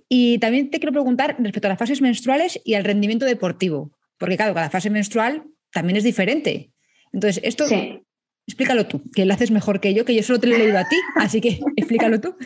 Y 0.09 0.39
también 0.39 0.71
te 0.71 0.79
quiero 0.79 0.93
preguntar 0.93 1.37
respecto 1.39 1.67
a 1.67 1.71
las 1.71 1.79
fases 1.79 2.01
menstruales 2.01 2.61
y 2.65 2.75
al 2.75 2.85
rendimiento 2.85 3.25
deportivo, 3.25 3.97
porque 4.19 4.37
claro, 4.37 4.55
cada 4.55 4.71
fase 4.71 4.91
menstrual 4.91 5.45
también 5.73 5.97
es 5.97 6.05
diferente. 6.05 6.71
Entonces, 7.13 7.43
esto 7.45 7.65
explícalo 8.47 8.87
tú, 8.87 9.03
que 9.15 9.25
lo 9.25 9.35
haces 9.35 9.51
mejor 9.51 9.81
que 9.81 9.95
yo, 9.95 10.05
que 10.05 10.15
yo 10.15 10.23
solo 10.23 10.39
te 10.39 10.47
lo 10.47 10.57
he 10.57 10.59
leído 10.59 10.79
a 10.79 10.89
ti, 10.89 10.97
así 11.17 11.41
que 11.41 11.61
explícalo 11.77 12.21
tú. 12.21 12.37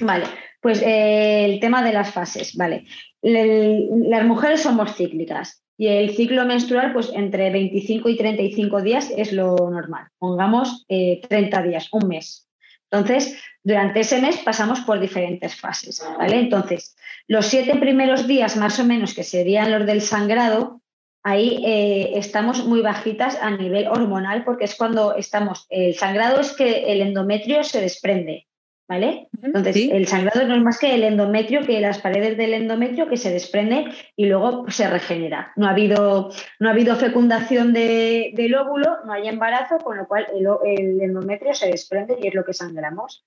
Vale, 0.00 0.24
pues 0.60 0.82
eh, 0.82 1.44
el 1.44 1.60
tema 1.60 1.84
de 1.84 1.92
las 1.92 2.12
fases, 2.12 2.56
vale. 2.56 2.84
las 3.20 4.24
mujeres 4.24 4.62
somos 4.62 4.96
cíclicas 4.96 5.61
y 5.76 5.88
el 5.88 6.14
ciclo 6.14 6.44
menstrual, 6.44 6.92
pues 6.92 7.10
entre 7.14 7.50
25 7.50 8.08
y 8.08 8.16
35 8.16 8.82
días 8.82 9.12
es 9.16 9.32
lo 9.32 9.56
normal. 9.70 10.08
Pongamos 10.18 10.84
30 10.86 11.28
eh, 11.28 11.68
días, 11.68 11.88
un 11.92 12.08
mes. 12.08 12.48
Entonces, 12.90 13.38
durante 13.64 14.00
ese 14.00 14.20
mes 14.20 14.36
pasamos 14.38 14.80
por 14.80 15.00
diferentes 15.00 15.56
fases, 15.56 16.04
¿vale? 16.18 16.38
Entonces, 16.38 16.94
los 17.26 17.46
siete 17.46 17.76
primeros 17.76 18.26
días 18.26 18.56
más 18.56 18.78
o 18.78 18.84
menos, 18.84 19.14
que 19.14 19.24
serían 19.24 19.70
los 19.70 19.86
del 19.86 20.02
sangrado, 20.02 20.82
ahí 21.22 21.62
eh, 21.64 22.12
estamos 22.16 22.66
muy 22.66 22.82
bajitas 22.82 23.38
a 23.40 23.50
nivel 23.50 23.88
hormonal 23.88 24.44
porque 24.44 24.64
es 24.64 24.74
cuando 24.74 25.14
estamos, 25.14 25.66
el 25.70 25.94
sangrado 25.94 26.40
es 26.40 26.52
que 26.52 26.92
el 26.92 27.00
endometrio 27.00 27.64
se 27.64 27.80
desprende, 27.80 28.46
¿vale? 28.88 29.28
Entonces, 29.42 29.88
el 29.90 30.06
sangrado 30.06 30.46
no 30.46 30.54
es 30.54 30.62
más 30.62 30.78
que 30.78 30.94
el 30.94 31.04
endometrio, 31.04 31.64
que 31.64 31.80
las 31.80 31.98
paredes 31.98 32.36
del 32.36 32.54
endometrio 32.54 33.08
que 33.08 33.16
se 33.16 33.32
desprende 33.32 33.86
y 34.16 34.26
luego 34.26 34.70
se 34.70 34.88
regenera. 34.88 35.52
No 35.56 35.66
ha 35.66 35.70
habido, 35.70 36.30
no 36.58 36.68
ha 36.68 36.72
habido 36.72 36.96
fecundación 36.96 37.72
del 37.72 38.54
óvulo, 38.54 38.98
no 39.04 39.12
hay 39.12 39.28
embarazo, 39.28 39.78
con 39.78 39.96
lo 39.96 40.06
cual 40.06 40.26
el, 40.34 41.00
endometrio 41.00 41.54
se 41.54 41.68
desprende 41.68 42.18
y 42.20 42.28
es 42.28 42.34
lo 42.34 42.44
que 42.44 42.52
sangramos. 42.52 43.24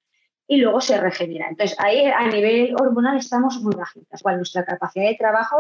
Y 0.48 0.58
luego 0.58 0.80
se 0.80 1.00
regenera. 1.00 1.48
Entonces, 1.50 1.76
ahí 1.80 2.06
a 2.06 2.28
nivel 2.28 2.76
hormonal 2.80 3.18
estamos 3.18 3.60
muy 3.64 3.74
bajitas. 3.76 4.22
Cual 4.22 4.38
nuestra 4.38 4.64
capacidad 4.64 5.06
de 5.10 5.16
trabajo 5.16 5.60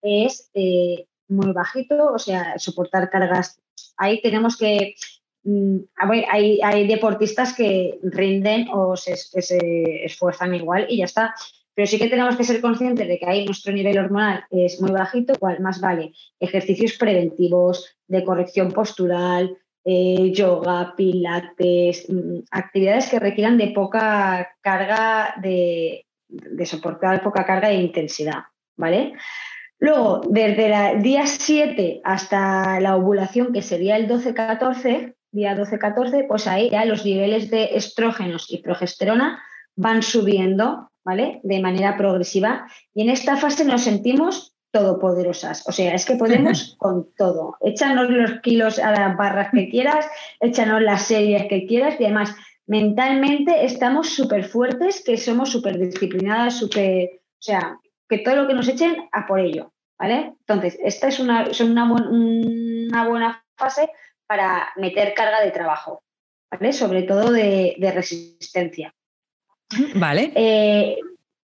es 0.00 0.50
eh, 0.54 1.06
muy 1.28 1.52
bajito, 1.52 2.12
o 2.12 2.18
sea, 2.18 2.58
soportar 2.58 3.10
cargas. 3.10 3.60
Ahí 3.98 4.22
tenemos 4.22 4.56
que 4.56 4.94
hay, 5.96 6.60
hay, 6.62 6.86
deportistas 6.86 7.54
que 7.54 7.98
rinden 8.02 8.68
o 8.72 8.96
se, 8.96 9.14
esfuerzan 10.04 10.54
igual 10.54 10.86
y 10.88 10.98
ya 10.98 11.04
está. 11.04 11.34
Pero 11.74 11.86
sí 11.86 11.98
que 11.98 12.08
tenemos 12.08 12.36
que 12.36 12.44
ser 12.44 12.60
conscientes 12.60 13.08
de 13.08 13.18
que 13.18 13.26
ahí 13.26 13.46
nuestro 13.46 13.72
nivel 13.72 13.98
hormonal 13.98 14.44
es 14.50 14.80
muy 14.80 14.90
bajito, 14.90 15.34
cual 15.38 15.60
más 15.60 15.80
vale 15.80 16.12
ejercicios 16.38 16.94
preventivos, 16.98 17.96
de 18.06 18.24
corrección 18.24 18.72
postural, 18.72 19.56
eh, 19.84 20.30
yoga, 20.32 20.94
pilates, 20.96 22.06
mm, 22.08 22.40
actividades 22.50 23.08
que 23.08 23.18
requieran 23.18 23.56
de 23.56 23.68
poca 23.68 24.54
carga, 24.60 25.34
de, 25.40 26.06
de 26.28 26.66
soportar 26.66 27.22
poca 27.22 27.44
carga 27.44 27.70
e 27.70 27.80
intensidad, 27.80 28.44
¿vale? 28.76 29.14
Luego, 29.78 30.20
desde 30.28 30.92
el 30.92 31.02
día 31.02 31.26
7 31.26 32.02
hasta 32.04 32.78
la 32.78 32.96
ovulación, 32.96 33.52
que 33.52 33.62
sería 33.62 33.96
el 33.96 34.06
12-14, 34.06 35.14
día 35.32 35.56
12-14, 35.56 36.26
pues 36.28 36.46
ahí 36.46 36.70
ya 36.70 36.84
los 36.84 37.04
niveles 37.04 37.50
de 37.50 37.76
estrógenos 37.76 38.50
y 38.50 38.58
progesterona 38.58 39.42
van 39.74 40.02
subiendo, 40.02 40.90
¿vale? 41.04 41.40
De 41.42 41.60
manera 41.60 41.96
progresiva. 41.96 42.66
Y 42.94 43.02
en 43.02 43.10
esta 43.10 43.36
fase 43.36 43.64
nos 43.64 43.82
sentimos 43.82 44.54
todopoderosas. 44.70 45.66
O 45.68 45.72
sea, 45.72 45.94
es 45.94 46.04
que 46.04 46.16
podemos 46.16 46.76
con 46.78 47.12
todo. 47.16 47.56
Échanos 47.60 48.10
los 48.10 48.40
kilos 48.40 48.78
a 48.78 48.90
las 48.90 49.16
barras 49.16 49.48
que 49.52 49.68
quieras, 49.68 50.06
échanos 50.40 50.82
las 50.82 51.02
series 51.02 51.46
que 51.48 51.66
quieras 51.66 51.96
y 51.98 52.04
además 52.04 52.34
mentalmente 52.66 53.64
estamos 53.64 54.10
súper 54.10 54.44
fuertes, 54.44 55.02
que 55.04 55.16
somos 55.16 55.50
súper 55.50 55.78
disciplinadas, 55.78 56.58
súper... 56.58 57.10
O 57.14 57.44
sea, 57.44 57.78
que 58.08 58.18
todo 58.18 58.36
lo 58.36 58.46
que 58.46 58.54
nos 58.54 58.68
echen 58.68 59.08
a 59.12 59.26
por 59.26 59.40
ello, 59.40 59.72
¿vale? 59.98 60.34
Entonces, 60.40 60.78
esta 60.82 61.08
es 61.08 61.18
una, 61.18 61.48
una, 61.60 63.08
buena 63.08 63.44
fase 63.56 63.90
para 64.32 64.70
meter 64.76 65.12
carga 65.12 65.42
de 65.42 65.50
trabajo, 65.50 66.04
¿vale? 66.50 66.72
Sobre 66.72 67.02
todo 67.02 67.30
de, 67.30 67.92
resistencia. 67.94 68.94
Vale. 69.94 70.32
Eh, 70.34 70.96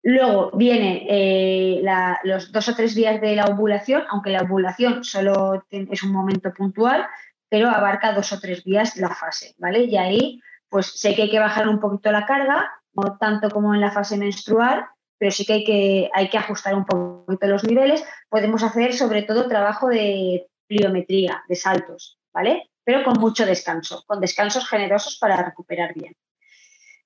luego 0.04 0.52
viene 0.54 1.08
eh, 1.10 1.82
los 2.26 2.52
dos 2.52 2.70
o 2.70 2.76
tres 2.76 2.94
días 2.94 3.20
de 3.22 3.36
la 3.36 3.46
ovulación, 3.46 4.04
aunque 4.12 4.30
la 4.30 4.44
ovulación 4.44 5.04
solo 5.04 5.66
es 5.72 6.04
un 6.04 6.12
momento 6.12 6.54
puntual, 6.54 7.08
pero 7.50 7.70
abarca 7.70 8.14
dos 8.14 8.32
o 8.34 8.40
tres 8.40 8.64
días 8.64 8.98
la 8.98 9.10
fase, 9.10 9.56
¿vale? 9.58 9.86
Y 9.86 9.98
ahí, 9.98 10.40
pues 10.70 10.86
sé 10.86 11.16
que 11.16 11.24
hay 11.24 11.32
que 11.32 11.40
bajar 11.40 11.68
un 11.68 11.80
poquito 11.80 12.12
la 12.12 12.28
carga, 12.28 12.72
no 12.94 13.18
tanto 13.18 13.50
como 13.50 13.74
en 13.74 13.82
la 13.82 13.90
fase 13.90 14.16
menstrual, 14.16 14.86
pero 15.18 15.32
sí 15.32 15.44
que 15.44 15.54
hay 15.54 15.64
que, 15.64 16.10
hay 16.14 16.30
que 16.30 16.38
ajustar 16.38 16.76
un 16.76 16.86
poquito 16.86 17.48
los 17.48 17.64
niveles. 17.64 18.06
Podemos 18.30 18.62
hacer 18.62 18.94
sobre 18.94 19.24
todo 19.24 19.48
trabajo 19.48 19.88
de 19.88 20.46
pliometría, 20.68 21.44
de 21.48 21.56
saltos, 21.56 22.20
¿vale? 22.32 22.70
Pero 22.86 23.04
con 23.04 23.20
mucho 23.20 23.46
descanso, 23.46 24.06
con 24.08 24.22
descansos 24.22 24.70
generosos 24.70 25.18
para 25.20 25.44
recuperar 25.44 25.94
bien. 25.94 26.16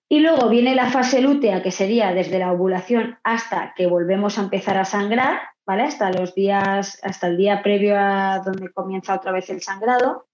Y 0.08 0.20
luego 0.20 0.50
viene 0.50 0.76
la 0.76 0.92
fase 0.92 1.22
lútea, 1.22 1.64
que 1.64 1.72
sería 1.72 2.14
desde 2.14 2.40
la 2.40 2.52
ovulación 2.52 3.18
hasta 3.24 3.74
que 3.76 3.88
volvemos 3.88 4.38
a 4.38 4.42
empezar 4.42 4.78
a 4.78 4.86
sangrar, 4.86 5.40
¿vale? 5.66 5.84
Hasta 5.84 6.12
los 6.12 6.36
días, 6.36 7.00
hasta 7.04 7.28
el 7.28 7.38
día 7.38 7.64
previo 7.64 7.96
a 7.98 8.40
donde 8.40 8.72
comienza 8.72 9.16
otra 9.16 9.32
vez 9.32 9.50
el 9.50 9.62
sangrado, 9.62 10.28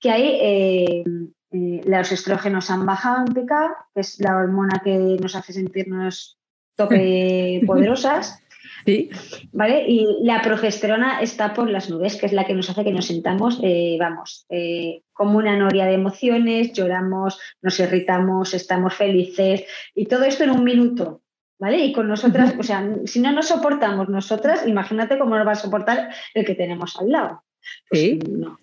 que 0.00 0.10
ahí 0.10 0.38
eh, 0.40 1.04
eh, 1.52 1.80
los 1.84 2.12
estrógenos 2.12 2.70
han 2.70 2.84
bajado 2.84 3.24
en 3.26 3.34
que 3.34 4.00
es 4.00 4.20
la 4.20 4.36
hormona 4.36 4.80
que 4.84 5.16
nos 5.20 5.36
hace 5.36 5.52
sentirnos 5.52 6.38
tope 6.74 7.60
poderosas. 7.66 8.42
Sí. 8.86 9.10
¿Vale? 9.52 9.84
Y 9.88 10.06
la 10.22 10.40
progesterona 10.40 11.20
está 11.20 11.52
por 11.52 11.68
las 11.68 11.90
nubes, 11.90 12.16
que 12.16 12.26
es 12.26 12.32
la 12.32 12.44
que 12.44 12.54
nos 12.54 12.70
hace 12.70 12.84
que 12.84 12.92
nos 12.92 13.06
sentamos, 13.06 13.58
eh, 13.62 13.96
vamos, 13.98 14.46
eh, 14.48 15.02
como 15.12 15.38
una 15.38 15.56
noria 15.56 15.86
de 15.86 15.94
emociones, 15.94 16.72
lloramos, 16.72 17.38
nos 17.62 17.80
irritamos, 17.80 18.54
estamos 18.54 18.94
felices 18.94 19.64
y 19.94 20.06
todo 20.06 20.24
esto 20.24 20.44
en 20.44 20.50
un 20.50 20.64
minuto. 20.64 21.22
¿Vale? 21.58 21.78
Y 21.78 21.92
con 21.94 22.06
nosotras, 22.06 22.54
o 22.58 22.62
sea, 22.62 22.86
si 23.06 23.18
no 23.18 23.32
nos 23.32 23.48
soportamos 23.48 24.10
nosotras, 24.10 24.66
imagínate 24.66 25.18
cómo 25.18 25.38
nos 25.38 25.46
va 25.46 25.52
a 25.52 25.54
soportar 25.54 26.10
el 26.34 26.44
que 26.44 26.54
tenemos 26.54 26.94
al 27.00 27.10
lado. 27.10 27.44
Pues 27.88 28.02
sí, 28.02 28.18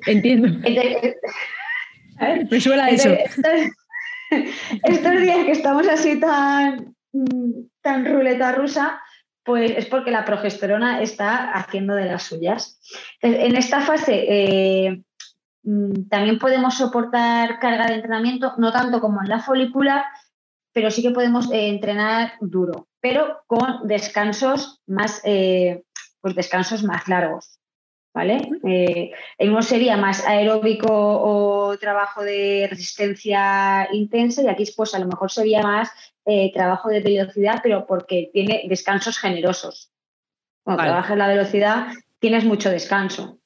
entiendo. 0.05 0.47
Me 2.51 2.61
suena 2.61 2.89
eso. 2.91 3.09
estos 4.83 5.21
días 5.21 5.45
que 5.45 5.51
estamos 5.51 5.87
así 5.87 6.19
tan 6.19 6.93
Mm, 7.13 7.69
tan 7.81 8.05
ruleta 8.05 8.51
rusa, 8.53 8.99
pues 9.43 9.71
es 9.75 9.85
porque 9.87 10.11
la 10.11 10.25
progesterona 10.25 11.01
está 11.01 11.51
haciendo 11.51 11.95
de 11.95 12.05
las 12.05 12.23
suyas. 12.23 12.79
En 13.21 13.55
esta 13.55 13.81
fase 13.81 14.25
eh, 14.27 15.03
mm, 15.63 16.07
también 16.09 16.39
podemos 16.39 16.77
soportar 16.77 17.59
carga 17.59 17.87
de 17.87 17.95
entrenamiento, 17.95 18.53
no 18.57 18.71
tanto 18.71 19.01
como 19.01 19.21
en 19.21 19.29
la 19.29 19.39
folicular, 19.39 20.05
pero 20.71 20.89
sí 20.89 21.01
que 21.01 21.11
podemos 21.11 21.51
eh, 21.51 21.67
entrenar 21.67 22.33
duro, 22.39 22.87
pero 23.01 23.43
con 23.47 23.87
descansos 23.87 24.81
más, 24.87 25.21
eh, 25.25 25.83
pues 26.21 26.35
descansos 26.35 26.83
más 26.83 27.07
largos. 27.07 27.59
¿Vale? 28.15 28.47
uno 29.39 29.63
sería 29.63 29.97
más 29.97 30.23
aeróbico 30.27 30.85
o 30.87 31.75
trabajo 31.79 32.21
de 32.21 32.67
resistencia 32.69 33.89
intensa 33.91 34.43
y 34.43 34.47
aquí 34.47 34.71
pues 34.77 34.93
a 34.93 34.99
lo 34.99 35.07
mejor 35.07 35.31
sería 35.31 35.63
más 35.63 35.89
eh, 36.25 36.51
trabajo 36.53 36.89
de 36.89 37.01
velocidad, 37.01 37.59
pero 37.61 37.85
porque 37.85 38.29
tiene 38.33 38.63
descansos 38.67 39.17
generosos. 39.17 39.91
Cuando 40.63 40.83
trabajas 40.83 41.17
la 41.17 41.27
velocidad, 41.27 41.87
tienes 42.19 42.45
mucho 42.45 42.69
descanso. 42.69 43.39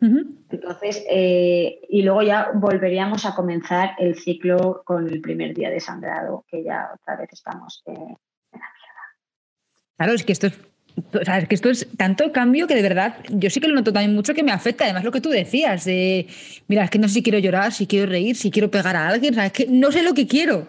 Entonces, 0.00 1.04
eh, 1.10 1.80
y 1.88 2.02
luego 2.02 2.22
ya 2.22 2.50
volveríamos 2.54 3.26
a 3.26 3.34
comenzar 3.34 3.96
el 3.98 4.14
ciclo 4.14 4.82
con 4.84 5.08
el 5.08 5.20
primer 5.20 5.54
día 5.54 5.70
de 5.70 5.80
sangrado, 5.80 6.44
que 6.48 6.62
ya 6.62 6.90
otra 6.94 7.16
vez 7.16 7.30
estamos 7.32 7.82
en 7.86 7.94
la 7.94 8.00
mierda. 8.02 9.02
Claro, 9.96 10.12
es 10.12 10.24
que 10.24 10.32
esto 10.32 10.46
es 10.46 11.48
que 11.48 11.54
esto 11.54 11.70
es 11.70 11.86
tanto 11.96 12.32
cambio 12.32 12.66
que 12.66 12.74
de 12.74 12.82
verdad 12.82 13.16
yo 13.28 13.50
sí 13.50 13.60
que 13.60 13.68
lo 13.68 13.74
noto 13.74 13.92
también 13.92 14.14
mucho 14.14 14.34
que 14.34 14.42
me 14.42 14.52
afecta. 14.52 14.84
Además, 14.84 15.04
lo 15.04 15.12
que 15.12 15.20
tú 15.20 15.30
decías, 15.30 15.84
de, 15.84 16.26
mira, 16.66 16.84
es 16.84 16.90
que 16.90 16.98
no 16.98 17.08
sé 17.08 17.14
si 17.14 17.22
quiero 17.22 17.38
llorar, 17.38 17.72
si 17.72 17.86
quiero 17.86 18.10
reír, 18.10 18.36
si 18.36 18.50
quiero 18.50 18.70
pegar 18.70 18.96
a 18.96 19.08
alguien, 19.08 19.38
es 19.38 19.52
que 19.52 19.66
no 19.66 19.90
sé 19.92 20.02
lo 20.02 20.14
que 20.14 20.26
quiero. 20.26 20.68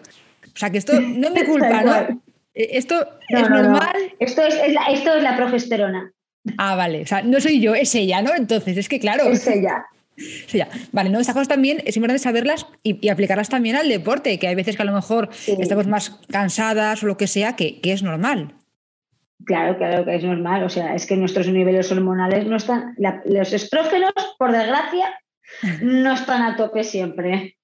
O 0.60 0.62
sea, 0.62 0.68
que 0.68 0.76
esto 0.76 0.92
no 1.00 1.28
es 1.28 1.32
mi 1.32 1.42
culpa, 1.46 1.82
¿no? 1.82 2.20
Eh, 2.52 2.68
esto 2.72 2.96
es 3.30 3.48
normal. 3.48 4.12
Esto, 4.18 4.42
es, 4.42 4.54
la, 4.74 4.84
esto 4.90 5.14
es 5.14 5.22
la 5.22 5.34
progesterona. 5.34 6.12
Ah, 6.58 6.76
vale. 6.76 7.00
O 7.00 7.06
sea, 7.06 7.22
no 7.22 7.40
soy 7.40 7.62
yo, 7.62 7.74
es 7.74 7.94
ella, 7.94 8.20
¿no? 8.20 8.34
Entonces, 8.34 8.76
es 8.76 8.86
que 8.86 9.00
claro. 9.00 9.24
Es 9.24 9.46
ella. 9.46 9.86
Es 10.16 10.54
ella. 10.54 10.68
Vale, 10.92 11.08
¿no? 11.08 11.18
Estas 11.18 11.34
cosas 11.34 11.48
también 11.48 11.82
es 11.86 11.96
importante 11.96 12.22
saberlas 12.22 12.66
y, 12.82 13.08
aplicarlas 13.08 13.48
también 13.48 13.76
al 13.76 13.88
deporte, 13.88 14.38
que 14.38 14.48
hay 14.48 14.54
veces 14.54 14.76
que 14.76 14.82
a 14.82 14.84
lo 14.84 14.92
mejor 14.92 15.30
estamos 15.46 15.86
más 15.86 16.10
cansadas 16.28 17.02
o 17.02 17.06
lo 17.06 17.16
que 17.16 17.26
sea, 17.26 17.56
que, 17.56 17.80
es 17.82 18.02
normal. 18.02 18.52
Claro, 19.46 19.78
claro 19.78 20.04
que 20.04 20.16
es 20.16 20.22
normal. 20.22 20.62
O 20.64 20.68
sea, 20.68 20.94
es 20.94 21.06
que 21.06 21.16
nuestros 21.16 21.48
niveles 21.48 21.90
hormonales 21.90 22.46
no 22.46 22.56
están. 22.56 22.94
los 23.24 23.52
estrógenos, 23.54 24.12
por 24.38 24.52
desgracia, 24.52 25.18
no 25.80 26.12
están 26.12 26.42
a 26.42 26.54
tope 26.54 26.84
siempre. 26.84 27.56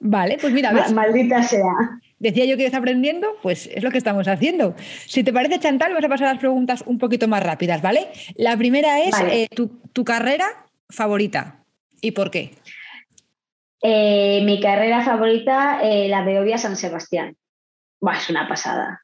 Vale, 0.00 0.38
pues 0.40 0.54
mira, 0.54 0.72
Maldita 0.94 1.42
sea. 1.42 2.00
Decía 2.22 2.44
yo 2.44 2.56
que 2.56 2.64
estás 2.64 2.78
aprendiendo, 2.78 3.36
pues 3.42 3.66
es 3.66 3.82
lo 3.82 3.90
que 3.90 3.98
estamos 3.98 4.28
haciendo. 4.28 4.76
Si 5.06 5.24
te 5.24 5.32
parece, 5.32 5.58
Chantal, 5.58 5.90
vamos 5.90 6.04
a 6.04 6.08
pasar 6.08 6.28
a 6.28 6.32
las 6.34 6.40
preguntas 6.40 6.84
un 6.86 6.96
poquito 6.96 7.26
más 7.26 7.42
rápidas, 7.42 7.82
¿vale? 7.82 8.12
La 8.36 8.56
primera 8.56 9.00
es 9.00 9.12
eh, 9.22 9.48
tu, 9.48 10.04
carrera 10.04 10.46
favorita 10.88 11.64
y 12.00 12.12
por 12.12 12.30
qué. 12.30 12.54
Eh, 13.82 14.40
mi 14.44 14.60
carrera 14.60 15.04
favorita, 15.04 15.80
eh, 15.82 16.08
la 16.08 16.24
de 16.24 16.38
Obvia 16.38 16.58
San 16.58 16.76
Sebastián. 16.76 17.36
es 18.00 18.30
una 18.30 18.46
pasada. 18.46 19.02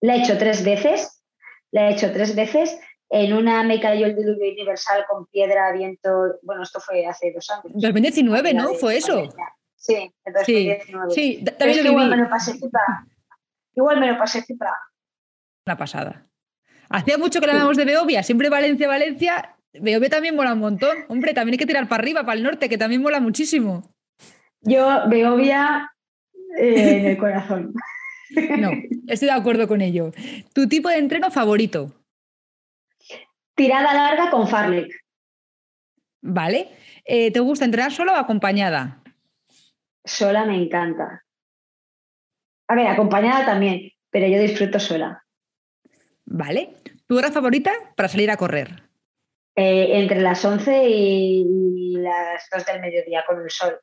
La 0.00 0.16
he 0.16 0.18
hecho 0.18 0.36
tres 0.36 0.64
veces. 0.64 1.22
La 1.70 1.88
he 1.90 1.92
hecho 1.92 2.10
tres 2.12 2.34
veces. 2.34 2.76
En 3.08 3.32
una 3.32 3.62
me 3.62 3.78
cayó 3.78 4.06
el 4.06 4.16
diluvio 4.16 4.50
universal 4.50 5.04
con 5.08 5.26
piedra, 5.26 5.70
viento. 5.70 6.10
Bueno, 6.42 6.64
esto 6.64 6.80
fue 6.80 7.06
hace 7.06 7.30
dos 7.32 7.48
años. 7.50 7.72
2019, 7.72 8.52
¿no? 8.52 8.74
Fue 8.74 8.96
eso. 8.96 9.28
Sí, 9.76 10.10
en 10.24 10.32
2019. 10.32 11.14
Sí, 11.14 11.44
también 11.58 11.86
igual 11.86 12.10
me 12.10 12.16
lo 12.16 12.28
pasé. 12.28 12.58
Igual 13.74 14.00
me 14.00 14.06
lo 14.06 14.18
pasé. 14.18 14.44
Una 15.66 15.76
pasada. 15.76 16.26
Hacía 16.88 17.18
mucho 17.18 17.40
que 17.40 17.46
le 17.46 17.52
hablamos 17.52 17.76
de 17.76 17.84
Beovia, 17.84 18.22
siempre 18.22 18.48
Valencia, 18.48 18.88
Valencia. 18.88 19.56
Beovia 19.72 20.08
también 20.08 20.36
mola 20.36 20.52
un 20.52 20.60
montón. 20.60 20.96
Hombre, 21.08 21.34
también 21.34 21.54
hay 21.54 21.58
que 21.58 21.66
tirar 21.66 21.88
para 21.88 22.02
arriba, 22.02 22.24
para 22.24 22.36
el 22.36 22.42
norte, 22.42 22.68
que 22.68 22.78
también 22.78 23.02
mola 23.02 23.20
muchísimo. 23.20 23.90
Yo, 24.60 25.08
Beovia 25.08 25.92
eh, 26.58 26.98
en 26.98 27.06
el 27.06 27.18
corazón. 27.18 27.74
No, 28.58 28.70
estoy 29.06 29.28
de 29.28 29.34
acuerdo 29.34 29.68
con 29.68 29.80
ello. 29.80 30.12
¿Tu 30.52 30.68
tipo 30.68 30.88
de 30.88 30.98
entreno 30.98 31.30
favorito? 31.30 31.92
Tirada 33.54 33.94
larga 33.94 34.30
con 34.30 34.48
Farlek. 34.48 34.90
Vale. 36.22 36.68
Eh, 37.04 37.30
¿Te 37.30 37.40
gusta 37.40 37.64
entrenar 37.64 37.92
solo 37.92 38.12
o 38.12 38.16
acompañada? 38.16 39.03
Sola 40.04 40.44
me 40.44 40.56
encanta. 40.56 41.24
A 42.68 42.74
ver, 42.74 42.86
acompañada 42.86 43.44
también, 43.44 43.90
pero 44.10 44.26
yo 44.26 44.40
disfruto 44.40 44.78
sola. 44.78 45.22
Vale. 46.24 46.76
¿Tu 47.06 47.16
hora 47.16 47.30
favorita 47.30 47.72
para 47.96 48.08
salir 48.08 48.30
a 48.30 48.36
correr? 48.36 48.82
Eh, 49.56 50.00
entre 50.00 50.20
las 50.20 50.44
11 50.44 50.84
y 50.88 51.96
las 51.98 52.48
2 52.52 52.66
del 52.66 52.80
mediodía 52.80 53.24
con 53.26 53.40
el 53.40 53.50
sol. 53.50 53.78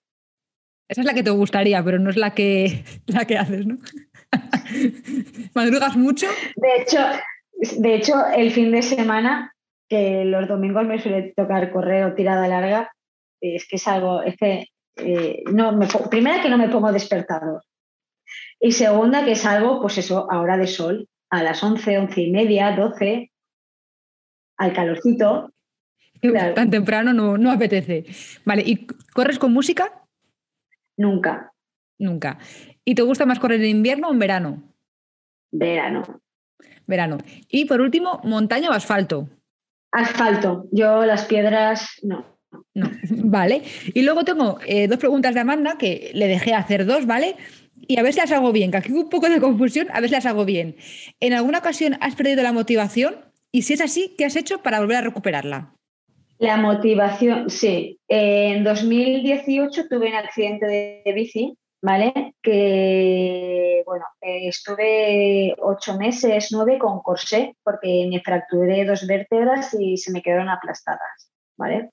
Esa 0.89 1.01
es 1.01 1.07
la 1.07 1.13
que 1.13 1.23
te 1.23 1.29
gustaría, 1.29 1.81
pero 1.83 1.99
no 1.99 2.09
es 2.09 2.17
la 2.17 2.33
que, 2.33 2.83
la 3.07 3.25
que 3.25 3.37
haces, 3.37 3.65
¿no? 3.65 3.77
¿Madrugas 5.53 5.95
mucho? 5.95 6.27
De 6.55 6.81
hecho, 6.81 6.99
de 7.77 7.95
hecho, 7.95 8.27
el 8.35 8.51
fin 8.51 8.71
de 8.71 8.81
semana, 8.81 9.53
que 9.87 10.25
los 10.25 10.47
domingos 10.47 10.85
me 10.85 11.01
suele 11.01 11.33
tocar 11.35 11.71
correr 11.71 12.05
o 12.05 12.15
tirada 12.15 12.47
larga, 12.47 12.91
es 13.39 13.67
que 13.67 13.75
es 13.75 13.87
algo, 13.87 14.23
es 14.23 14.35
que 14.35 14.67
eh, 15.03 15.43
no 15.51 15.71
me, 15.73 15.87
primera 16.09 16.41
que 16.41 16.49
no 16.49 16.57
me 16.57 16.69
pongo 16.69 16.91
despertador 16.91 17.63
y 18.61 18.71
segunda 18.73 19.25
que 19.25 19.31
es 19.31 19.45
algo, 19.45 19.81
pues 19.81 19.97
eso, 19.97 20.31
ahora 20.31 20.55
de 20.55 20.67
sol, 20.67 21.09
a 21.31 21.41
las 21.41 21.63
11, 21.63 21.97
11 21.97 22.21
y 22.21 22.31
media, 22.31 22.75
12, 22.75 23.31
al 24.57 24.73
calorcito. 24.73 25.51
Tan 26.55 26.69
temprano 26.69 27.11
no, 27.11 27.39
no 27.39 27.51
apetece. 27.51 28.05
Vale, 28.45 28.61
¿y 28.63 28.85
corres 29.13 29.39
con 29.39 29.51
música? 29.51 29.91
Nunca. 30.95 31.51
Nunca. 31.97 32.37
¿Y 32.85 32.93
te 32.93 33.01
gusta 33.01 33.25
más 33.25 33.39
correr 33.39 33.61
en 33.61 33.77
invierno 33.77 34.09
o 34.09 34.13
en 34.13 34.19
verano? 34.19 34.63
Verano. 35.51 36.21
Verano. 36.85 37.17
Y 37.47 37.65
por 37.65 37.81
último, 37.81 38.21
montaña 38.23 38.69
o 38.69 38.73
asfalto. 38.73 39.27
Asfalto. 39.91 40.67
Yo 40.71 41.03
las 41.05 41.25
piedras 41.25 41.99
no. 42.03 42.30
No, 42.73 42.89
vale. 43.09 43.63
Y 43.93 44.01
luego 44.03 44.23
tengo 44.23 44.59
eh, 44.65 44.87
dos 44.87 44.97
preguntas 44.97 45.33
de 45.33 45.39
Amanda 45.39 45.77
que 45.77 46.11
le 46.13 46.27
dejé 46.27 46.53
hacer 46.53 46.85
dos, 46.85 47.05
¿vale? 47.05 47.35
Y 47.87 47.97
a 47.97 48.03
ver 48.03 48.13
si 48.13 48.19
las 48.19 48.31
hago 48.31 48.51
bien, 48.51 48.71
que 48.71 48.77
aquí 48.77 48.91
hubo 48.91 49.01
un 49.01 49.09
poco 49.09 49.29
de 49.29 49.39
confusión, 49.39 49.87
a 49.91 49.99
ver 49.99 50.09
si 50.09 50.15
las 50.15 50.25
hago 50.25 50.45
bien. 50.45 50.75
¿En 51.19 51.33
alguna 51.33 51.59
ocasión 51.59 51.97
has 52.01 52.15
perdido 52.15 52.43
la 52.43 52.53
motivación? 52.53 53.15
Y 53.51 53.63
si 53.63 53.73
es 53.73 53.81
así, 53.81 54.15
¿qué 54.17 54.25
has 54.25 54.35
hecho 54.35 54.61
para 54.61 54.79
volver 54.79 54.97
a 54.97 55.01
recuperarla? 55.01 55.73
La 56.37 56.57
motivación, 56.57 57.49
sí. 57.49 57.99
En 58.07 58.63
2018 58.63 59.87
tuve 59.87 60.09
un 60.09 60.15
accidente 60.15 60.65
de 60.65 61.13
bici 61.13 61.57
¿vale? 61.81 62.35
Que, 62.41 63.83
bueno, 63.85 64.05
estuve 64.21 65.55
ocho 65.59 65.97
meses, 65.97 66.49
nueve 66.51 66.77
con 66.77 67.01
corsé, 67.01 67.55
porque 67.63 68.07
me 68.09 68.21
fracturé 68.21 68.85
dos 68.85 69.05
vértebras 69.07 69.75
y 69.79 69.97
se 69.97 70.11
me 70.11 70.21
quedaron 70.21 70.49
aplastadas, 70.49 71.31
¿vale? 71.57 71.89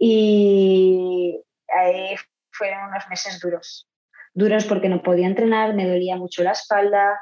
Y 0.00 1.38
ahí 1.68 2.16
fueron 2.50 2.88
unos 2.88 3.04
meses 3.10 3.38
duros. 3.38 3.86
Duros 4.32 4.64
porque 4.64 4.88
no 4.88 5.02
podía 5.02 5.26
entrenar, 5.26 5.74
me 5.74 5.86
dolía 5.86 6.16
mucho 6.16 6.42
la 6.42 6.52
espalda. 6.52 7.20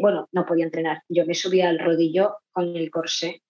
Bueno, 0.00 0.28
no 0.32 0.46
podía 0.46 0.64
entrenar. 0.64 1.02
Yo 1.08 1.26
me 1.26 1.34
subía 1.34 1.68
al 1.68 1.80
rodillo 1.80 2.36
con 2.52 2.76
el 2.76 2.90
corsé, 2.90 3.42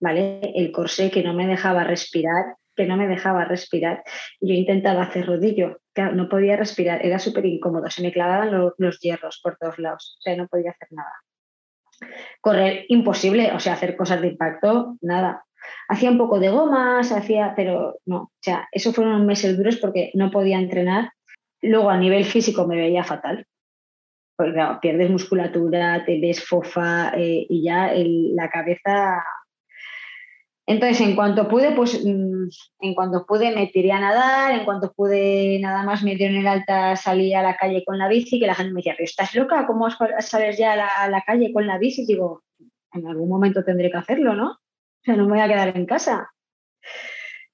¿vale? 0.00 0.40
El 0.54 0.70
corsé 0.70 1.10
que 1.10 1.24
no 1.24 1.34
me 1.34 1.46
dejaba 1.46 1.82
respirar 1.82 2.56
que 2.76 2.86
no 2.86 2.96
me 2.96 3.08
dejaba 3.08 3.44
respirar. 3.44 4.02
Yo 4.40 4.54
intentaba 4.54 5.02
hacer 5.02 5.26
rodillo, 5.26 5.80
no 6.14 6.28
podía 6.28 6.56
respirar, 6.56 7.04
era 7.04 7.18
súper 7.18 7.44
incómodo, 7.46 7.90
se 7.90 8.02
me 8.02 8.12
clavaban 8.12 8.50
los, 8.78 9.00
hierros 9.00 9.40
por 9.42 9.56
todos 9.56 9.78
lados, 9.78 10.16
o 10.18 10.22
sea, 10.22 10.36
no 10.36 10.48
podía 10.48 10.70
hacer 10.70 10.88
nada. 10.90 11.12
Correr, 12.40 12.86
imposible, 12.88 13.52
o 13.52 13.60
sea, 13.60 13.74
hacer 13.74 13.96
cosas 13.96 14.22
de 14.22 14.28
impacto, 14.28 14.96
nada. 15.02 15.44
Hacía 15.88 16.10
un 16.10 16.18
poco 16.18 16.38
de 16.38 16.50
gomas, 16.50 17.12
hacía, 17.12 17.54
pero 17.56 17.96
no, 18.06 18.16
o 18.16 18.32
sea, 18.40 18.68
eso 18.72 18.92
fueron 18.92 19.26
meses 19.26 19.56
duros 19.56 19.76
porque 19.76 20.10
no 20.14 20.30
podía 20.30 20.58
entrenar. 20.58 21.12
Luego 21.62 21.90
a 21.90 21.98
nivel 21.98 22.24
físico 22.24 22.66
me 22.66 22.76
veía 22.76 23.04
fatal, 23.04 23.46
porque 24.36 24.60
pierdes 24.80 25.10
musculatura, 25.10 26.04
te 26.04 26.20
ves 26.20 26.44
fofa 26.44 27.12
eh, 27.16 27.46
y 27.48 27.62
ya 27.64 27.92
la 27.94 28.48
cabeza 28.48 29.22
entonces, 30.70 31.00
en 31.00 31.16
cuanto 31.16 31.48
pude, 31.48 31.72
pues 31.72 32.00
mm, 32.04 32.48
en 32.78 32.94
cuanto 32.94 33.26
pude 33.26 33.52
me 33.52 33.66
tiré 33.66 33.90
a 33.90 33.98
nadar, 33.98 34.54
en 34.54 34.64
cuanto 34.64 34.92
pude 34.92 35.58
nada 35.60 35.82
más 35.82 36.04
me 36.04 36.14
dieron 36.14 36.36
el 36.36 36.46
alta, 36.46 36.94
salí 36.94 37.34
a 37.34 37.42
la 37.42 37.56
calle 37.56 37.82
con 37.84 37.98
la 37.98 38.06
bici, 38.06 38.38
que 38.38 38.46
la 38.46 38.54
gente 38.54 38.72
me 38.72 38.78
decía, 38.78 38.94
pero 38.96 39.04
estás 39.04 39.34
loca, 39.34 39.66
¿cómo 39.66 39.88
sales 40.20 40.58
ya 40.58 40.74
a 40.74 41.08
la, 41.08 41.22
calle 41.22 41.52
con 41.52 41.66
la 41.66 41.76
bici? 41.76 42.06
Digo, 42.06 42.44
en 42.92 43.04
algún 43.04 43.28
momento 43.28 43.64
tendré 43.64 43.90
que 43.90 43.96
hacerlo, 43.96 44.34
¿no? 44.34 44.59
O 45.00 45.04
sea, 45.04 45.16
no 45.16 45.24
me 45.24 45.32
voy 45.32 45.40
a 45.40 45.48
quedar 45.48 45.76
en 45.76 45.86
casa. 45.86 46.30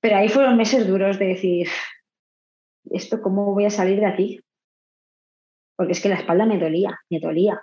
Pero 0.00 0.16
ahí 0.16 0.28
fueron 0.28 0.56
meses 0.56 0.86
duros 0.86 1.18
de 1.18 1.26
decir, 1.26 1.68
¿esto 2.90 3.20
cómo 3.22 3.54
voy 3.54 3.66
a 3.66 3.70
salir 3.70 4.00
de 4.00 4.06
aquí? 4.06 4.40
Porque 5.76 5.92
es 5.92 6.00
que 6.00 6.08
la 6.08 6.16
espalda 6.16 6.46
me 6.46 6.58
dolía, 6.58 6.98
me 7.10 7.20
dolía. 7.20 7.60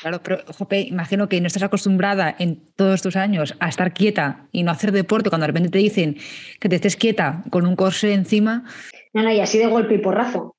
Claro, 0.00 0.22
pero 0.22 0.38
Jope, 0.56 0.80
imagino 0.80 1.28
que 1.28 1.40
no 1.40 1.48
estás 1.48 1.62
acostumbrada 1.62 2.34
en 2.38 2.72
todos 2.76 3.02
tus 3.02 3.16
años 3.16 3.56
a 3.58 3.68
estar 3.68 3.92
quieta 3.92 4.48
y 4.52 4.62
no 4.62 4.70
hacer 4.70 4.92
deporte 4.92 5.28
cuando 5.28 5.44
de 5.44 5.48
repente 5.48 5.70
te 5.70 5.78
dicen 5.78 6.16
que 6.60 6.68
te 6.68 6.76
estés 6.76 6.96
quieta 6.96 7.42
con 7.50 7.66
un 7.66 7.74
corsé 7.74 8.12
encima. 8.14 8.64
No, 9.12 9.22
no, 9.22 9.32
y 9.32 9.40
así 9.40 9.58
de 9.58 9.66
golpe 9.66 9.94
y 9.94 9.98
porrazo. 9.98 10.56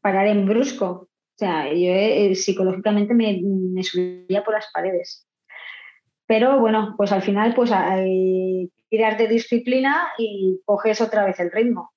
Parar 0.00 0.28
en 0.28 0.46
brusco. 0.46 0.86
O 0.86 1.38
sea, 1.38 1.72
yo 1.72 1.90
eh, 1.90 2.34
psicológicamente 2.34 3.14
me, 3.14 3.82
subía 3.82 4.44
por 4.44 4.54
las 4.54 4.66
paredes. 4.72 5.27
Pero 6.28 6.60
bueno, 6.60 6.94
pues 6.96 7.10
al 7.10 7.22
final 7.22 7.54
pues 7.54 7.72
tiras 8.88 9.18
de 9.18 9.26
disciplina 9.26 10.08
y 10.18 10.60
coges 10.64 11.00
otra 11.00 11.24
vez 11.24 11.40
el 11.40 11.50
ritmo. 11.50 11.90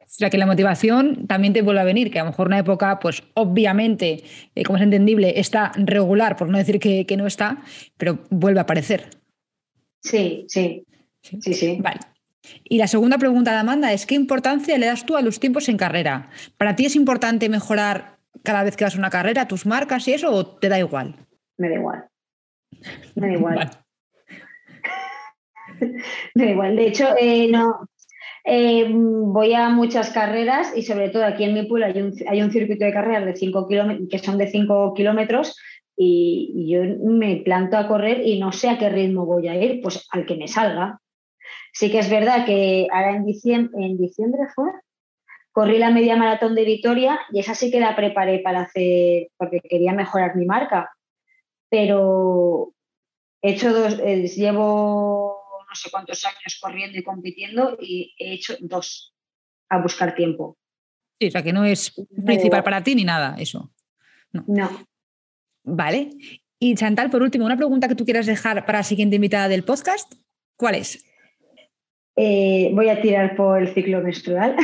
O 0.00 0.14
sea, 0.14 0.30
que 0.30 0.38
la 0.38 0.46
motivación 0.46 1.26
también 1.26 1.52
te 1.52 1.62
vuelve 1.62 1.80
a 1.80 1.84
venir, 1.84 2.10
que 2.10 2.20
a 2.20 2.24
lo 2.24 2.30
mejor 2.30 2.46
una 2.46 2.58
época, 2.58 3.00
pues 3.00 3.22
obviamente, 3.34 4.22
eh, 4.54 4.62
como 4.62 4.76
es 4.76 4.82
entendible, 4.82 5.40
está 5.40 5.72
regular, 5.74 6.36
por 6.36 6.48
no 6.48 6.58
decir 6.58 6.78
que, 6.78 7.16
no 7.16 7.26
está, 7.26 7.62
pero 7.96 8.18
vuelve 8.30 8.60
a 8.60 8.62
aparecer. 8.62 9.08
Sí, 10.02 10.44
sí, 10.48 10.86
sí, 11.22 11.54
sí. 11.54 11.78
Vale. 11.80 12.00
Y 12.64 12.76
la 12.76 12.88
segunda 12.88 13.18
pregunta 13.18 13.52
de 13.52 13.58
Amanda 13.58 13.92
es, 13.92 14.04
¿qué 14.04 14.14
importancia 14.14 14.76
le 14.76 14.86
das 14.86 15.06
tú 15.06 15.16
a 15.16 15.22
los 15.22 15.40
tiempos 15.40 15.68
en 15.68 15.78
carrera? 15.78 16.28
¿Para 16.58 16.76
ti 16.76 16.84
es 16.84 16.94
importante 16.94 17.48
mejorar 17.48 18.18
cada 18.42 18.64
vez 18.64 18.76
que 18.76 18.84
vas 18.84 18.94
a 18.94 18.98
una 18.98 19.10
carrera, 19.10 19.48
tus 19.48 19.64
marcas 19.64 20.06
y 20.08 20.12
eso, 20.12 20.30
o 20.30 20.46
te 20.46 20.68
da 20.68 20.78
igual? 20.78 21.16
Me 21.56 21.70
da 21.70 21.76
igual. 21.76 22.11
Me 23.14 23.28
da 23.28 23.32
igual. 23.32 23.70
me 26.34 26.44
da 26.44 26.50
igual. 26.50 26.76
De 26.76 26.86
hecho, 26.86 27.08
eh, 27.18 27.48
no, 27.50 27.88
eh, 28.44 28.86
voy 28.90 29.54
a 29.54 29.68
muchas 29.68 30.10
carreras 30.10 30.76
y 30.76 30.82
sobre 30.82 31.10
todo 31.10 31.24
aquí 31.24 31.44
en 31.44 31.54
mi 31.54 31.64
pueblo 31.64 31.86
hay 31.86 32.42
un, 32.42 32.50
circuito 32.50 32.84
de 32.84 32.92
carreras 32.92 33.24
de 33.24 33.36
5 33.36 33.68
que 34.10 34.18
son 34.18 34.36
de 34.36 34.48
5 34.48 34.94
kilómetros 34.94 35.56
y, 35.96 36.68
yo 36.68 36.82
me 37.04 37.36
planto 37.36 37.76
a 37.76 37.86
correr 37.86 38.26
y 38.26 38.40
no 38.40 38.50
sé 38.50 38.68
a 38.68 38.78
qué 38.78 38.88
ritmo 38.88 39.26
voy 39.26 39.46
a 39.48 39.62
ir, 39.62 39.80
pues 39.80 40.06
al 40.10 40.26
que 40.26 40.36
me 40.36 40.48
salga. 40.48 40.98
Sí 41.72 41.90
que 41.90 42.00
es 42.00 42.10
verdad 42.10 42.44
que 42.44 42.88
ahora 42.92 43.14
en 43.16 43.24
diciembre, 43.24 43.84
en 43.84 43.96
diciembre 43.96 44.42
fue, 44.54 44.70
corrí 45.52 45.78
la 45.78 45.90
media 45.90 46.16
maratón 46.16 46.54
de 46.54 46.64
Vitoria 46.64 47.20
y 47.30 47.40
esa 47.40 47.54
sí 47.54 47.70
que 47.70 47.80
la 47.80 47.94
preparé 47.94 48.40
para 48.40 48.62
hacer, 48.62 49.28
porque 49.36 49.60
quería 49.60 49.92
mejorar 49.92 50.34
mi 50.34 50.46
marca. 50.46 50.90
Pero 51.72 52.74
he 53.40 53.52
hecho 53.52 53.72
dos, 53.72 53.98
eh, 54.04 54.28
llevo 54.28 55.40
no 55.66 55.74
sé 55.74 55.90
cuántos 55.90 56.22
años 56.26 56.58
corriendo 56.60 56.98
y 56.98 57.02
compitiendo 57.02 57.78
y 57.80 58.14
he 58.18 58.34
hecho 58.34 58.54
dos 58.60 59.14
a 59.70 59.80
buscar 59.80 60.14
tiempo. 60.14 60.58
Sí, 61.18 61.28
o 61.28 61.30
sea 61.30 61.42
que 61.42 61.54
no 61.54 61.64
es 61.64 61.94
principal 62.26 62.62
para 62.62 62.84
ti 62.84 62.94
ni 62.94 63.04
nada, 63.04 63.36
eso. 63.38 63.72
No. 64.32 64.84
Vale. 65.64 66.10
Y 66.58 66.74
Chantal, 66.74 67.08
por 67.08 67.22
último, 67.22 67.46
una 67.46 67.56
pregunta 67.56 67.88
que 67.88 67.94
tú 67.94 68.04
quieras 68.04 68.26
dejar 68.26 68.66
para 68.66 68.80
la 68.80 68.84
siguiente 68.84 69.16
invitada 69.16 69.48
del 69.48 69.64
podcast. 69.64 70.12
¿Cuál 70.56 70.74
es? 70.74 71.02
Eh, 72.16 72.70
voy 72.74 72.90
a 72.90 73.00
tirar 73.00 73.34
por 73.34 73.62
el 73.62 73.72
ciclo 73.72 74.02
menstrual. 74.02 74.56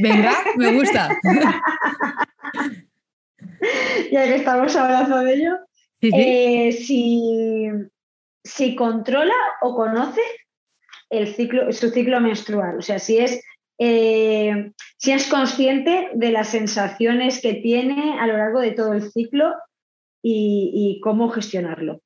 Venga, 0.00 0.32
me 0.56 0.72
gusta. 0.72 1.14
ya 4.10 4.24
que 4.24 4.36
estamos 4.36 4.74
hablando 4.76 5.18
de 5.18 5.34
ello. 5.34 5.67
Eh, 6.00 6.72
si, 6.72 7.68
si 8.44 8.76
controla 8.76 9.34
o 9.62 9.74
conoce 9.74 10.20
el 11.10 11.34
ciclo, 11.34 11.72
su 11.72 11.90
ciclo 11.90 12.20
menstrual. 12.20 12.78
O 12.78 12.82
sea, 12.82 12.98
si 12.98 13.18
es, 13.18 13.42
eh, 13.78 14.72
si 14.96 15.12
es 15.12 15.26
consciente 15.28 16.10
de 16.14 16.30
las 16.30 16.48
sensaciones 16.48 17.40
que 17.40 17.54
tiene 17.54 18.18
a 18.20 18.26
lo 18.26 18.36
largo 18.36 18.60
de 18.60 18.72
todo 18.72 18.92
el 18.92 19.10
ciclo 19.10 19.54
y, 20.22 21.00
cómo 21.02 21.30
gestionarlo. 21.30 22.00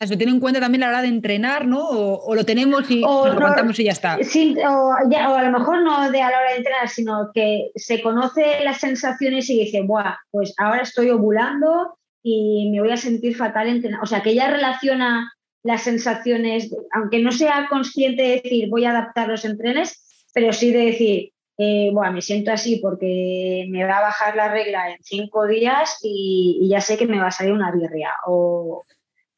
Se 0.00 0.16
tiene 0.16 0.32
en 0.32 0.40
cuenta 0.40 0.60
también 0.60 0.84
a 0.84 0.86
la 0.86 0.92
hora 0.92 1.02
de 1.02 1.08
entrenar, 1.08 1.66
¿no? 1.66 1.84
O, 1.88 2.34
lo 2.34 2.44
tenemos 2.44 2.88
y 2.88 3.00
lo 3.00 3.24
aguantamos 3.24 3.78
y 3.80 3.84
ya 3.84 3.92
está. 3.92 4.16
o, 4.16 4.92
a 4.92 5.42
lo 5.42 5.58
mejor 5.58 5.82
no 5.82 6.10
de 6.10 6.22
a 6.22 6.30
la 6.30 6.38
hora 6.38 6.50
de 6.52 6.56
entrenar, 6.58 6.88
sino 6.88 7.30
que 7.34 7.72
se 7.74 8.00
conoce 8.00 8.62
las 8.62 8.78
sensaciones 8.78 9.50
y 9.50 9.58
dice, 9.58 9.82
Buah, 9.82 10.16
pues 10.30 10.54
ahora 10.56 10.82
estoy 10.82 11.10
ovulando 11.10 11.98
y 12.22 12.70
me 12.70 12.80
voy 12.80 12.90
a 12.90 12.96
sentir 12.96 13.36
fatal 13.36 13.68
entrenar. 13.68 14.02
O 14.02 14.06
sea, 14.06 14.22
que 14.22 14.30
ella 14.30 14.50
relaciona 14.50 15.32
las 15.62 15.82
sensaciones, 15.82 16.74
aunque 16.92 17.20
no 17.20 17.32
sea 17.32 17.66
consciente 17.68 18.22
de 18.22 18.40
decir 18.42 18.68
voy 18.70 18.84
a 18.84 18.90
adaptar 18.90 19.28
los 19.28 19.44
entrenes, 19.44 20.26
pero 20.32 20.52
sí 20.52 20.72
de 20.72 20.86
decir, 20.86 21.32
eh, 21.58 21.90
bueno, 21.92 22.12
me 22.12 22.22
siento 22.22 22.52
así 22.52 22.76
porque 22.76 23.66
me 23.68 23.84
va 23.84 23.98
a 23.98 24.02
bajar 24.02 24.36
la 24.36 24.48
regla 24.48 24.90
en 24.90 24.98
cinco 25.02 25.46
días 25.46 25.98
y, 26.02 26.68
ya 26.70 26.80
sé 26.80 26.96
que 26.96 27.06
me 27.06 27.18
va 27.18 27.28
a 27.28 27.32
salir 27.32 27.52
una 27.52 27.72
birria. 27.72 28.12
O, 28.26 28.84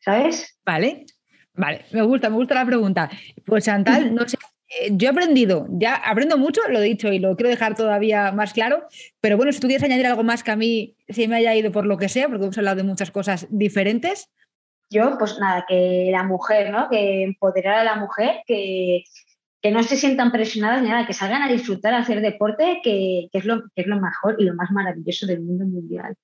¿Sabes? 0.01 0.59
Vale, 0.64 1.07
vale, 1.55 1.85
me 1.93 2.03
gusta, 2.03 2.28
me 2.28 2.37
gusta 2.37 2.55
la 2.55 2.66
pregunta. 2.66 3.11
Pues 3.45 3.64
Chantal, 3.64 4.14
no 4.14 4.28
sé, 4.28 4.37
yo 4.92 5.08
he 5.08 5.10
aprendido, 5.10 5.66
ya 5.70 5.94
aprendo 5.94 6.38
mucho, 6.38 6.60
lo 6.68 6.78
he 6.78 6.84
dicho 6.84 7.12
y 7.12 7.18
lo 7.18 7.36
quiero 7.36 7.50
dejar 7.50 7.74
todavía 7.74 8.32
más 8.32 8.52
claro, 8.52 8.86
pero 9.20 9.36
bueno, 9.36 9.52
si 9.52 9.60
tú 9.60 9.66
quieres 9.66 9.84
añadir 9.84 10.06
algo 10.06 10.22
más 10.22 10.42
que 10.42 10.50
a 10.50 10.56
mí 10.56 10.96
se 11.08 11.26
me 11.28 11.36
haya 11.36 11.54
ido 11.54 11.72
por 11.72 11.86
lo 11.86 11.96
que 11.96 12.08
sea, 12.08 12.28
porque 12.28 12.44
hemos 12.44 12.58
hablado 12.58 12.76
de 12.76 12.82
muchas 12.84 13.10
cosas 13.10 13.46
diferentes, 13.50 14.30
yo, 14.92 15.16
pues 15.18 15.38
nada, 15.38 15.64
que 15.68 16.08
la 16.10 16.24
mujer, 16.24 16.70
¿no? 16.70 16.88
Que 16.90 17.22
empoderar 17.22 17.78
a 17.78 17.84
la 17.84 17.94
mujer, 17.94 18.40
que, 18.44 19.04
que 19.62 19.70
no 19.70 19.82
se 19.84 19.96
sientan 19.96 20.32
presionadas 20.32 20.82
ni 20.82 20.88
nada, 20.88 21.06
que 21.06 21.12
salgan 21.12 21.42
a 21.42 21.48
disfrutar, 21.48 21.94
a 21.94 21.98
hacer 21.98 22.20
deporte, 22.20 22.80
que, 22.82 23.28
es 23.32 23.44
lo, 23.44 23.62
que 23.74 23.82
es 23.82 23.86
lo 23.86 24.00
mejor 24.00 24.34
y 24.38 24.44
lo 24.44 24.54
más 24.54 24.72
maravilloso 24.72 25.26
del 25.26 25.42
mundo 25.42 25.64
mundial. 25.64 26.16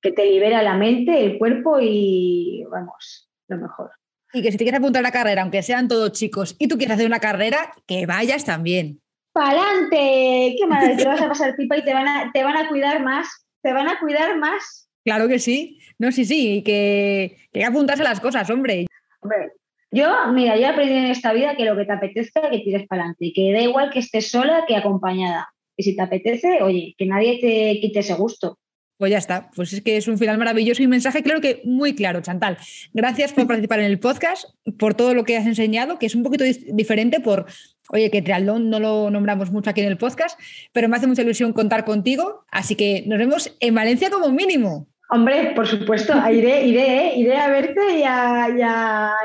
Que 0.00 0.12
te 0.12 0.26
libera 0.26 0.62
la 0.62 0.76
mente, 0.76 1.24
el 1.24 1.36
cuerpo 1.36 1.78
y, 1.80 2.64
vamos, 2.70 3.28
lo 3.48 3.58
mejor. 3.58 3.90
Y 4.32 4.42
que 4.42 4.50
si 4.50 4.56
te 4.56 4.64
quieres 4.64 4.80
apuntar 4.80 5.00
a 5.00 5.02
la 5.02 5.12
carrera, 5.12 5.42
aunque 5.42 5.62
sean 5.62 5.88
todos 5.88 6.12
chicos, 6.12 6.56
y 6.58 6.68
tú 6.68 6.76
quieres 6.78 6.94
hacer 6.94 7.06
una 7.06 7.20
carrera, 7.20 7.72
que 7.86 8.06
vayas 8.06 8.44
también. 8.44 9.00
¡Pa'lante! 9.32 10.56
¡Qué 10.58 10.66
madre! 10.66 10.96
Te 10.96 11.06
vas 11.06 11.20
a 11.20 11.28
pasar 11.28 11.56
pipa 11.56 11.76
y 11.76 11.84
te 11.84 11.94
van 11.94 12.08
a, 12.08 12.30
te 12.32 12.44
van 12.44 12.56
a 12.56 12.68
cuidar 12.68 13.02
más. 13.02 13.46
Te 13.62 13.72
van 13.72 13.88
a 13.88 13.98
cuidar 13.98 14.38
más. 14.38 14.88
Claro 15.04 15.28
que 15.28 15.38
sí. 15.38 15.78
No, 15.98 16.12
sí, 16.12 16.24
sí. 16.24 16.62
Que, 16.64 17.36
que 17.52 17.60
hay 17.60 17.62
que 17.62 17.64
apuntarse 17.64 18.02
a 18.02 18.08
las 18.08 18.20
cosas, 18.20 18.48
hombre. 18.50 18.86
Hombre, 19.20 19.52
yo, 19.90 20.08
mira, 20.32 20.56
yo 20.56 20.62
he 20.62 20.66
aprendido 20.66 21.00
en 21.00 21.06
esta 21.06 21.32
vida 21.32 21.54
que 21.56 21.64
lo 21.64 21.76
que 21.76 21.84
te 21.84 21.92
apetezca, 21.92 22.50
que 22.50 22.60
tires 22.60 22.86
para 22.86 23.02
adelante. 23.02 23.32
Que 23.34 23.52
da 23.52 23.60
igual 23.60 23.90
que 23.90 23.98
estés 23.98 24.30
sola 24.30 24.64
que 24.66 24.76
acompañada. 24.76 25.48
Y 25.76 25.82
si 25.82 25.96
te 25.96 26.02
apetece, 26.02 26.62
oye, 26.62 26.94
que 26.96 27.06
nadie 27.06 27.38
te 27.40 27.80
quite 27.80 28.00
ese 28.00 28.14
gusto. 28.14 28.58
Pues 29.02 29.10
ya 29.10 29.18
está, 29.18 29.50
pues 29.56 29.72
es 29.72 29.80
que 29.82 29.96
es 29.96 30.06
un 30.06 30.16
final 30.16 30.38
maravilloso 30.38 30.80
y 30.80 30.84
un 30.84 30.92
mensaje 30.92 31.24
creo 31.24 31.40
que 31.40 31.60
muy 31.64 31.92
claro, 31.92 32.20
Chantal. 32.20 32.56
Gracias 32.92 33.32
por 33.32 33.46
participar 33.48 33.80
en 33.80 33.86
el 33.86 33.98
podcast, 33.98 34.44
por 34.78 34.94
todo 34.94 35.12
lo 35.12 35.24
que 35.24 35.36
has 35.36 35.44
enseñado, 35.44 35.98
que 35.98 36.06
es 36.06 36.14
un 36.14 36.22
poquito 36.22 36.44
diferente 36.44 37.18
por, 37.18 37.46
oye, 37.88 38.12
que 38.12 38.22
triatlón 38.22 38.70
no 38.70 38.78
lo 38.78 39.10
nombramos 39.10 39.50
mucho 39.50 39.70
aquí 39.70 39.80
en 39.80 39.88
el 39.88 39.98
podcast, 39.98 40.38
pero 40.72 40.88
me 40.88 40.94
hace 40.94 41.08
mucha 41.08 41.22
ilusión 41.22 41.52
contar 41.52 41.84
contigo, 41.84 42.44
así 42.52 42.76
que 42.76 43.02
nos 43.08 43.18
vemos 43.18 43.56
en 43.58 43.74
Valencia 43.74 44.08
como 44.08 44.30
mínimo. 44.30 44.86
Hombre, 45.10 45.50
por 45.56 45.66
supuesto, 45.66 46.14
iré, 46.30 46.64
iré, 46.64 47.08
¿eh? 47.08 47.12
iré 47.16 47.36
a 47.38 47.48
verte 47.48 47.98
y 47.98 48.04
a 48.04 49.16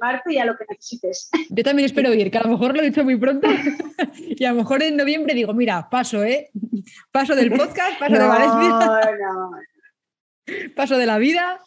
Marte 0.00 0.34
y 0.34 0.38
a 0.38 0.44
lo 0.44 0.56
que 0.56 0.64
necesites. 0.68 1.30
Yo 1.50 1.64
también 1.64 1.86
espero 1.86 2.12
ir, 2.14 2.30
que 2.30 2.38
a 2.38 2.42
lo 2.42 2.50
mejor 2.50 2.74
lo 2.74 2.82
he 2.82 2.86
dicho 2.86 3.04
muy 3.04 3.16
pronto 3.16 3.48
y 4.18 4.44
a 4.44 4.50
lo 4.50 4.56
mejor 4.56 4.82
en 4.82 4.96
noviembre 4.96 5.34
digo, 5.34 5.54
mira, 5.54 5.88
paso, 5.90 6.22
¿eh? 6.24 6.50
Paso 7.10 7.34
del 7.34 7.50
podcast, 7.50 7.98
paso 7.98 8.12
de 8.14 8.26
Valencia. 8.26 9.14
No. 9.20 9.50
Paso 10.76 10.96
de 10.96 11.06
la 11.06 11.18
vida. 11.18 11.60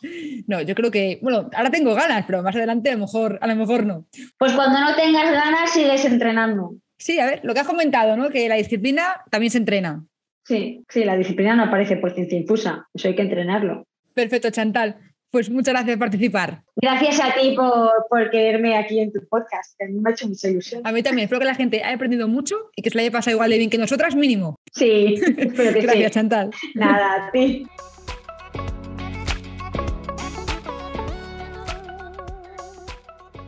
No, 0.48 0.62
yo 0.62 0.74
creo 0.74 0.90
que, 0.90 1.20
bueno, 1.22 1.50
ahora 1.54 1.70
tengo 1.70 1.94
ganas, 1.94 2.24
pero 2.26 2.42
más 2.42 2.56
adelante 2.56 2.90
a 2.90 2.94
lo 2.94 3.00
mejor, 3.00 3.38
a 3.42 3.48
lo 3.48 3.56
mejor 3.58 3.86
no. 3.86 4.06
Pues 4.38 4.54
cuando 4.54 4.80
no 4.80 4.96
tengas 4.96 5.32
ganas, 5.32 5.72
sigues 5.72 6.06
entrenando. 6.06 6.76
Sí, 6.98 7.20
a 7.20 7.26
ver, 7.26 7.42
lo 7.44 7.54
que 7.54 7.60
has 7.60 7.68
comentado, 7.68 8.18
¿no? 8.18 8.30
Que 8.30 8.48
la 8.48 8.56
disciplina 8.56 9.22
también 9.30 9.52
se 9.52 9.58
entrena. 9.58 10.06
Sí, 10.46 10.84
sí, 10.90 11.04
la 11.04 11.16
disciplina 11.16 11.56
no 11.56 11.64
aparece 11.64 11.98
por 11.98 12.14
ciencia 12.14 12.38
infusa, 12.38 12.88
eso 12.94 13.08
hay 13.08 13.16
que 13.16 13.22
entrenarlo. 13.22 13.86
Perfecto, 14.14 14.50
Chantal. 14.50 14.98
Pues 15.32 15.50
muchas 15.50 15.74
gracias 15.74 15.98
por 15.98 16.08
participar. 16.08 16.64
Gracias 16.76 17.20
a 17.20 17.34
ti 17.36 17.54
por, 17.56 17.92
por 18.10 18.32
quererme 18.32 18.76
aquí 18.76 19.00
en 19.00 19.12
tu 19.14 19.20
podcast, 19.28 19.78
que 19.78 19.86
a 19.86 19.88
mí 19.88 20.00
me 20.00 20.10
ha 20.10 20.14
hecho 20.14 20.28
mucha 20.28 20.50
ilusión. 20.50 20.82
A 20.84 20.92
mí 20.92 21.04
también, 21.04 21.26
espero 21.26 21.40
que 21.40 21.46
la 21.46 21.54
gente 21.54 21.84
haya 21.84 21.96
aprendido 21.96 22.28
mucho 22.28 22.56
y 22.76 22.82
que 22.82 22.90
se 22.90 22.98
le 22.98 23.04
haya 23.04 23.12
pasado 23.12 23.36
igual 23.36 23.52
de 23.52 23.60
bien 23.60 23.70
que 23.70 23.78
nosotras, 23.78 24.16
mínimo. 24.16 24.56
Sí, 24.74 25.20
espero 25.38 25.74
que 25.74 25.82
Gracias, 25.82 26.12
Chantal. 26.12 26.50
Nada, 26.74 27.28
a 27.28 27.32
ti. 27.32 27.68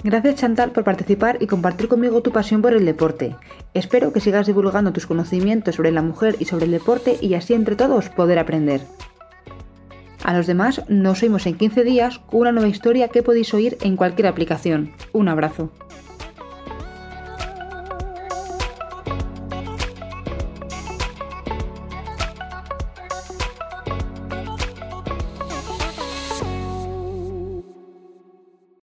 Gracias 0.03 0.35
Chantal 0.35 0.71
por 0.71 0.83
participar 0.83 1.37
y 1.41 1.47
compartir 1.47 1.87
conmigo 1.87 2.21
tu 2.21 2.31
pasión 2.31 2.63
por 2.63 2.73
el 2.73 2.85
deporte. 2.85 3.35
Espero 3.75 4.11
que 4.11 4.19
sigas 4.19 4.47
divulgando 4.47 4.93
tus 4.93 5.05
conocimientos 5.05 5.75
sobre 5.75 5.91
la 5.91 6.01
mujer 6.01 6.35
y 6.39 6.45
sobre 6.45 6.65
el 6.65 6.71
deporte 6.71 7.17
y 7.21 7.35
así 7.35 7.53
entre 7.53 7.75
todos 7.75 8.09
poder 8.09 8.39
aprender. 8.39 8.81
A 10.23 10.33
los 10.33 10.47
demás 10.47 10.83
nos 10.87 11.23
oímos 11.23 11.45
en 11.47 11.57
15 11.57 11.83
días 11.83 12.19
con 12.19 12.41
una 12.41 12.51
nueva 12.51 12.69
historia 12.69 13.07
que 13.07 13.23
podéis 13.23 13.53
oír 13.53 13.77
en 13.81 13.95
cualquier 13.95 14.27
aplicación. 14.27 14.91
Un 15.13 15.27
abrazo. 15.27 15.71